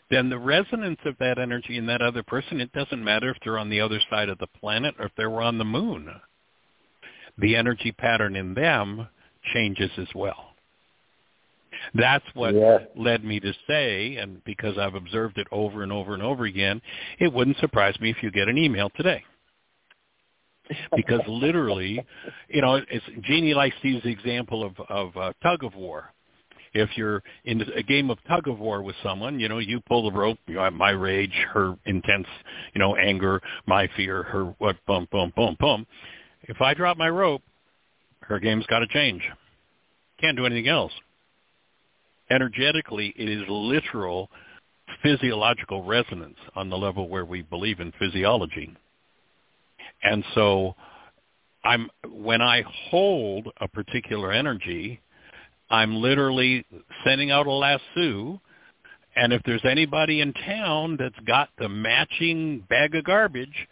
[0.10, 3.58] then the resonance of that energy in that other person, it doesn't matter if they're
[3.58, 6.10] on the other side of the planet or if they were on the moon.
[7.38, 9.08] The energy pattern in them
[9.54, 10.51] changes as well.
[11.94, 12.80] That's what yeah.
[12.96, 16.82] led me to say, and because I've observed it over and over and over again,
[17.20, 19.24] it wouldn't surprise me if you get an email today.
[20.96, 22.06] Because literally,
[22.48, 26.14] you know, it's, Jeanie likes to use the example of, of uh, tug of war.
[26.74, 30.10] if you're in a game of tug of war with someone, you know, you pull
[30.10, 32.28] the rope, you know, my rage, her intense,
[32.74, 35.86] you know, anger, my fear, her what, boom, boom, boom, boom.
[36.44, 37.42] If I drop my rope,
[38.22, 39.22] her game's got to change.
[40.20, 40.94] Can't do anything else.
[42.32, 44.30] Energetically, it is literal
[45.04, 48.74] physiological resonance on the level where we believe in physiology.
[50.04, 50.76] And so
[51.64, 55.02] I'm when I hold a particular energy,
[55.70, 56.66] I'm literally
[57.04, 58.42] sending out a lasso
[59.16, 63.68] and if there's anybody in town that's got the matching bag of garbage,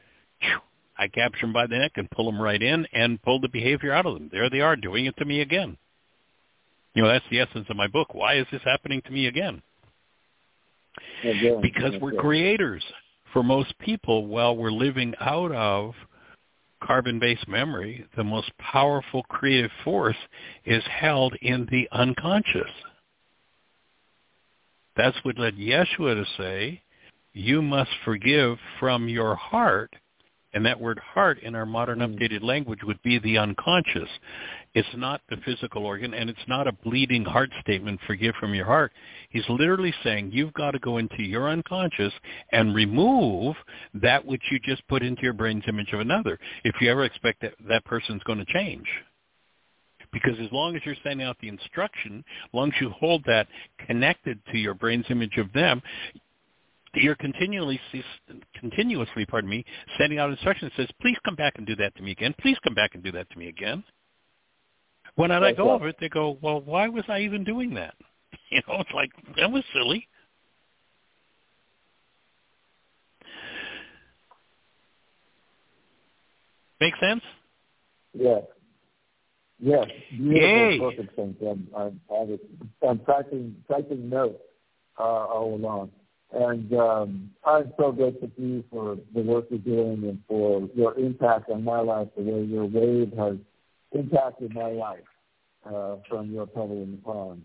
[0.98, 3.94] I capture them by the neck and pull them right in and pull the behavior
[3.94, 4.30] out of them.
[4.32, 5.78] There they are doing it to me again.
[6.94, 8.14] You know, that's the essence of my book.
[8.14, 9.62] Why is this happening to me again?
[11.24, 12.84] Again, because we're creators.
[13.34, 15.94] For most people, while we're living out of
[16.84, 20.18] carbon-based memory, the most powerful creative force
[20.66, 22.72] is held in the unconscious.
[24.98, 26.82] That's what led Yeshua to say,
[27.34, 29.96] you must forgive from your heart
[30.54, 32.06] and that word heart in our modern Hmm.
[32.06, 34.10] updated language would be the unconscious.
[34.76, 38.66] It's not the physical organ, and it's not a bleeding heart statement, forgive from your
[38.66, 38.92] heart.
[39.30, 42.14] He's literally saying you've got to go into your unconscious
[42.52, 43.56] and remove
[43.96, 47.42] that which you just put into your brain's image of another, if you ever expect
[47.42, 48.86] that that person's going to change.
[50.12, 53.48] Because as long as you're sending out the instruction, as long as you hold that
[53.88, 55.82] connected to your brain's image of them,
[56.96, 57.80] you're continually
[58.60, 59.64] continuously pardon me
[60.00, 62.58] sending out instructions that says please come back and do that to me again please
[62.64, 63.84] come back and do that to me again
[65.20, 67.96] when i let go of it they go well why was i even doing that?
[68.52, 70.08] You know it's like that was silly.
[76.82, 77.22] Make sense?
[78.14, 78.42] Yes.
[79.60, 79.86] Yes.
[80.10, 80.80] Beautiful Yay.
[80.80, 82.40] perfect sense i'm i'm I was,
[82.88, 84.42] i'm typing typing notes
[84.98, 85.92] uh all along.
[86.32, 90.94] And um, I'm so grateful to you for the work you're doing and for your
[91.00, 93.38] impact on my life, the way your wave has
[93.92, 95.00] impacted my life
[95.66, 97.44] uh, from your pebble in the pond.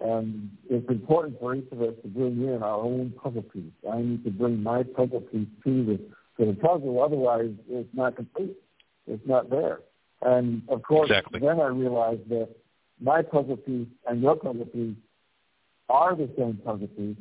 [0.00, 3.72] And it's important for each of us to bring in our own puzzle piece.
[3.90, 6.00] I need to bring my puzzle piece to the
[6.38, 8.56] to the puzzle, otherwise it's not complete.
[9.06, 9.80] It's not there.
[10.20, 11.40] And of course, exactly.
[11.40, 12.50] then I realized that
[13.00, 14.96] my puzzle piece and your puzzle piece
[15.88, 17.16] are the same puzzle piece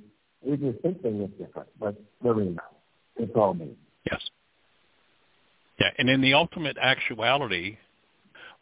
[0.46, 2.74] we just think they look different, but they're really not.
[3.18, 3.72] It's all me.
[4.10, 4.22] Yes.
[5.80, 7.78] Yeah, and in the ultimate actuality,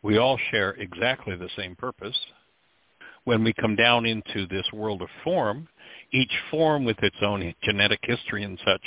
[0.03, 2.17] we all share exactly the same purpose.
[3.23, 5.67] When we come down into this world of form,
[6.11, 8.81] each form with its own genetic history and such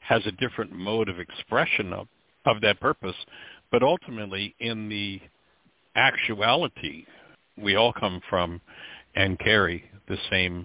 [0.00, 2.06] has a different mode of expression of,
[2.44, 3.16] of that purpose.
[3.72, 5.20] But ultimately, in the
[5.96, 7.06] actuality,
[7.56, 8.60] we all come from
[9.14, 10.64] and carry the same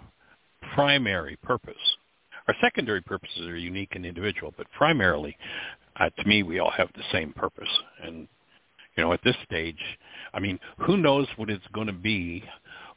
[0.76, 1.76] primary purpose.
[2.48, 5.36] Our secondary purposes are unique and individual, but primarily,
[6.00, 7.70] uh, to me, we all have the same purpose.
[8.04, 8.28] And,
[8.95, 9.80] you know, at this stage,
[10.34, 12.44] I mean, who knows what it's going to be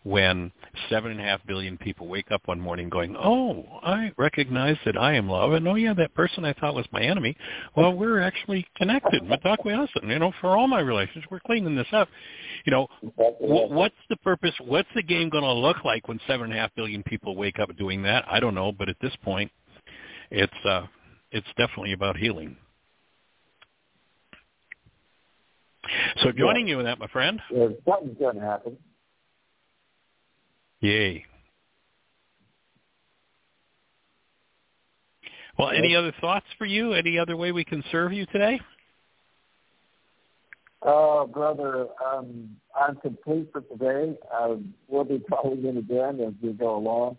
[0.06, 0.52] when
[0.88, 4.96] seven and a half billion people wake up one morning going, oh, I recognize that
[4.96, 7.36] I am love, and oh yeah, that person I thought was my enemy,
[7.76, 9.24] well, we're actually connected.
[9.24, 12.08] Mitakuye Oyasin, you know, for all my relations, we're cleaning this up.
[12.66, 12.86] You know,
[13.16, 14.54] what's the purpose?
[14.64, 17.58] What's the game going to look like when seven and a half billion people wake
[17.58, 18.24] up doing that?
[18.30, 19.50] I don't know, but at this point,
[20.30, 20.86] it's uh,
[21.32, 22.56] it's definitely about healing.
[26.22, 26.74] So joining yeah.
[26.74, 27.40] you in that, my friend.
[27.50, 28.76] Yeah, something's going to happen.
[30.80, 31.24] Yay.
[35.58, 36.92] Well, any other thoughts for you?
[36.92, 38.60] Any other way we can serve you today?
[40.82, 44.16] Oh, uh, brother, um, I'm complete for today.
[44.88, 47.16] We'll be calling in again as we go along,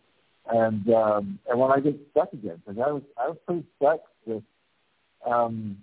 [0.50, 4.02] and um, and when I get stuck again, because I was I was pretty stuck
[4.26, 4.44] with
[5.26, 5.78] um,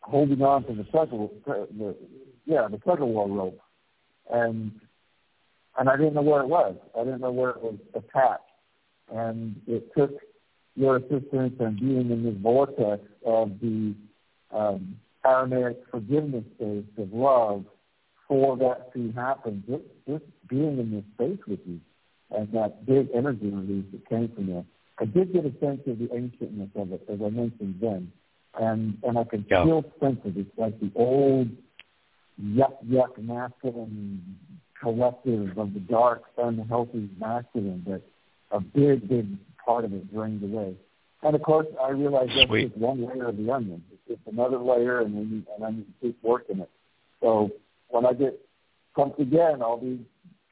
[0.00, 1.96] holding on to the tug the
[2.44, 3.60] yeah the tug of war rope,
[4.30, 4.72] and
[5.78, 6.76] and I didn't know where it was.
[6.96, 8.42] I didn't know where it was attached.
[9.12, 10.12] And it took
[10.76, 13.94] your assistance and being in this vortex of the
[14.52, 17.64] um, Aramaic forgiveness space of love
[18.28, 19.64] for that to happen.
[19.68, 21.80] Just, just being in this space with you
[22.30, 24.64] and that big energy release that came from there.
[24.98, 28.12] I did get a sense of the ancientness of it, as I mentioned then.
[28.56, 29.64] And and I can yeah.
[29.64, 30.36] still sense it.
[30.36, 31.48] It's like the old
[32.42, 34.36] yuck yuck masculine
[34.80, 38.02] collective of the dark, unhealthy masculine that
[38.50, 39.26] a big, big
[39.64, 40.74] part of it drained away.
[41.22, 42.68] And of course, I realize that's Sweet.
[42.68, 43.82] just one layer of the onion.
[43.90, 46.70] It's just another layer, and we need, and I need to keep working it.
[47.22, 47.50] So
[47.88, 48.38] when I get
[48.94, 50.04] pumped again, I'll be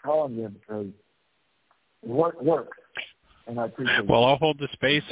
[0.03, 0.87] calling you because
[2.03, 2.79] work works,
[3.47, 4.09] and I appreciate.
[4.09, 5.05] Well, I'll hold the space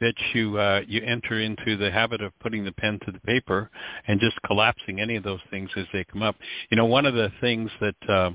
[0.00, 3.70] that you uh, you enter into the habit of putting the pen to the paper
[4.06, 6.36] and just collapsing any of those things as they come up.
[6.70, 8.30] You know, one of the things that uh,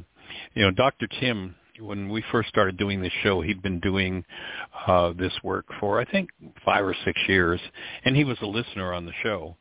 [0.53, 1.07] you know, Dr.
[1.19, 4.23] Tim when we first started doing this show, he'd been doing
[4.87, 6.29] uh, this work for I think
[6.63, 7.59] five or six years,
[8.05, 9.55] and he was a listener on the show.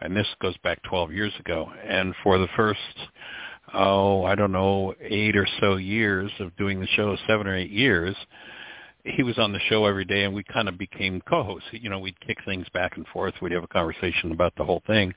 [0.00, 1.68] And this goes back 12 years ago.
[1.84, 2.78] And for the first,
[3.74, 7.70] oh, I don't know, eight or so years of doing the show, seven or eight
[7.70, 8.14] years,
[9.14, 11.68] he was on the show every day and we kind of became co-hosts.
[11.72, 13.34] You know, we'd kick things back and forth.
[13.40, 15.14] We'd have a conversation about the whole thing.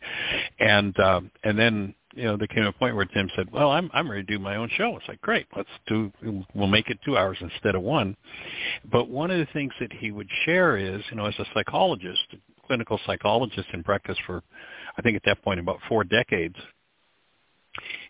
[0.59, 3.89] And um and then, you know, there came a point where Tim said, "Well, I'm
[3.93, 5.47] I'm ready to do my own show." It's like, "Great.
[5.55, 6.11] Let's do
[6.53, 8.15] we'll make it 2 hours instead of 1."
[8.91, 12.35] But one of the things that he would share is, you know, as a psychologist,
[12.67, 14.43] clinical psychologist in practice for
[14.97, 16.57] I think at that point about 4 decades,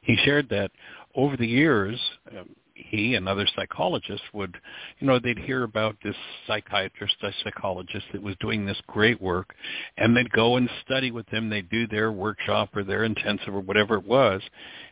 [0.01, 0.71] he shared that
[1.15, 1.99] over the years,
[2.37, 2.49] um,
[2.89, 4.57] he and other psychologists would,
[4.99, 6.15] you know, they'd hear about this
[6.47, 9.53] psychiatrist, a psychologist that was doing this great work,
[9.97, 11.49] and they'd go and study with him.
[11.49, 14.41] They'd do their workshop or their intensive or whatever it was,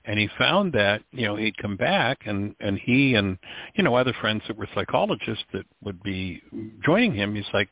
[0.05, 3.37] and he found that, you know, he'd come back and and he and
[3.75, 6.41] you know other friends that were psychologists that would be
[6.85, 7.35] joining him.
[7.35, 7.69] He's like,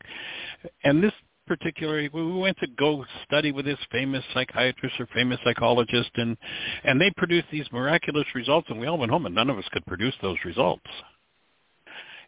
[0.84, 1.14] and this
[1.48, 6.38] particularly we went to go study with this famous psychiatrist or famous psychologist and
[6.84, 9.68] and they produced these miraculous results and we all went home and none of us
[9.72, 10.86] could produce those results.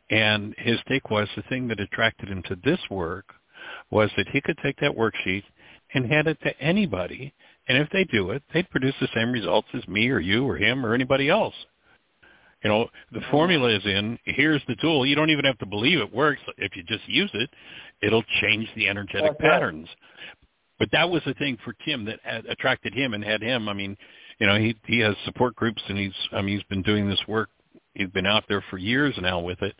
[0.09, 3.25] And his take was the thing that attracted him to this work
[3.91, 5.43] was that he could take that worksheet
[5.93, 7.33] and hand it to anybody
[7.67, 10.57] and if they do it they'd produce the same results as me or you or
[10.57, 11.53] him or anybody else
[12.63, 14.19] you know, the formula is in.
[14.25, 15.05] Here's the tool.
[15.05, 16.41] You don't even have to believe it works.
[16.57, 17.49] If you just use it,
[18.01, 19.87] it'll change the energetic patterns.
[20.77, 22.19] But that was the thing for Tim that
[22.49, 23.69] attracted him and had him.
[23.69, 23.97] I mean,
[24.39, 27.21] you know, he he has support groups and he's I mean he's been doing this
[27.27, 27.49] work.
[27.93, 29.75] He's been out there for years now with it,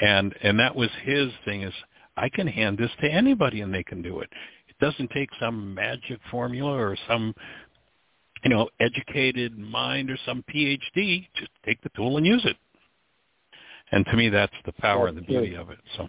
[0.00, 1.74] and and that was his thing is
[2.16, 4.30] I can hand this to anybody and they can do it.
[4.68, 7.34] It doesn't take some magic formula or some
[8.44, 12.56] you know, educated mind or some PhD, just take the tool and use it.
[13.90, 15.60] And to me, that's the power that's and the beauty good.
[15.60, 15.78] of it.
[15.96, 16.08] So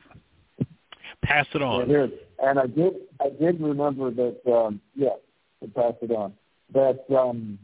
[1.24, 1.90] pass it on.
[1.90, 2.08] Yeah,
[2.44, 5.10] and I did, I did remember that, um, yeah,
[5.62, 6.34] to pass it on,
[6.74, 7.58] that um,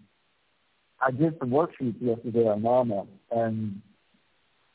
[1.02, 3.82] I did some worksheets yesterday on Mama, and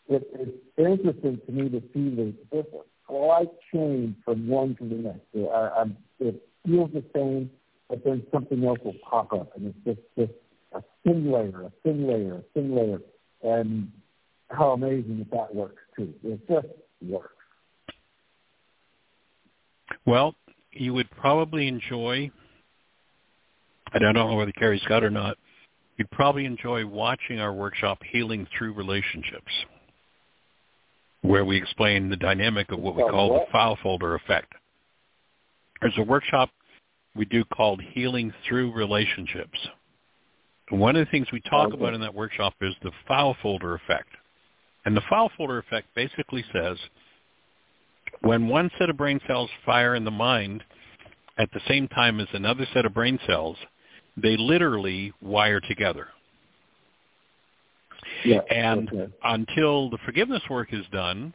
[0.09, 4.95] it, it's interesting to me to see the difference, slight change from one to the
[4.95, 5.27] next.
[5.35, 5.85] I, I,
[6.21, 7.51] it feels the same
[7.91, 10.33] but then something else will pop up, and it's just, just
[10.73, 13.01] a thin layer, a thin layer, a thin layer,
[13.43, 13.91] and
[14.49, 16.15] how amazing that that works too.
[16.23, 16.69] It just
[17.03, 17.35] works.
[20.07, 20.37] Well,
[20.73, 22.31] you would probably enjoy,
[23.93, 25.37] I don't know whether Carrie's got or not,
[25.97, 29.53] you'd probably enjoy watching our workshop, Healing Through Relationships,
[31.23, 34.53] where we explain the dynamic of what we call the file folder effect.
[35.81, 36.51] There's a workshop
[37.15, 39.59] we do called Healing Through Relationships.
[40.71, 41.77] one of the things we talk okay.
[41.77, 44.11] about in that workshop is the file folder effect.
[44.85, 46.79] And the file folder effect basically says
[48.21, 50.63] when one set of brain cells fire in the mind
[51.39, 53.57] at the same time as another set of brain cells,
[54.17, 56.09] they literally wire together.
[58.25, 59.13] Yeah, and okay.
[59.25, 61.33] until the forgiveness work is done,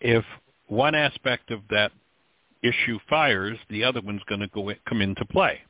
[0.00, 0.24] if
[0.68, 1.92] one aspect of that
[2.64, 5.60] issue fires, the other one's going to go in, come into play.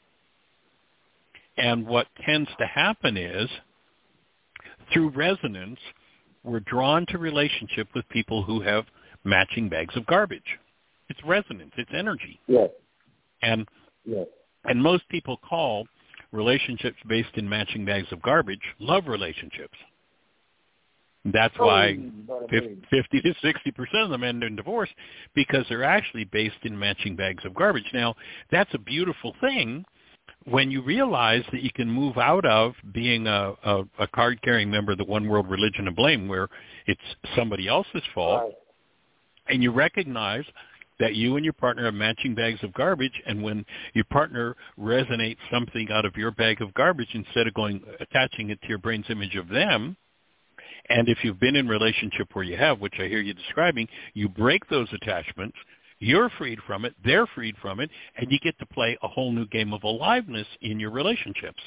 [1.56, 3.48] And what tends to happen is,
[4.92, 5.78] through resonance,
[6.42, 8.84] we're drawn to relationship with people who have
[9.24, 10.58] matching bags of garbage.
[11.08, 11.72] It's resonance.
[11.76, 12.38] It's energy.
[12.46, 12.70] Yes.
[13.42, 13.66] And
[14.04, 14.26] yes.
[14.64, 15.86] and most people call
[16.32, 19.76] relationships based in matching bags of garbage love relationships.
[21.24, 21.96] That's why
[22.50, 24.90] 50 to 60 percent of them end in divorce
[25.34, 27.90] because they're actually based in matching bags of garbage.
[27.94, 28.14] Now,
[28.50, 29.84] that's a beautiful thing
[30.44, 34.92] when you realize that you can move out of being a, a, a card-carrying member
[34.92, 36.48] of the one world religion of blame where
[36.86, 37.00] it's
[37.34, 38.52] somebody else's fault, right.
[39.48, 40.44] and you recognize
[41.00, 43.64] that you and your partner have matching bags of garbage and when
[43.94, 48.60] your partner resonates something out of your bag of garbage instead of going attaching it
[48.62, 49.96] to your brain's image of them
[50.90, 54.28] and if you've been in relationship where you have, which I hear you describing, you
[54.28, 55.56] break those attachments,
[55.98, 59.32] you're freed from it, they're freed from it, and you get to play a whole
[59.32, 61.60] new game of aliveness in your relationships.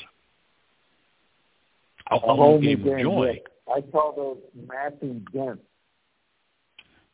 [2.11, 3.41] A, a whole, new game, of joy.
[3.73, 4.38] I call those
[4.68, 5.61] matching dents.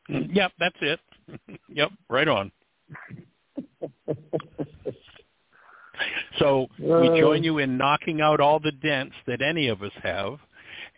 [0.10, 1.00] Mm, yep, that's it.
[1.70, 2.52] yep, right on.
[6.40, 10.38] so we join you in knocking out all the dents that any of us have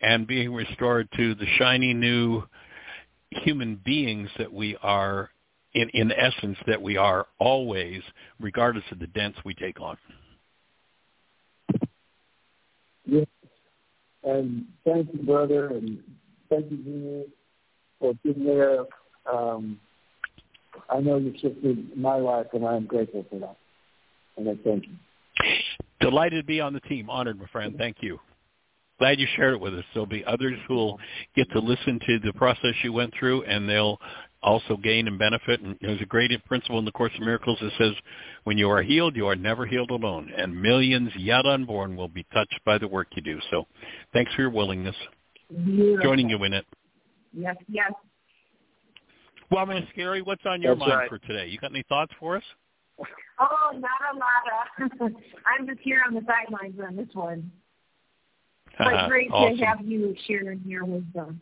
[0.02, 2.42] and being restored to the shiny new
[3.30, 5.30] human beings that we are,
[5.74, 8.02] in, in essence, that we are always,
[8.40, 9.96] regardless of the dents we take on.
[13.04, 13.26] Yes.
[14.24, 16.02] And thank you, brother, and
[16.50, 17.24] thank you, Jeanie,
[18.00, 18.80] for being there.
[19.32, 19.78] Um,
[20.90, 23.56] I know you shifted my life, and I'm grateful for that.
[24.36, 24.94] And I thank you.
[26.00, 27.08] Delighted to be on the team.
[27.08, 27.74] Honored, my friend.
[27.78, 28.18] Thank you.
[28.98, 29.84] Glad you shared it with us.
[29.92, 30.98] There'll be others who will
[31.34, 33.98] get to listen to the process you went through, and they'll
[34.42, 35.60] also gain and benefit.
[35.60, 37.92] And there's a great principle in the Course of Miracles that says,
[38.44, 42.24] when you are healed, you are never healed alone, and millions yet unborn will be
[42.32, 43.38] touched by the work you do.
[43.50, 43.66] So
[44.12, 44.96] thanks for your willingness.
[45.50, 46.02] Beautiful.
[46.02, 46.64] Joining you in it.
[47.32, 47.92] Yes, yes.
[49.50, 51.08] Well, Miss Carrie, what's on your That's mind right.
[51.08, 51.46] for today?
[51.48, 52.44] You got any thoughts for us?
[53.38, 55.12] Oh, not a lot of.
[55.44, 57.50] I'm just here on the sidelines on this one.
[58.84, 59.56] But great awesome.
[59.56, 61.40] to have you sharing your wisdom.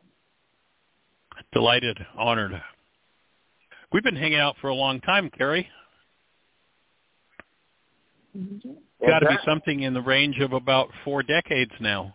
[1.52, 2.62] Delighted, honored.
[3.92, 5.68] We've been hanging out for a long time, Carrie.
[8.36, 8.70] Mm-hmm.
[9.06, 12.14] Got to be something in the range of about four decades now.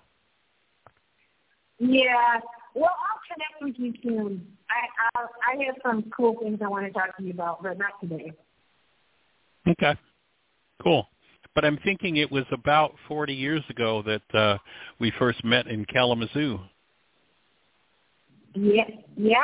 [1.80, 2.40] Yeah.
[2.76, 4.46] Well, I'll connect with you soon.
[4.70, 7.78] I I'll, I have some cool things I want to talk to you about, but
[7.78, 8.32] not today.
[9.68, 9.98] Okay,
[10.82, 11.08] cool.
[11.60, 14.60] But I'm thinking it was about 40 years ago that uh,
[14.98, 16.58] we first met in Kalamazoo.
[18.54, 18.84] Yeah.
[19.18, 19.36] Yeah.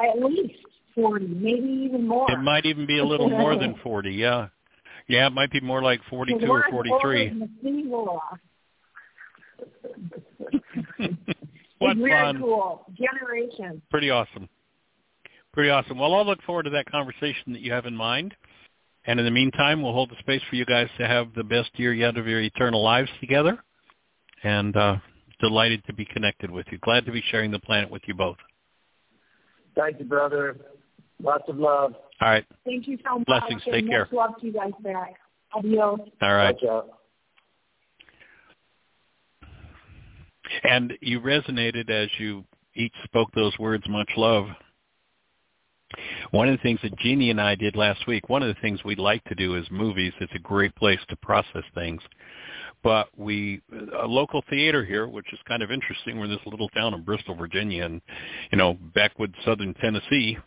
[0.00, 0.54] At least
[0.94, 2.30] forty, maybe even more.
[2.30, 4.12] It might even be a little more than 40.
[4.12, 4.46] Yeah,
[5.08, 7.30] yeah, it might be more like 42 or 43.
[11.78, 12.38] what it's very fun!
[12.40, 12.86] cool.
[12.96, 13.82] Generations.
[13.90, 14.48] Pretty awesome.
[15.52, 15.98] Pretty awesome.
[15.98, 18.36] Well, I'll look forward to that conversation that you have in mind.
[19.08, 21.70] And in the meantime, we'll hold the space for you guys to have the best
[21.76, 23.58] year yet of your eternal lives together.
[24.44, 24.98] And uh,
[25.40, 26.78] delighted to be connected with you.
[26.78, 28.36] Glad to be sharing the planet with you both.
[29.74, 30.58] Thank you, brother.
[31.22, 31.94] Lots of love.
[32.20, 32.44] All right.
[32.66, 33.26] Thank you so much.
[33.26, 33.62] Blessings.
[33.64, 34.08] and Take much care.
[34.12, 35.14] love to you guys back.
[35.54, 36.00] Adios.
[36.20, 36.54] All right.
[36.62, 36.84] Watch.
[40.64, 42.44] And you resonated as you
[42.74, 44.48] each spoke those words, much love.
[46.30, 48.80] One of the things that Jeanie and I did last week, one of the things
[48.84, 50.12] we like to do is movies.
[50.20, 52.02] It's a great place to process things.
[52.82, 53.60] But we,
[54.00, 56.18] a local theater here, which is kind of interesting.
[56.18, 58.00] We're in this little town in Bristol, Virginia, and
[58.52, 60.38] you know, backwoods southern Tennessee.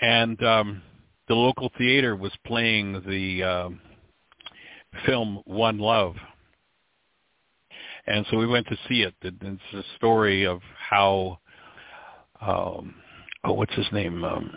[0.00, 0.82] And um,
[1.28, 3.80] the local theater was playing the um,
[5.04, 6.14] film One Love,
[8.06, 9.02] and so we went to see.
[9.02, 10.60] It- It's a story of
[10.90, 11.38] how,
[12.40, 12.94] um,
[13.44, 14.24] oh, what's his name?
[14.24, 14.56] Um,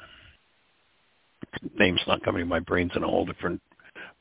[1.78, 3.62] name's not coming to my brain's in a whole different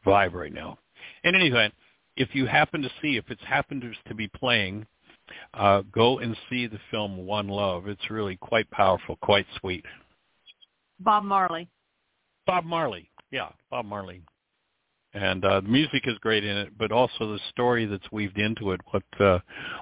[0.06, 0.78] vibe right now.
[1.24, 1.74] In any event,
[2.16, 4.86] if you happen to see, if it's happened to be playing,
[5.54, 7.88] uh, go and see the film One Love.
[7.88, 9.84] It's really quite powerful, quite sweet.
[11.00, 11.68] Bob Marley.
[12.46, 14.22] Bob Marley, yeah, Bob Marley.
[15.14, 18.72] And uh, the music is great in it, but also the story that's weaved into
[18.72, 18.80] it.
[18.90, 19.38] What uh,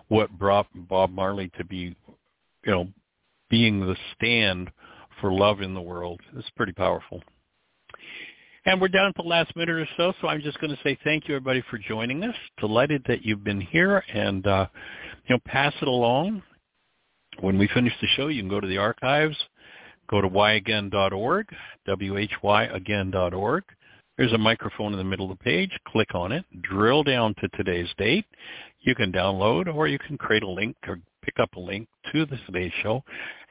[0.09, 1.97] what brought Bob Marley to be,
[2.65, 2.89] you know,
[3.53, 4.73] being the stand
[5.21, 7.23] for love in the world is pretty powerful.
[8.65, 10.99] And we're down to the last minute or so, so I'm just going to say
[11.05, 12.35] thank you, everybody, for joining us.
[12.59, 14.67] Delighted that you've been here, and uh,
[15.29, 16.43] you know, pass it along.
[17.41, 19.37] When we finish the show, you can go to the archives,
[20.09, 21.47] go to whyagain.org,
[22.43, 23.65] whyagain.org.
[24.17, 25.73] There's a microphone in the middle of the page.
[25.89, 26.45] Click on it.
[26.63, 28.25] Drill down to today's date.
[28.81, 32.27] You can download or you can create a link or pick up a link to
[32.27, 33.03] the today's show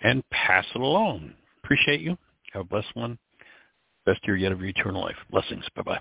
[0.02, 1.34] and pass it along.
[1.64, 2.18] Appreciate you.
[2.53, 3.18] Have a blessed one.
[4.06, 5.15] Best year yet of your eternal life.
[5.30, 5.65] Blessings.
[5.76, 5.99] Bye-bye.